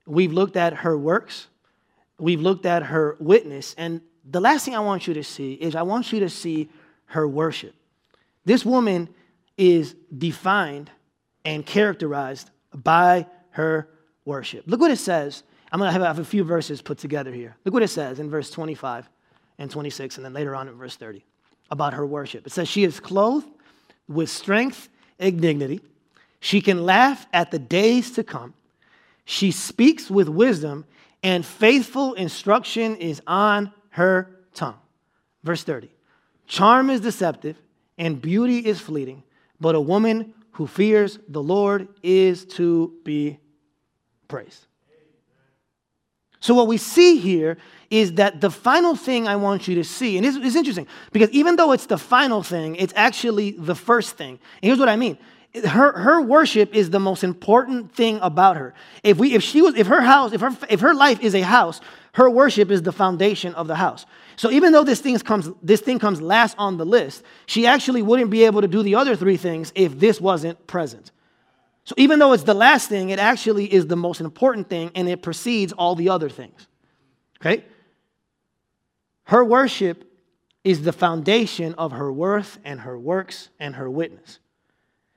we've 0.05 0.33
looked 0.33 0.57
at 0.57 0.73
her 0.73 0.97
works, 0.97 1.47
we've 2.19 2.41
looked 2.41 2.65
at 2.65 2.83
her 2.83 3.15
witness, 3.19 3.73
and 3.77 4.01
the 4.29 4.41
last 4.41 4.65
thing 4.65 4.75
I 4.75 4.79
want 4.79 5.07
you 5.07 5.13
to 5.15 5.23
see 5.23 5.53
is 5.53 5.75
I 5.75 5.81
want 5.81 6.11
you 6.11 6.19
to 6.21 6.29
see 6.29 6.69
her 7.05 7.27
worship. 7.27 7.75
This 8.45 8.65
woman 8.65 9.09
is 9.57 9.95
defined 10.17 10.89
and 11.45 11.65
characterized 11.65 12.49
by 12.73 13.27
her 13.51 13.89
worship. 14.25 14.63
Look 14.67 14.79
what 14.79 14.91
it 14.91 14.97
says. 14.97 15.43
I'm 15.71 15.79
going 15.79 15.93
to 15.93 16.05
have 16.05 16.19
a 16.19 16.25
few 16.25 16.43
verses 16.43 16.81
put 16.81 16.97
together 16.97 17.31
here. 17.31 17.55
Look 17.65 17.73
what 17.73 17.83
it 17.83 17.89
says 17.89 18.19
in 18.19 18.29
verse 18.29 18.49
25 18.51 19.09
and 19.57 19.69
26, 19.69 20.17
and 20.17 20.25
then 20.25 20.33
later 20.33 20.55
on 20.55 20.67
in 20.67 20.75
verse 20.75 20.95
30 20.95 21.25
about 21.71 21.93
her 21.93 22.05
worship. 22.05 22.45
It 22.45 22.51
says, 22.51 22.67
She 22.67 22.83
is 22.83 22.99
clothed 22.99 23.47
with 24.13 24.29
strength 24.29 24.89
and 25.19 25.41
dignity. 25.41 25.81
She 26.39 26.61
can 26.61 26.85
laugh 26.85 27.25
at 27.33 27.51
the 27.51 27.59
days 27.59 28.11
to 28.11 28.23
come. 28.23 28.53
She 29.25 29.51
speaks 29.51 30.09
with 30.09 30.27
wisdom, 30.27 30.85
and 31.21 31.45
faithful 31.45 32.13
instruction 32.13 32.97
is 32.97 33.21
on 33.25 33.71
her 33.91 34.39
tongue. 34.53 34.79
Verse 35.43 35.63
30 35.63 35.89
Charm 36.47 36.89
is 36.89 37.01
deceptive, 37.01 37.61
and 37.97 38.21
beauty 38.21 38.59
is 38.59 38.79
fleeting, 38.79 39.23
but 39.59 39.75
a 39.75 39.81
woman 39.81 40.33
who 40.51 40.67
fears 40.67 41.19
the 41.27 41.41
Lord 41.41 41.87
is 42.03 42.45
to 42.45 42.93
be 43.03 43.39
praised. 44.27 44.67
So, 46.43 46.53
what 46.53 46.67
we 46.67 46.75
see 46.75 47.19
here 47.19 47.57
is 47.89 48.15
that 48.15 48.41
the 48.41 48.51
final 48.51 48.97
thing 48.97 49.29
I 49.29 49.37
want 49.37 49.65
you 49.65 49.75
to 49.75 49.83
see, 49.85 50.17
and 50.17 50.25
it's, 50.25 50.35
it's, 50.35 50.57
interesting 50.57 50.87
because 51.13 51.29
even 51.29 51.55
though 51.55 51.71
it's 51.71 51.85
the 51.85 51.97
final 51.97 52.43
thing, 52.43 52.75
it's 52.75 52.91
actually 52.97 53.51
the 53.51 53.75
first 53.75 54.17
thing. 54.17 54.31
And 54.31 54.39
here's 54.67 54.77
what 54.77 54.89
I 54.89 54.97
mean. 54.97 55.17
Her, 55.63 55.97
her 55.97 56.21
worship 56.21 56.75
is 56.75 56.89
the 56.89 56.99
most 56.99 57.23
important 57.23 57.95
thing 57.95 58.19
about 58.21 58.57
her. 58.57 58.73
If 59.03 59.19
we 59.19 59.33
if 59.33 59.41
she 59.41 59.61
was 59.61 59.75
if 59.75 59.87
her 59.87 60.01
house, 60.01 60.33
if 60.33 60.41
her 60.41 60.51
if 60.69 60.81
her 60.81 60.93
life 60.93 61.21
is 61.21 61.33
a 61.33 61.43
house, 61.43 61.79
her 62.11 62.29
worship 62.29 62.71
is 62.71 62.81
the 62.81 62.91
foundation 62.91 63.55
of 63.55 63.67
the 63.67 63.75
house. 63.75 64.05
So 64.35 64.51
even 64.51 64.73
though 64.73 64.83
this 64.83 64.99
thing 64.99 65.17
comes 65.19 65.49
this 65.61 65.79
thing 65.79 65.97
comes 65.97 66.21
last 66.21 66.57
on 66.59 66.75
the 66.75 66.85
list, 66.85 67.23
she 67.45 67.65
actually 67.65 68.01
wouldn't 68.01 68.31
be 68.31 68.43
able 68.43 68.59
to 68.59 68.67
do 68.67 68.83
the 68.83 68.95
other 68.95 69.15
three 69.15 69.37
things 69.37 69.71
if 69.75 69.97
this 69.97 70.19
wasn't 70.19 70.67
present. 70.67 71.13
So 71.85 71.95
even 71.97 72.19
though 72.19 72.33
it's 72.33 72.43
the 72.43 72.53
last 72.53 72.87
thing, 72.87 73.09
it 73.09 73.19
actually 73.19 73.71
is 73.71 73.87
the 73.87 73.95
most 73.95 74.21
important 74.21 74.69
thing 74.69 74.91
and 74.95 75.09
it 75.09 75.21
precedes 75.21 75.73
all 75.73 75.95
the 75.95 76.09
other 76.09 76.29
things. 76.29 76.67
Okay? 77.41 77.65
Her 79.25 79.43
worship 79.43 80.09
is 80.63 80.83
the 80.83 80.93
foundation 80.93 81.73
of 81.73 81.91
her 81.91 82.11
worth 82.11 82.57
and 82.63 82.79
her 82.81 82.97
works 82.97 83.49
and 83.59 83.75
her 83.75 83.89
witness. 83.89 84.39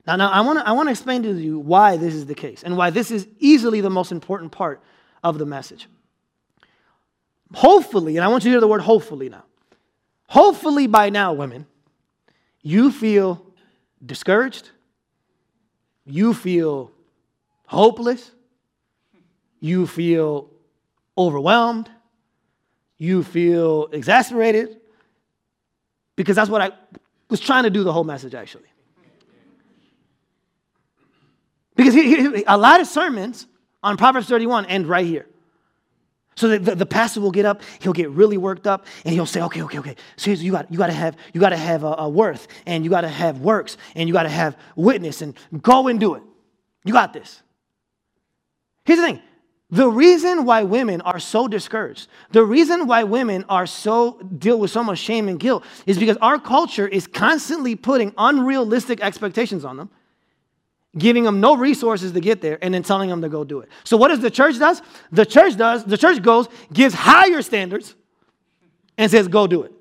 Now, 0.06 0.16
now 0.16 0.30
I 0.30 0.40
want 0.40 0.58
to 0.58 0.68
I 0.68 0.72
wanna 0.72 0.90
explain 0.90 1.22
to 1.22 1.32
you 1.32 1.58
why 1.58 1.96
this 1.96 2.14
is 2.14 2.26
the 2.26 2.34
case 2.34 2.62
and 2.62 2.76
why 2.76 2.90
this 2.90 3.10
is 3.10 3.26
easily 3.38 3.80
the 3.80 3.90
most 3.90 4.12
important 4.12 4.52
part 4.52 4.80
of 5.22 5.38
the 5.38 5.46
message. 5.46 5.88
Hopefully, 7.54 8.16
and 8.16 8.24
I 8.24 8.28
want 8.28 8.44
you 8.44 8.50
to 8.50 8.54
hear 8.54 8.60
the 8.60 8.68
word 8.68 8.80
hopefully 8.80 9.28
now. 9.28 9.44
Hopefully, 10.28 10.88
by 10.88 11.10
now, 11.10 11.32
women, 11.32 11.66
you 12.62 12.90
feel 12.90 13.46
discouraged, 14.04 14.70
you 16.06 16.32
feel 16.32 16.92
hopeless, 17.66 18.30
you 19.60 19.86
feel 19.86 20.50
overwhelmed, 21.18 21.90
you 22.98 23.22
feel 23.22 23.88
exasperated, 23.92 24.80
because 26.14 26.36
that's 26.36 26.48
what 26.48 26.62
I 26.62 26.70
was 27.28 27.40
trying 27.40 27.64
to 27.64 27.70
do 27.70 27.84
the 27.84 27.92
whole 27.92 28.04
message 28.04 28.34
actually. 28.34 28.68
Because 31.74 31.94
a 32.46 32.56
lot 32.56 32.80
of 32.80 32.86
sermons 32.86 33.46
on 33.82 33.96
Proverbs 33.96 34.28
31 34.28 34.66
end 34.66 34.86
right 34.86 35.04
here. 35.04 35.26
So 36.36 36.48
the, 36.48 36.58
the, 36.58 36.74
the, 36.74 36.86
pastor 36.86 37.22
will 37.22 37.30
get 37.30 37.46
up, 37.46 37.62
he'll 37.80 37.94
get 37.94 38.10
really 38.10 38.36
worked 38.36 38.66
up, 38.66 38.86
and 39.06 39.14
he'll 39.14 39.24
say, 39.24 39.40
okay, 39.42 39.62
okay, 39.62 39.78
okay. 39.78 39.96
So 40.16 40.30
you 40.30 40.52
got, 40.52 40.70
you 40.70 40.76
got 40.76 40.88
to 40.88 40.92
have, 40.92 41.16
you 41.32 41.40
got 41.40 41.48
to 41.48 41.56
have 41.56 41.82
a, 41.82 41.94
a 41.98 42.08
worth, 42.08 42.46
and 42.66 42.84
you 42.84 42.90
got 42.90 43.00
to 43.00 43.08
have 43.08 43.40
works, 43.40 43.78
and 43.94 44.06
you 44.06 44.12
got 44.12 44.24
to 44.24 44.28
have 44.28 44.56
witness, 44.76 45.22
and 45.22 45.34
go 45.62 45.88
and 45.88 45.98
do 45.98 46.14
it. 46.14 46.22
You 46.84 46.92
got 46.92 47.14
this. 47.14 47.42
Here's 48.84 48.98
the 48.98 49.06
thing. 49.06 49.22
The 49.70 49.88
reason 49.88 50.44
why 50.44 50.62
women 50.62 51.00
are 51.00 51.18
so 51.18 51.48
discouraged, 51.48 52.06
the 52.30 52.44
reason 52.44 52.86
why 52.86 53.02
women 53.02 53.44
are 53.48 53.66
so 53.66 54.20
deal 54.20 54.60
with 54.60 54.70
so 54.70 54.84
much 54.84 54.98
shame 54.98 55.28
and 55.28 55.40
guilt 55.40 55.64
is 55.86 55.98
because 55.98 56.18
our 56.18 56.38
culture 56.38 56.86
is 56.86 57.06
constantly 57.06 57.74
putting 57.74 58.12
unrealistic 58.16 59.00
expectations 59.00 59.64
on 59.64 59.76
them 59.78 59.90
giving 60.96 61.24
them 61.24 61.40
no 61.40 61.56
resources 61.56 62.12
to 62.12 62.20
get 62.20 62.40
there, 62.40 62.58
and 62.62 62.72
then 62.72 62.82
telling 62.82 63.10
them 63.10 63.22
to 63.22 63.28
go 63.28 63.44
do 63.44 63.60
it. 63.60 63.68
So 63.84 63.96
what 63.96 64.08
does 64.08 64.20
the 64.20 64.30
church 64.30 64.58
does? 64.58 64.82
The 65.12 65.26
church 65.26 65.56
does, 65.56 65.84
the 65.84 65.98
church 65.98 66.22
goes, 66.22 66.48
gives 66.72 66.94
higher 66.94 67.42
standards, 67.42 67.94
and 68.98 69.10
says, 69.10 69.28
go 69.28 69.46
do 69.46 69.62
it. 69.62 69.72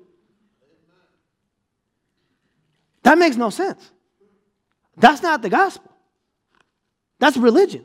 That 3.02 3.18
makes 3.18 3.36
no 3.36 3.50
sense. 3.50 3.92
That's 4.96 5.22
not 5.22 5.42
the 5.42 5.48
gospel. 5.48 5.92
That's 7.18 7.36
religion. 7.36 7.84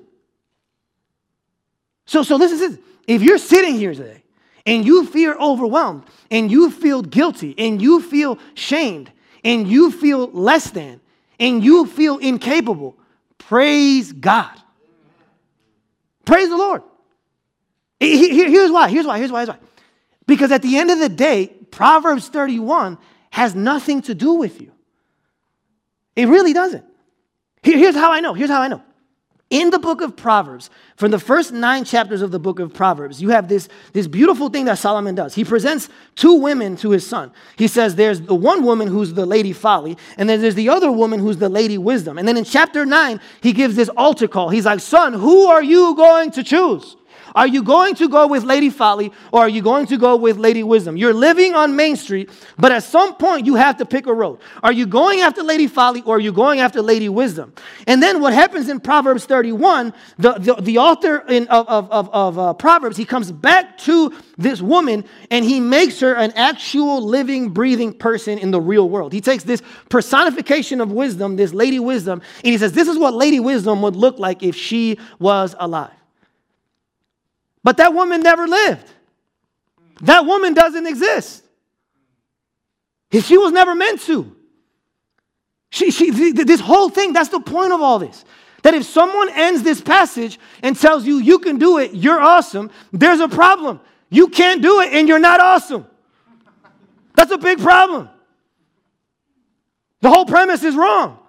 So, 2.06 2.24
so 2.24 2.36
listen. 2.36 2.80
If 3.08 3.22
you're 3.22 3.38
sitting 3.38 3.76
here 3.76 3.94
today 3.94 4.24
and 4.66 4.86
you 4.86 5.06
feel 5.06 5.34
overwhelmed 5.34 6.06
and 6.30 6.52
you 6.52 6.70
feel 6.70 7.02
guilty 7.02 7.56
and 7.58 7.82
you 7.82 8.02
feel 8.02 8.38
shamed 8.54 9.12
and 9.44 9.68
you 9.68 9.92
feel 9.92 10.28
less 10.32 10.72
than 10.72 11.02
and 11.40 11.64
you 11.64 11.86
feel 11.86 12.18
incapable, 12.18 12.98
Praise 13.48 14.14
God. 14.14 14.56
Praise 16.26 16.50
the 16.50 16.58
Lord. 16.58 16.84
Here's 18.00 18.72
why. 18.72 18.90
Here's 18.90 19.06
why. 19.06 19.18
Here's 19.18 19.32
why. 19.32 19.40
Here's 19.40 19.50
why. 19.50 19.58
Because 20.26 20.52
at 20.52 20.62
the 20.62 20.78
end 20.78 20.92
of 20.92 21.00
the 21.00 21.10
day, 21.10 21.48
Proverbs 21.72 22.30
31 22.30 22.98
has 23.32 23.56
nothing 23.56 24.02
to 24.04 24.16
do 24.16 24.34
with 24.34 24.62
you. 24.62 24.72
It 26.16 26.28
really 26.28 26.54
doesn't. 26.54 26.86
Here's 27.64 27.96
how 27.96 28.12
I 28.12 28.20
know. 28.20 28.34
Here's 28.34 28.50
how 28.50 28.62
I 28.62 28.68
know. 28.68 28.82
In 29.52 29.70
the 29.70 29.80
book 29.80 30.00
of 30.00 30.16
Proverbs, 30.16 30.70
from 30.96 31.12
the 31.12 31.20
first 31.20 31.52
nine 31.52 31.84
chapters 31.84 32.22
of 32.22 32.32
the 32.32 32.40
book 32.40 32.60
of 32.60 32.74
Proverbs, 32.74 33.22
you 33.22 33.32
have 33.32 33.50
this, 33.50 33.68
this 33.92 34.08
beautiful 34.08 34.48
thing 34.48 34.64
that 34.64 34.78
Solomon 34.78 35.14
does. 35.14 35.36
He 35.36 35.44
presents 35.44 35.90
two 36.16 36.36
women 36.36 36.78
to 36.78 36.92
his 36.92 37.06
son. 37.06 37.34
He 37.58 37.68
says 37.68 37.96
there's 37.96 38.22
the 38.22 38.34
one 38.34 38.64
woman 38.64 38.88
who's 38.88 39.14
the 39.14 39.26
lady 39.26 39.52
folly, 39.52 39.98
and 40.18 40.30
then 40.30 40.42
there's 40.42 40.56
the 40.56 40.70
other 40.70 40.90
woman 40.90 41.20
who's 41.20 41.36
the 41.36 41.50
lady 41.50 41.78
wisdom. 41.78 42.18
And 42.18 42.26
then 42.26 42.38
in 42.38 42.46
chapter 42.46 42.86
nine, 42.86 43.20
he 43.42 43.52
gives 43.52 43.76
this 43.76 43.90
altar 43.90 44.30
call. 44.30 44.48
He's 44.48 44.66
like, 44.66 44.80
Son, 44.80 45.12
who 45.12 45.48
are 45.48 45.62
you 45.62 45.96
going 45.96 46.32
to 46.32 46.44
choose? 46.46 46.96
Are 47.36 47.48
you 47.48 47.64
going 47.64 47.96
to 47.96 48.10
go 48.10 48.28
with 48.28 48.44
Lady 48.44 48.70
Folly 48.70 49.12
or 49.32 49.42
are 49.42 49.50
you 49.50 49.62
going 49.62 49.86
to 49.88 49.98
go 49.98 50.16
with 50.16 50.38
Lady 50.38 50.64
Wisdom? 50.64 50.98
You're 50.98 51.14
living 51.14 51.54
on 51.56 51.76
Main 51.76 51.96
Street, 51.96 52.30
but 52.58 52.72
at 52.72 52.84
some 52.84 53.16
point 53.16 53.46
you 53.46 53.56
have 53.56 53.78
to 53.78 53.86
pick 53.86 54.08
a 54.08 54.14
road. 54.14 54.40
Are 54.64 54.72
you 54.72 54.86
going 54.86 55.22
after 55.22 55.44
Lady 55.44 55.68
Folly 55.68 56.02
or 56.06 56.18
are 56.18 56.20
you 56.20 56.32
going 56.32 56.60
after 56.60 56.82
Lady 56.82 57.10
Wisdom? 57.10 57.54
And 57.88 58.02
then 58.02 58.22
what 58.22 58.34
happens 58.34 58.70
in 58.70 58.80
Proverbs 58.80 59.26
31, 59.26 59.94
the, 60.18 60.34
the, 60.34 60.56
the 60.56 60.78
author 60.78 61.20
in, 61.28 61.48
of, 61.48 61.68
of, 61.68 62.10
of 62.10 62.40
uh, 62.40 62.54
Proverbs, 62.54 62.98
he 62.98 63.06
comes 63.06 63.32
back 63.32 63.78
to 63.80 64.14
this 64.38 64.62
woman 64.62 65.06
and 65.30 65.46
he 65.46 65.60
makes 65.60 66.00
her 66.00 66.14
an 66.16 66.32
actual 66.36 67.02
living, 67.02 67.50
breathing 67.50 67.94
person 67.94 68.38
in 68.38 68.52
the 68.52 68.62
real 68.62 68.90
world. 68.90 69.14
He 69.14 69.22
takes 69.22 69.44
this 69.44 69.62
personification 69.90 70.82
of 70.82 70.92
wisdom, 70.92 71.36
this 71.36 71.54
Lady 71.54 71.80
Wisdom, 71.80 72.22
and 72.44 72.52
he 72.52 72.58
says, 72.58 72.74
This 72.74 72.88
is 72.88 72.98
what 72.98 73.14
Lady 73.14 73.40
Wisdom 73.40 73.82
would 73.82 73.96
look 73.96 74.20
like 74.20 74.44
if 74.44 74.56
she 74.56 74.98
was 75.20 75.56
alive. 75.60 76.01
But 77.64 77.78
that 77.78 77.94
woman 77.94 78.22
never 78.22 78.48
lived. 78.48 78.92
That 80.02 80.26
woman 80.26 80.54
doesn't 80.54 80.88
exist. 80.88 81.44
She 83.12 83.38
was 83.38 83.52
never 83.52 83.76
meant 83.76 84.02
to. 84.02 84.36
She, 85.70 85.92
she, 85.92 86.12
this 86.32 86.60
whole 86.60 86.90
thing, 86.90 87.14
that's 87.14 87.30
the 87.30 87.40
point 87.40 87.72
of 87.72 87.82
all 87.82 88.00
this. 88.00 88.26
That 88.64 88.74
if 88.74 88.86
someone 88.86 89.30
ends 89.30 89.64
this 89.64 89.82
passage 89.82 90.40
and 90.62 90.78
tells 90.78 91.06
you 91.06 91.18
you 91.18 91.40
can 91.40 91.58
do 91.58 91.78
it, 91.78 91.94
you're 91.94 92.22
awesome, 92.22 92.72
there's 92.92 93.20
a 93.20 93.28
problem. 93.28 93.80
You 94.10 94.28
can't 94.28 94.62
do 94.62 94.82
it 94.82 94.94
and 94.94 95.08
you're 95.08 95.20
not 95.20 95.40
awesome. 95.40 95.88
That's 97.16 97.32
a 97.32 97.38
big 97.38 97.60
problem. 97.60 98.10
The 100.02 100.10
whole 100.10 100.26
premise 100.26 100.64
is 100.64 100.76
wrong. 100.76 101.20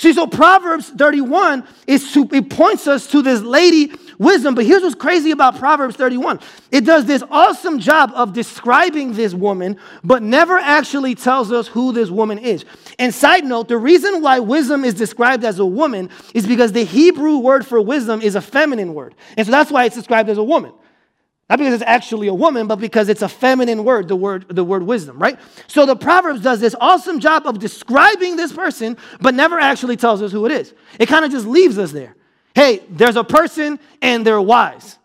See, 0.00 0.14
so 0.14 0.26
Proverbs 0.26 0.88
31 0.88 1.62
is 1.86 2.14
to, 2.14 2.26
it 2.32 2.48
points 2.48 2.86
us 2.86 3.06
to 3.08 3.20
this 3.20 3.42
lady 3.42 3.92
wisdom. 4.18 4.54
But 4.54 4.64
here's 4.64 4.80
what's 4.80 4.94
crazy 4.94 5.30
about 5.30 5.58
Proverbs 5.58 5.94
31 5.94 6.40
it 6.70 6.86
does 6.86 7.04
this 7.04 7.22
awesome 7.30 7.78
job 7.78 8.10
of 8.14 8.32
describing 8.32 9.12
this 9.12 9.34
woman, 9.34 9.76
but 10.02 10.22
never 10.22 10.56
actually 10.56 11.14
tells 11.14 11.52
us 11.52 11.68
who 11.68 11.92
this 11.92 12.08
woman 12.08 12.38
is. 12.38 12.64
And 12.98 13.14
side 13.14 13.44
note, 13.44 13.68
the 13.68 13.76
reason 13.76 14.22
why 14.22 14.38
wisdom 14.38 14.86
is 14.86 14.94
described 14.94 15.44
as 15.44 15.58
a 15.58 15.66
woman 15.66 16.08
is 16.32 16.46
because 16.46 16.72
the 16.72 16.84
Hebrew 16.84 17.36
word 17.36 17.66
for 17.66 17.78
wisdom 17.78 18.22
is 18.22 18.36
a 18.36 18.40
feminine 18.40 18.94
word. 18.94 19.14
And 19.36 19.46
so 19.46 19.50
that's 19.50 19.70
why 19.70 19.84
it's 19.84 19.96
described 19.96 20.30
as 20.30 20.38
a 20.38 20.42
woman. 20.42 20.72
Not 21.50 21.58
because 21.58 21.74
it's 21.74 21.82
actually 21.84 22.28
a 22.28 22.34
woman, 22.34 22.68
but 22.68 22.76
because 22.76 23.08
it's 23.08 23.22
a 23.22 23.28
feminine 23.28 23.82
word, 23.82 24.06
the 24.06 24.14
word, 24.14 24.46
the 24.48 24.62
word 24.62 24.84
wisdom, 24.84 25.18
right? 25.18 25.36
So 25.66 25.84
the 25.84 25.96
Proverbs 25.96 26.40
does 26.40 26.60
this 26.60 26.76
awesome 26.80 27.18
job 27.18 27.44
of 27.44 27.58
describing 27.58 28.36
this 28.36 28.52
person, 28.52 28.96
but 29.20 29.34
never 29.34 29.58
actually 29.58 29.96
tells 29.96 30.22
us 30.22 30.30
who 30.30 30.46
it 30.46 30.52
is. 30.52 30.72
It 31.00 31.06
kind 31.06 31.24
of 31.24 31.32
just 31.32 31.46
leaves 31.46 31.76
us 31.76 31.90
there. 31.90 32.14
Hey, 32.54 32.82
there's 32.88 33.16
a 33.16 33.24
person 33.24 33.80
and 34.00 34.24
they're 34.24 34.40
wise 34.40 34.99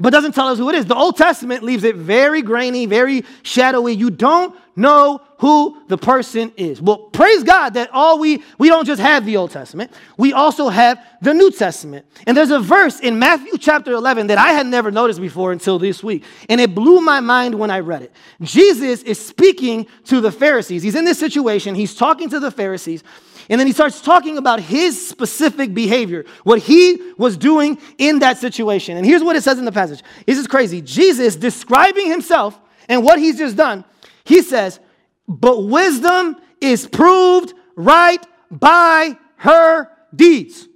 but 0.00 0.10
doesn't 0.10 0.32
tell 0.32 0.48
us 0.48 0.58
who 0.58 0.68
it 0.68 0.74
is. 0.74 0.86
The 0.86 0.96
Old 0.96 1.16
Testament 1.16 1.62
leaves 1.62 1.84
it 1.84 1.96
very 1.96 2.42
grainy, 2.42 2.86
very 2.86 3.24
shadowy. 3.42 3.94
You 3.94 4.10
don't 4.10 4.54
know 4.76 5.20
who 5.38 5.82
the 5.88 5.98
person 5.98 6.52
is. 6.56 6.80
Well, 6.80 6.98
praise 6.98 7.42
God 7.42 7.74
that 7.74 7.90
all 7.92 8.18
we 8.18 8.42
we 8.58 8.68
don't 8.68 8.86
just 8.86 9.00
have 9.00 9.26
the 9.26 9.36
Old 9.36 9.50
Testament, 9.50 9.92
we 10.16 10.32
also 10.32 10.68
have 10.68 11.04
the 11.20 11.34
New 11.34 11.50
Testament. 11.50 12.06
And 12.26 12.36
there's 12.36 12.50
a 12.50 12.60
verse 12.60 13.00
in 13.00 13.18
Matthew 13.18 13.58
chapter 13.58 13.92
11 13.92 14.28
that 14.28 14.38
I 14.38 14.52
had 14.52 14.66
never 14.66 14.90
noticed 14.90 15.20
before 15.20 15.52
until 15.52 15.78
this 15.78 16.02
week, 16.02 16.24
and 16.48 16.60
it 16.60 16.74
blew 16.74 17.00
my 17.00 17.20
mind 17.20 17.56
when 17.56 17.70
I 17.70 17.80
read 17.80 18.02
it. 18.02 18.12
Jesus 18.40 19.02
is 19.02 19.24
speaking 19.24 19.86
to 20.04 20.20
the 20.20 20.32
Pharisees. 20.32 20.82
He's 20.82 20.94
in 20.94 21.04
this 21.04 21.18
situation, 21.18 21.74
he's 21.74 21.94
talking 21.94 22.28
to 22.30 22.40
the 22.40 22.50
Pharisees, 22.50 23.02
and 23.48 23.58
then 23.58 23.66
he 23.66 23.72
starts 23.72 24.00
talking 24.00 24.36
about 24.36 24.60
his 24.60 25.08
specific 25.08 25.72
behavior, 25.72 26.24
what 26.44 26.58
he 26.58 27.12
was 27.16 27.36
doing 27.36 27.78
in 27.96 28.18
that 28.18 28.38
situation. 28.38 28.96
And 28.96 29.06
here's 29.06 29.22
what 29.22 29.36
it 29.36 29.42
says 29.42 29.58
in 29.58 29.64
the 29.64 29.72
passage. 29.72 30.02
This 30.26 30.38
is 30.38 30.46
crazy. 30.46 30.82
Jesus 30.82 31.34
describing 31.36 32.08
himself 32.08 32.58
and 32.88 33.02
what 33.02 33.18
he's 33.18 33.38
just 33.38 33.56
done, 33.56 33.84
he 34.24 34.42
says, 34.42 34.80
But 35.26 35.64
wisdom 35.64 36.36
is 36.60 36.86
proved 36.86 37.54
right 37.76 38.24
by 38.50 39.16
her 39.36 39.90
deeds. 40.14 40.68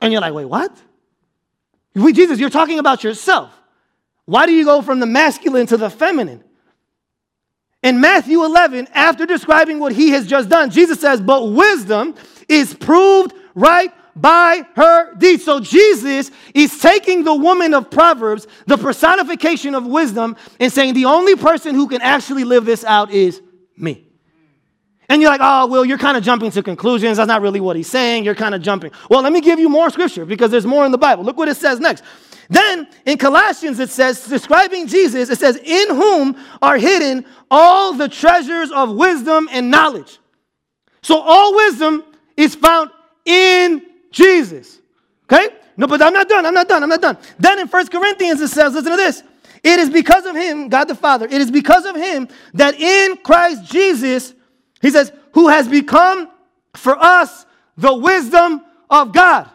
And 0.00 0.12
you're 0.12 0.20
like, 0.20 0.34
wait, 0.34 0.44
what? 0.44 0.76
Jesus, 1.96 2.38
you're 2.38 2.50
talking 2.50 2.78
about 2.78 3.02
yourself. 3.02 3.50
Why 4.26 4.46
do 4.46 4.52
you 4.52 4.64
go 4.64 4.82
from 4.82 5.00
the 5.00 5.06
masculine 5.06 5.66
to 5.68 5.76
the 5.76 5.88
feminine? 5.88 6.44
In 7.86 8.00
Matthew 8.00 8.44
11, 8.44 8.88
after 8.94 9.26
describing 9.26 9.78
what 9.78 9.92
he 9.92 10.10
has 10.10 10.26
just 10.26 10.48
done, 10.48 10.70
Jesus 10.70 10.98
says, 10.98 11.20
But 11.20 11.52
wisdom 11.52 12.16
is 12.48 12.74
proved 12.74 13.32
right 13.54 13.92
by 14.16 14.66
her 14.74 15.14
deeds. 15.14 15.44
So 15.44 15.60
Jesus 15.60 16.32
is 16.52 16.80
taking 16.80 17.22
the 17.22 17.32
woman 17.32 17.74
of 17.74 17.88
Proverbs, 17.88 18.48
the 18.66 18.76
personification 18.76 19.76
of 19.76 19.86
wisdom, 19.86 20.34
and 20.58 20.72
saying, 20.72 20.94
The 20.94 21.04
only 21.04 21.36
person 21.36 21.76
who 21.76 21.86
can 21.86 22.02
actually 22.02 22.42
live 22.42 22.64
this 22.64 22.82
out 22.82 23.12
is 23.12 23.40
me. 23.76 24.04
And 25.08 25.22
you're 25.22 25.30
like, 25.30 25.40
oh, 25.40 25.68
well, 25.68 25.84
you're 25.84 25.98
kind 25.98 26.16
of 26.16 26.24
jumping 26.24 26.50
to 26.50 26.64
conclusions. 26.64 27.18
That's 27.18 27.28
not 27.28 27.40
really 27.40 27.60
what 27.60 27.76
he's 27.76 27.88
saying. 27.88 28.24
You're 28.24 28.34
kind 28.34 28.56
of 28.56 28.62
jumping. 28.62 28.90
Well, 29.08 29.22
let 29.22 29.32
me 29.32 29.40
give 29.40 29.60
you 29.60 29.68
more 29.68 29.88
scripture 29.90 30.26
because 30.26 30.50
there's 30.50 30.66
more 30.66 30.84
in 30.84 30.90
the 30.90 30.98
Bible. 30.98 31.22
Look 31.22 31.36
what 31.36 31.48
it 31.48 31.56
says 31.56 31.78
next. 31.78 32.02
Then 32.48 32.88
in 33.04 33.18
Colossians, 33.18 33.80
it 33.80 33.90
says, 33.90 34.24
describing 34.24 34.86
Jesus, 34.86 35.30
it 35.30 35.38
says, 35.38 35.56
in 35.56 35.88
whom 35.90 36.36
are 36.62 36.78
hidden 36.78 37.24
all 37.50 37.92
the 37.92 38.08
treasures 38.08 38.70
of 38.70 38.94
wisdom 38.94 39.48
and 39.50 39.70
knowledge. 39.70 40.18
So 41.02 41.20
all 41.20 41.54
wisdom 41.56 42.04
is 42.36 42.54
found 42.54 42.90
in 43.24 43.82
Jesus. 44.10 44.80
Okay? 45.24 45.54
No, 45.76 45.86
but 45.86 46.00
I'm 46.02 46.12
not 46.12 46.28
done. 46.28 46.46
I'm 46.46 46.54
not 46.54 46.68
done. 46.68 46.82
I'm 46.82 46.88
not 46.88 47.02
done. 47.02 47.18
Then 47.38 47.58
in 47.58 47.68
First 47.68 47.90
Corinthians, 47.90 48.40
it 48.40 48.48
says, 48.48 48.74
listen 48.74 48.92
to 48.92 48.96
this. 48.96 49.22
It 49.62 49.80
is 49.80 49.90
because 49.90 50.26
of 50.26 50.36
him, 50.36 50.68
God 50.68 50.84
the 50.84 50.94
Father, 50.94 51.26
it 51.26 51.40
is 51.40 51.50
because 51.50 51.84
of 51.86 51.96
him 51.96 52.28
that 52.54 52.78
in 52.78 53.16
Christ 53.18 53.64
Jesus, 53.64 54.32
he 54.80 54.90
says, 54.90 55.10
who 55.32 55.48
has 55.48 55.66
become 55.66 56.30
for 56.76 56.96
us 56.96 57.46
the 57.76 57.92
wisdom 57.92 58.62
of 58.88 59.12
God. 59.12 59.50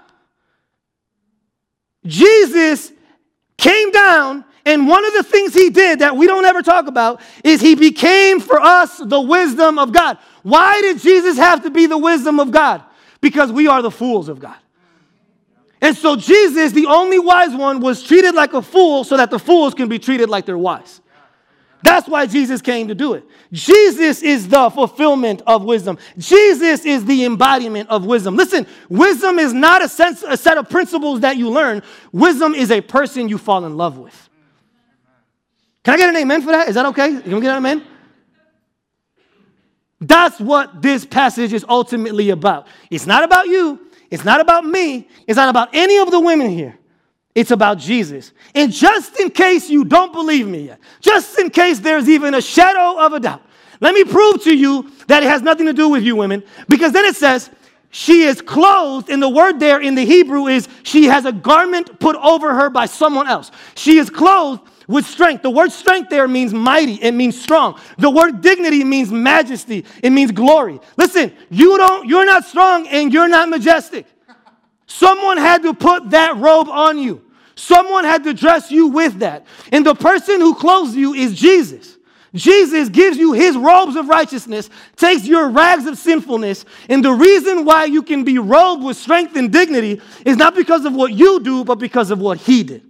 Jesus 2.05 2.91
came 3.57 3.91
down, 3.91 4.43
and 4.65 4.87
one 4.87 5.05
of 5.05 5.13
the 5.13 5.23
things 5.23 5.53
he 5.53 5.69
did 5.69 5.99
that 5.99 6.15
we 6.15 6.27
don't 6.27 6.45
ever 6.45 6.61
talk 6.61 6.87
about 6.87 7.21
is 7.43 7.61
he 7.61 7.75
became 7.75 8.39
for 8.39 8.59
us 8.59 8.97
the 8.97 9.21
wisdom 9.21 9.77
of 9.79 9.91
God. 9.91 10.17
Why 10.43 10.81
did 10.81 10.99
Jesus 10.99 11.37
have 11.37 11.63
to 11.63 11.69
be 11.69 11.85
the 11.85 11.97
wisdom 11.97 12.39
of 12.39 12.51
God? 12.51 12.83
Because 13.21 13.51
we 13.51 13.67
are 13.67 13.81
the 13.81 13.91
fools 13.91 14.29
of 14.29 14.39
God. 14.39 14.57
And 15.81 15.97
so 15.97 16.15
Jesus, 16.15 16.71
the 16.73 16.85
only 16.85 17.17
wise 17.17 17.55
one, 17.55 17.79
was 17.79 18.03
treated 18.03 18.35
like 18.35 18.53
a 18.53 18.61
fool 18.61 19.03
so 19.03 19.17
that 19.17 19.31
the 19.31 19.39
fools 19.39 19.73
can 19.73 19.89
be 19.89 19.97
treated 19.97 20.29
like 20.29 20.45
they're 20.45 20.57
wise. 20.57 21.01
That's 21.83 22.07
why 22.07 22.25
Jesus 22.27 22.61
came 22.61 22.87
to 22.89 22.95
do 22.95 23.13
it. 23.13 23.23
Jesus 23.51 24.21
is 24.21 24.47
the 24.47 24.69
fulfillment 24.69 25.41
of 25.47 25.63
wisdom. 25.63 25.97
Jesus 26.17 26.85
is 26.85 27.05
the 27.05 27.25
embodiment 27.25 27.89
of 27.89 28.05
wisdom. 28.05 28.35
Listen, 28.35 28.67
wisdom 28.87 29.39
is 29.39 29.51
not 29.51 29.83
a, 29.83 29.89
sense, 29.89 30.23
a 30.23 30.37
set 30.37 30.57
of 30.57 30.69
principles 30.69 31.21
that 31.21 31.37
you 31.37 31.49
learn, 31.49 31.81
wisdom 32.11 32.53
is 32.53 32.71
a 32.71 32.81
person 32.81 33.27
you 33.29 33.37
fall 33.37 33.65
in 33.65 33.77
love 33.77 33.97
with. 33.97 34.29
Can 35.83 35.95
I 35.95 35.97
get 35.97 36.09
an 36.09 36.15
amen 36.15 36.41
for 36.41 36.51
that? 36.51 36.69
Is 36.69 36.75
that 36.75 36.85
okay? 36.87 37.19
Can 37.21 37.35
we 37.35 37.41
get 37.41 37.51
an 37.51 37.57
amen? 37.57 37.83
That's 39.99 40.39
what 40.39 40.81
this 40.81 41.05
passage 41.05 41.53
is 41.53 41.65
ultimately 41.67 42.29
about. 42.31 42.67
It's 42.89 43.05
not 43.05 43.23
about 43.23 43.47
you, 43.47 43.79
it's 44.09 44.23
not 44.23 44.39
about 44.39 44.65
me, 44.65 45.07
it's 45.27 45.37
not 45.37 45.49
about 45.49 45.69
any 45.73 45.97
of 45.97 46.11
the 46.11 46.19
women 46.19 46.49
here. 46.49 46.77
It's 47.33 47.51
about 47.51 47.77
Jesus. 47.77 48.33
And 48.53 48.71
just 48.71 49.19
in 49.19 49.29
case 49.29 49.69
you 49.69 49.85
don't 49.85 50.11
believe 50.11 50.47
me 50.47 50.67
yet, 50.67 50.79
just 50.99 51.39
in 51.39 51.49
case 51.49 51.79
there's 51.79 52.09
even 52.09 52.33
a 52.33 52.41
shadow 52.41 52.99
of 52.99 53.13
a 53.13 53.19
doubt, 53.19 53.41
let 53.79 53.93
me 53.93 54.03
prove 54.03 54.43
to 54.43 54.55
you 54.55 54.91
that 55.07 55.23
it 55.23 55.29
has 55.29 55.41
nothing 55.41 55.65
to 55.65 55.73
do 55.73 55.89
with 55.89 56.03
you 56.03 56.15
women, 56.15 56.43
because 56.67 56.91
then 56.91 57.05
it 57.05 57.15
says, 57.15 57.49
she 57.89 58.23
is 58.23 58.41
clothed, 58.41 59.09
and 59.09 59.21
the 59.21 59.29
word 59.29 59.59
there 59.59 59.81
in 59.81 59.95
the 59.95 60.05
Hebrew 60.05 60.47
is 60.47 60.67
she 60.83 61.05
has 61.05 61.25
a 61.25 61.31
garment 61.31 61.99
put 61.99 62.15
over 62.15 62.53
her 62.53 62.69
by 62.69 62.85
someone 62.85 63.27
else. 63.27 63.51
She 63.75 63.97
is 63.97 64.09
clothed 64.09 64.61
with 64.87 65.05
strength. 65.05 65.41
The 65.41 65.49
word 65.49 65.71
strength 65.71 66.09
there 66.09 66.27
means 66.27 66.53
mighty, 66.53 66.95
it 66.95 67.11
means 67.13 67.41
strong. 67.41 67.79
The 67.97 68.09
word 68.09 68.41
dignity 68.41 68.83
means 68.83 69.11
majesty, 69.11 69.85
it 70.03 70.09
means 70.09 70.31
glory. 70.31 70.79
Listen, 70.97 71.33
you 71.49 71.77
don't, 71.77 72.07
you're 72.07 72.25
not 72.25 72.45
strong 72.45 72.87
and 72.87 73.13
you're 73.13 73.27
not 73.27 73.49
majestic. 73.49 74.05
Someone 74.91 75.37
had 75.37 75.63
to 75.63 75.73
put 75.73 76.09
that 76.09 76.35
robe 76.37 76.67
on 76.67 76.97
you. 76.97 77.23
Someone 77.55 78.03
had 78.03 78.25
to 78.25 78.33
dress 78.33 78.69
you 78.71 78.87
with 78.87 79.19
that. 79.19 79.45
And 79.71 79.85
the 79.85 79.95
person 79.95 80.41
who 80.41 80.53
clothes 80.53 80.95
you 80.95 81.13
is 81.13 81.33
Jesus. 81.33 81.97
Jesus 82.33 82.89
gives 82.89 83.17
you 83.17 83.31
his 83.31 83.55
robes 83.57 83.95
of 83.95 84.09
righteousness, 84.09 84.69
takes 84.95 85.25
your 85.25 85.49
rags 85.49 85.85
of 85.85 85.97
sinfulness, 85.97 86.65
and 86.89 87.03
the 87.03 87.11
reason 87.11 87.65
why 87.65 87.85
you 87.85 88.03
can 88.03 88.23
be 88.23 88.37
robed 88.37 88.83
with 88.83 88.97
strength 88.97 89.35
and 89.35 89.51
dignity 89.51 90.01
is 90.25 90.37
not 90.37 90.55
because 90.55 90.85
of 90.85 90.93
what 90.93 91.13
you 91.13 91.39
do, 91.41 91.63
but 91.63 91.75
because 91.75 92.11
of 92.11 92.19
what 92.19 92.37
he 92.37 92.63
did. 92.63 92.83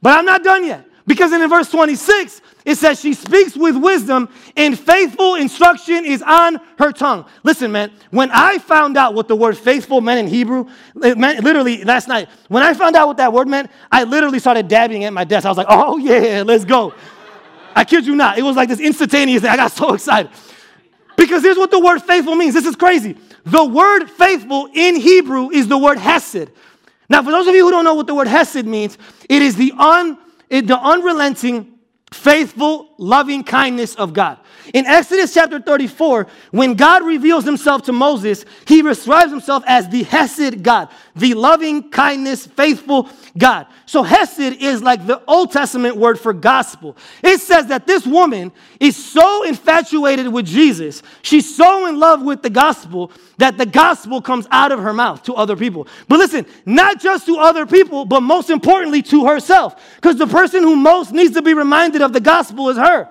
But 0.00 0.18
I'm 0.18 0.24
not 0.26 0.44
done 0.44 0.66
yet. 0.66 0.86
Because 1.06 1.32
in 1.32 1.46
verse 1.48 1.70
26, 1.70 2.40
it 2.64 2.76
says 2.76 2.98
she 2.98 3.12
speaks 3.12 3.56
with 3.56 3.76
wisdom 3.76 4.28
and 4.56 4.78
faithful 4.78 5.34
instruction 5.34 6.06
is 6.06 6.22
on 6.22 6.58
her 6.78 6.92
tongue. 6.92 7.26
Listen, 7.42 7.70
man, 7.70 7.92
when 8.10 8.30
I 8.32 8.56
found 8.56 8.96
out 8.96 9.12
what 9.12 9.28
the 9.28 9.36
word 9.36 9.58
faithful 9.58 10.00
meant 10.00 10.20
in 10.20 10.26
Hebrew, 10.26 10.66
meant 10.94 11.44
literally 11.44 11.84
last 11.84 12.08
night, 12.08 12.30
when 12.48 12.62
I 12.62 12.72
found 12.72 12.96
out 12.96 13.06
what 13.06 13.18
that 13.18 13.34
word 13.34 13.48
meant, 13.48 13.70
I 13.92 14.04
literally 14.04 14.38
started 14.38 14.66
dabbing 14.66 15.04
at 15.04 15.12
my 15.12 15.24
desk. 15.24 15.44
I 15.44 15.50
was 15.50 15.58
like, 15.58 15.66
oh 15.68 15.98
yeah, 15.98 16.42
let's 16.44 16.64
go. 16.64 16.94
I 17.76 17.84
kid 17.84 18.06
you 18.06 18.14
not. 18.14 18.38
It 18.38 18.42
was 18.42 18.56
like 18.56 18.70
this 18.70 18.80
instantaneous 18.80 19.42
thing. 19.42 19.50
I 19.50 19.56
got 19.56 19.72
so 19.72 19.92
excited. 19.92 20.30
Because 21.16 21.42
here's 21.42 21.58
what 21.58 21.70
the 21.70 21.80
word 21.80 22.00
faithful 22.00 22.34
means. 22.34 22.54
This 22.54 22.66
is 22.66 22.76
crazy. 22.76 23.16
The 23.44 23.64
word 23.64 24.06
faithful 24.06 24.70
in 24.72 24.96
Hebrew 24.96 25.50
is 25.50 25.68
the 25.68 25.76
word 25.76 25.98
hesed. 25.98 26.50
Now, 27.10 27.22
for 27.22 27.30
those 27.30 27.46
of 27.46 27.54
you 27.54 27.64
who 27.64 27.70
don't 27.70 27.84
know 27.84 27.94
what 27.94 28.06
the 28.06 28.14
word 28.14 28.26
hesed 28.26 28.64
means, 28.64 28.96
it 29.28 29.42
is 29.42 29.56
the, 29.56 29.72
un, 29.78 30.18
the 30.60 30.78
unrelenting, 30.78 31.78
faithful, 32.12 32.90
loving 32.96 33.42
kindness 33.42 33.94
of 33.96 34.12
God. 34.12 34.38
In 34.72 34.86
Exodus 34.86 35.34
chapter 35.34 35.60
34, 35.60 36.26
when 36.52 36.74
God 36.74 37.04
reveals 37.04 37.44
himself 37.44 37.82
to 37.82 37.92
Moses, 37.92 38.44
he 38.66 38.80
describes 38.80 39.30
himself 39.30 39.62
as 39.66 39.88
the 39.88 40.04
Hesed 40.04 40.62
God, 40.62 40.88
the 41.16 41.34
loving 41.34 41.90
kindness, 41.90 42.46
faithful 42.46 43.08
God. 43.36 43.66
So 43.84 44.02
Hesed 44.02 44.62
is 44.62 44.82
like 44.82 45.06
the 45.06 45.22
Old 45.26 45.52
Testament 45.52 45.96
word 45.96 46.18
for 46.18 46.32
gospel. 46.32 46.96
It 47.22 47.40
says 47.40 47.66
that 47.66 47.86
this 47.86 48.06
woman 48.06 48.52
is 48.80 48.96
so 48.96 49.42
infatuated 49.42 50.28
with 50.28 50.46
Jesus, 50.46 51.02
she's 51.22 51.54
so 51.54 51.86
in 51.86 51.98
love 51.98 52.22
with 52.22 52.42
the 52.42 52.50
gospel 52.50 53.12
that 53.38 53.58
the 53.58 53.66
gospel 53.66 54.20
comes 54.20 54.46
out 54.50 54.72
of 54.72 54.78
her 54.80 54.92
mouth 54.92 55.22
to 55.24 55.34
other 55.34 55.56
people. 55.56 55.86
But 56.08 56.18
listen, 56.18 56.46
not 56.64 57.00
just 57.00 57.26
to 57.26 57.36
other 57.38 57.66
people, 57.66 58.04
but 58.04 58.20
most 58.20 58.50
importantly 58.50 59.02
to 59.02 59.26
herself. 59.26 59.80
Because 59.96 60.16
the 60.16 60.26
person 60.26 60.62
who 60.62 60.76
most 60.76 61.12
needs 61.12 61.34
to 61.34 61.42
be 61.42 61.54
reminded 61.54 62.02
of 62.02 62.12
the 62.12 62.20
gospel 62.20 62.68
is 62.70 62.76
her. 62.76 63.08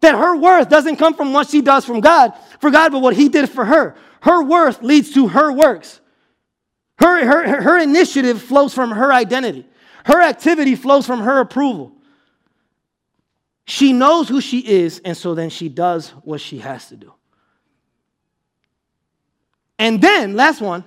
That 0.00 0.14
her 0.14 0.36
worth 0.36 0.68
doesn't 0.68 0.96
come 0.96 1.14
from 1.14 1.32
what 1.32 1.48
she 1.48 1.62
does 1.62 1.84
from 1.84 2.00
God, 2.00 2.32
for 2.60 2.70
God, 2.70 2.92
but 2.92 3.00
what 3.00 3.14
He 3.14 3.28
did 3.28 3.48
for 3.48 3.64
her. 3.64 3.96
Her 4.20 4.42
worth 4.42 4.82
leads 4.82 5.12
to 5.14 5.28
her 5.28 5.52
works. 5.52 6.00
Her, 6.98 7.24
her, 7.24 7.62
her 7.62 7.78
initiative 7.78 8.42
flows 8.42 8.74
from 8.74 8.90
her 8.90 9.12
identity. 9.12 9.66
Her 10.04 10.20
activity 10.20 10.74
flows 10.74 11.06
from 11.06 11.20
her 11.20 11.40
approval. 11.40 11.92
She 13.66 13.92
knows 13.92 14.28
who 14.28 14.40
she 14.40 14.58
is, 14.58 15.00
and 15.04 15.16
so 15.16 15.34
then 15.34 15.50
she 15.50 15.68
does 15.68 16.10
what 16.24 16.40
she 16.40 16.58
has 16.58 16.88
to 16.88 16.96
do. 16.96 17.12
And 19.82 20.00
then, 20.00 20.36
last 20.36 20.60
one 20.60 20.84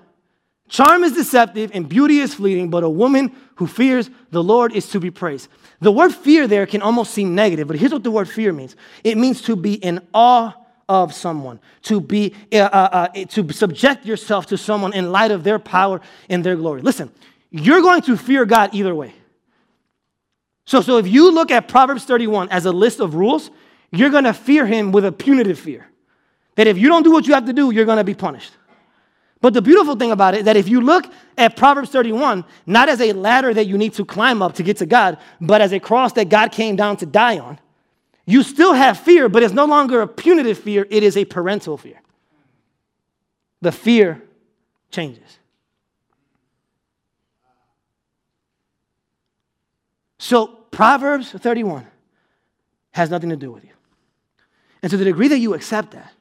charm 0.69 1.03
is 1.03 1.11
deceptive 1.11 1.69
and 1.73 1.87
beauty 1.87 2.19
is 2.19 2.33
fleeting, 2.33 2.69
but 2.69 2.81
a 2.81 2.89
woman 2.89 3.35
who 3.55 3.67
fears 3.67 4.09
the 4.31 4.41
Lord 4.41 4.71
is 4.71 4.87
to 4.91 5.01
be 5.01 5.11
praised. 5.11 5.49
The 5.81 5.91
word 5.91 6.15
fear 6.15 6.47
there 6.47 6.65
can 6.65 6.81
almost 6.81 7.13
seem 7.13 7.35
negative, 7.35 7.67
but 7.67 7.75
here's 7.75 7.91
what 7.91 8.05
the 8.05 8.09
word 8.09 8.29
fear 8.29 8.53
means 8.53 8.77
it 9.03 9.17
means 9.17 9.41
to 9.41 9.57
be 9.57 9.73
in 9.73 9.99
awe 10.13 10.53
of 10.87 11.13
someone, 11.13 11.59
to 11.81 11.99
be 11.99 12.33
uh, 12.53 12.55
uh, 12.55 13.09
uh, 13.13 13.25
to 13.25 13.51
subject 13.51 14.05
yourself 14.05 14.45
to 14.45 14.57
someone 14.57 14.93
in 14.93 15.11
light 15.11 15.31
of 15.31 15.43
their 15.43 15.59
power 15.59 15.99
and 16.29 16.41
their 16.45 16.55
glory. 16.55 16.81
Listen, 16.81 17.11
you're 17.51 17.81
going 17.81 18.01
to 18.03 18.15
fear 18.15 18.45
God 18.45 18.73
either 18.73 18.95
way. 18.95 19.13
So, 20.65 20.79
so 20.79 20.99
if 20.99 21.07
you 21.07 21.33
look 21.33 21.51
at 21.51 21.67
Proverbs 21.67 22.05
31 22.05 22.47
as 22.49 22.65
a 22.65 22.71
list 22.71 23.01
of 23.01 23.13
rules, 23.13 23.51
you're 23.91 24.09
going 24.09 24.23
to 24.23 24.33
fear 24.33 24.65
him 24.65 24.93
with 24.93 25.03
a 25.03 25.11
punitive 25.11 25.59
fear. 25.59 25.85
That 26.55 26.67
if 26.67 26.77
you 26.77 26.87
don't 26.87 27.03
do 27.03 27.11
what 27.11 27.27
you 27.27 27.33
have 27.33 27.45
to 27.47 27.53
do, 27.53 27.71
you're 27.71 27.83
going 27.83 27.97
to 27.97 28.05
be 28.05 28.15
punished. 28.15 28.53
But 29.45 29.53
the 29.53 29.61
beautiful 29.61 29.95
thing 29.95 30.11
about 30.11 30.33
it 30.33 30.45
that 30.45 30.57
if 30.57 30.67
you 30.67 30.81
look 30.81 31.05
at 31.37 31.55
Proverbs 31.55 31.91
31, 31.91 32.43
not 32.65 32.89
as 32.89 32.99
a 32.99 33.13
ladder 33.13 33.53
that 33.53 33.67
you 33.67 33.77
need 33.77 33.93
to 33.93 34.03
climb 34.03 34.41
up 34.41 34.55
to 34.55 34.63
get 34.63 34.77
to 34.77 34.87
God, 34.87 35.19
but 35.39 35.61
as 35.61 35.71
a 35.71 35.79
cross 35.79 36.13
that 36.13 36.29
God 36.29 36.51
came 36.51 36.75
down 36.75 36.97
to 36.97 37.05
die 37.05 37.37
on, 37.37 37.59
you 38.25 38.41
still 38.41 38.73
have 38.73 38.99
fear, 38.99 39.29
but 39.29 39.43
it's 39.43 39.53
no 39.53 39.65
longer 39.65 40.01
a 40.01 40.07
punitive 40.07 40.57
fear, 40.57 40.87
it 40.89 41.03
is 41.03 41.15
a 41.15 41.25
parental 41.25 41.77
fear. 41.77 42.01
The 43.61 43.71
fear 43.71 44.23
changes. 44.89 45.37
So, 50.17 50.47
Proverbs 50.71 51.29
31 51.29 51.85
has 52.93 53.11
nothing 53.11 53.29
to 53.29 53.35
do 53.35 53.51
with 53.51 53.63
you. 53.63 53.73
And 54.81 54.89
to 54.89 54.97
the 54.97 55.05
degree 55.05 55.27
that 55.27 55.37
you 55.37 55.53
accept 55.53 55.91
that, 55.91 56.14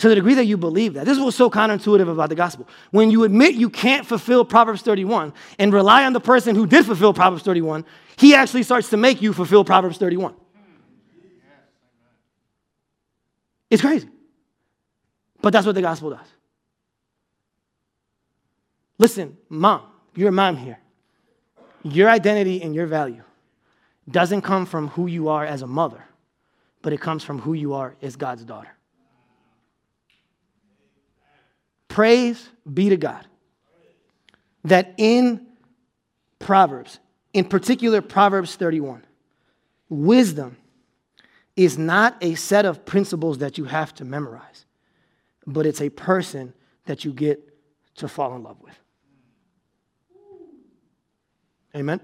to 0.00 0.08
the 0.08 0.14
degree 0.14 0.32
that 0.32 0.46
you 0.46 0.56
believe 0.56 0.94
that. 0.94 1.04
This 1.04 1.18
is 1.18 1.22
what's 1.22 1.36
so 1.36 1.50
counterintuitive 1.50 2.10
about 2.10 2.30
the 2.30 2.34
gospel. 2.34 2.66
When 2.90 3.10
you 3.10 3.24
admit 3.24 3.54
you 3.54 3.68
can't 3.68 4.06
fulfill 4.06 4.46
Proverbs 4.46 4.80
31 4.80 5.34
and 5.58 5.74
rely 5.74 6.06
on 6.06 6.14
the 6.14 6.20
person 6.20 6.56
who 6.56 6.66
did 6.66 6.86
fulfill 6.86 7.12
Proverbs 7.12 7.42
31, 7.42 7.84
he 8.16 8.34
actually 8.34 8.62
starts 8.62 8.88
to 8.90 8.96
make 8.96 9.20
you 9.20 9.34
fulfill 9.34 9.62
Proverbs 9.62 9.98
31. 9.98 10.34
It's 13.68 13.82
crazy. 13.82 14.08
But 15.42 15.52
that's 15.52 15.66
what 15.66 15.74
the 15.74 15.82
gospel 15.82 16.10
does. 16.10 16.26
Listen, 18.96 19.36
mom, 19.50 19.82
you're 20.14 20.30
a 20.30 20.32
mom 20.32 20.56
here. 20.56 20.78
Your 21.82 22.08
identity 22.08 22.62
and 22.62 22.74
your 22.74 22.86
value 22.86 23.22
doesn't 24.10 24.40
come 24.40 24.64
from 24.64 24.88
who 24.88 25.06
you 25.06 25.28
are 25.28 25.44
as 25.44 25.60
a 25.60 25.66
mother, 25.66 26.02
but 26.80 26.94
it 26.94 27.02
comes 27.02 27.22
from 27.22 27.38
who 27.40 27.52
you 27.52 27.74
are 27.74 27.96
as 28.00 28.16
God's 28.16 28.44
daughter. 28.44 28.70
Praise 31.90 32.48
be 32.72 32.88
to 32.88 32.96
God 32.96 33.26
that 34.64 34.94
in 34.96 35.44
Proverbs, 36.38 37.00
in 37.32 37.44
particular 37.44 38.00
Proverbs 38.00 38.54
31, 38.54 39.04
wisdom 39.88 40.56
is 41.56 41.76
not 41.76 42.16
a 42.20 42.36
set 42.36 42.64
of 42.64 42.86
principles 42.86 43.38
that 43.38 43.58
you 43.58 43.64
have 43.64 43.92
to 43.96 44.04
memorize, 44.04 44.66
but 45.48 45.66
it's 45.66 45.80
a 45.80 45.90
person 45.90 46.54
that 46.86 47.04
you 47.04 47.12
get 47.12 47.40
to 47.96 48.06
fall 48.06 48.36
in 48.36 48.44
love 48.44 48.60
with. 48.62 48.78
Amen. 51.74 52.00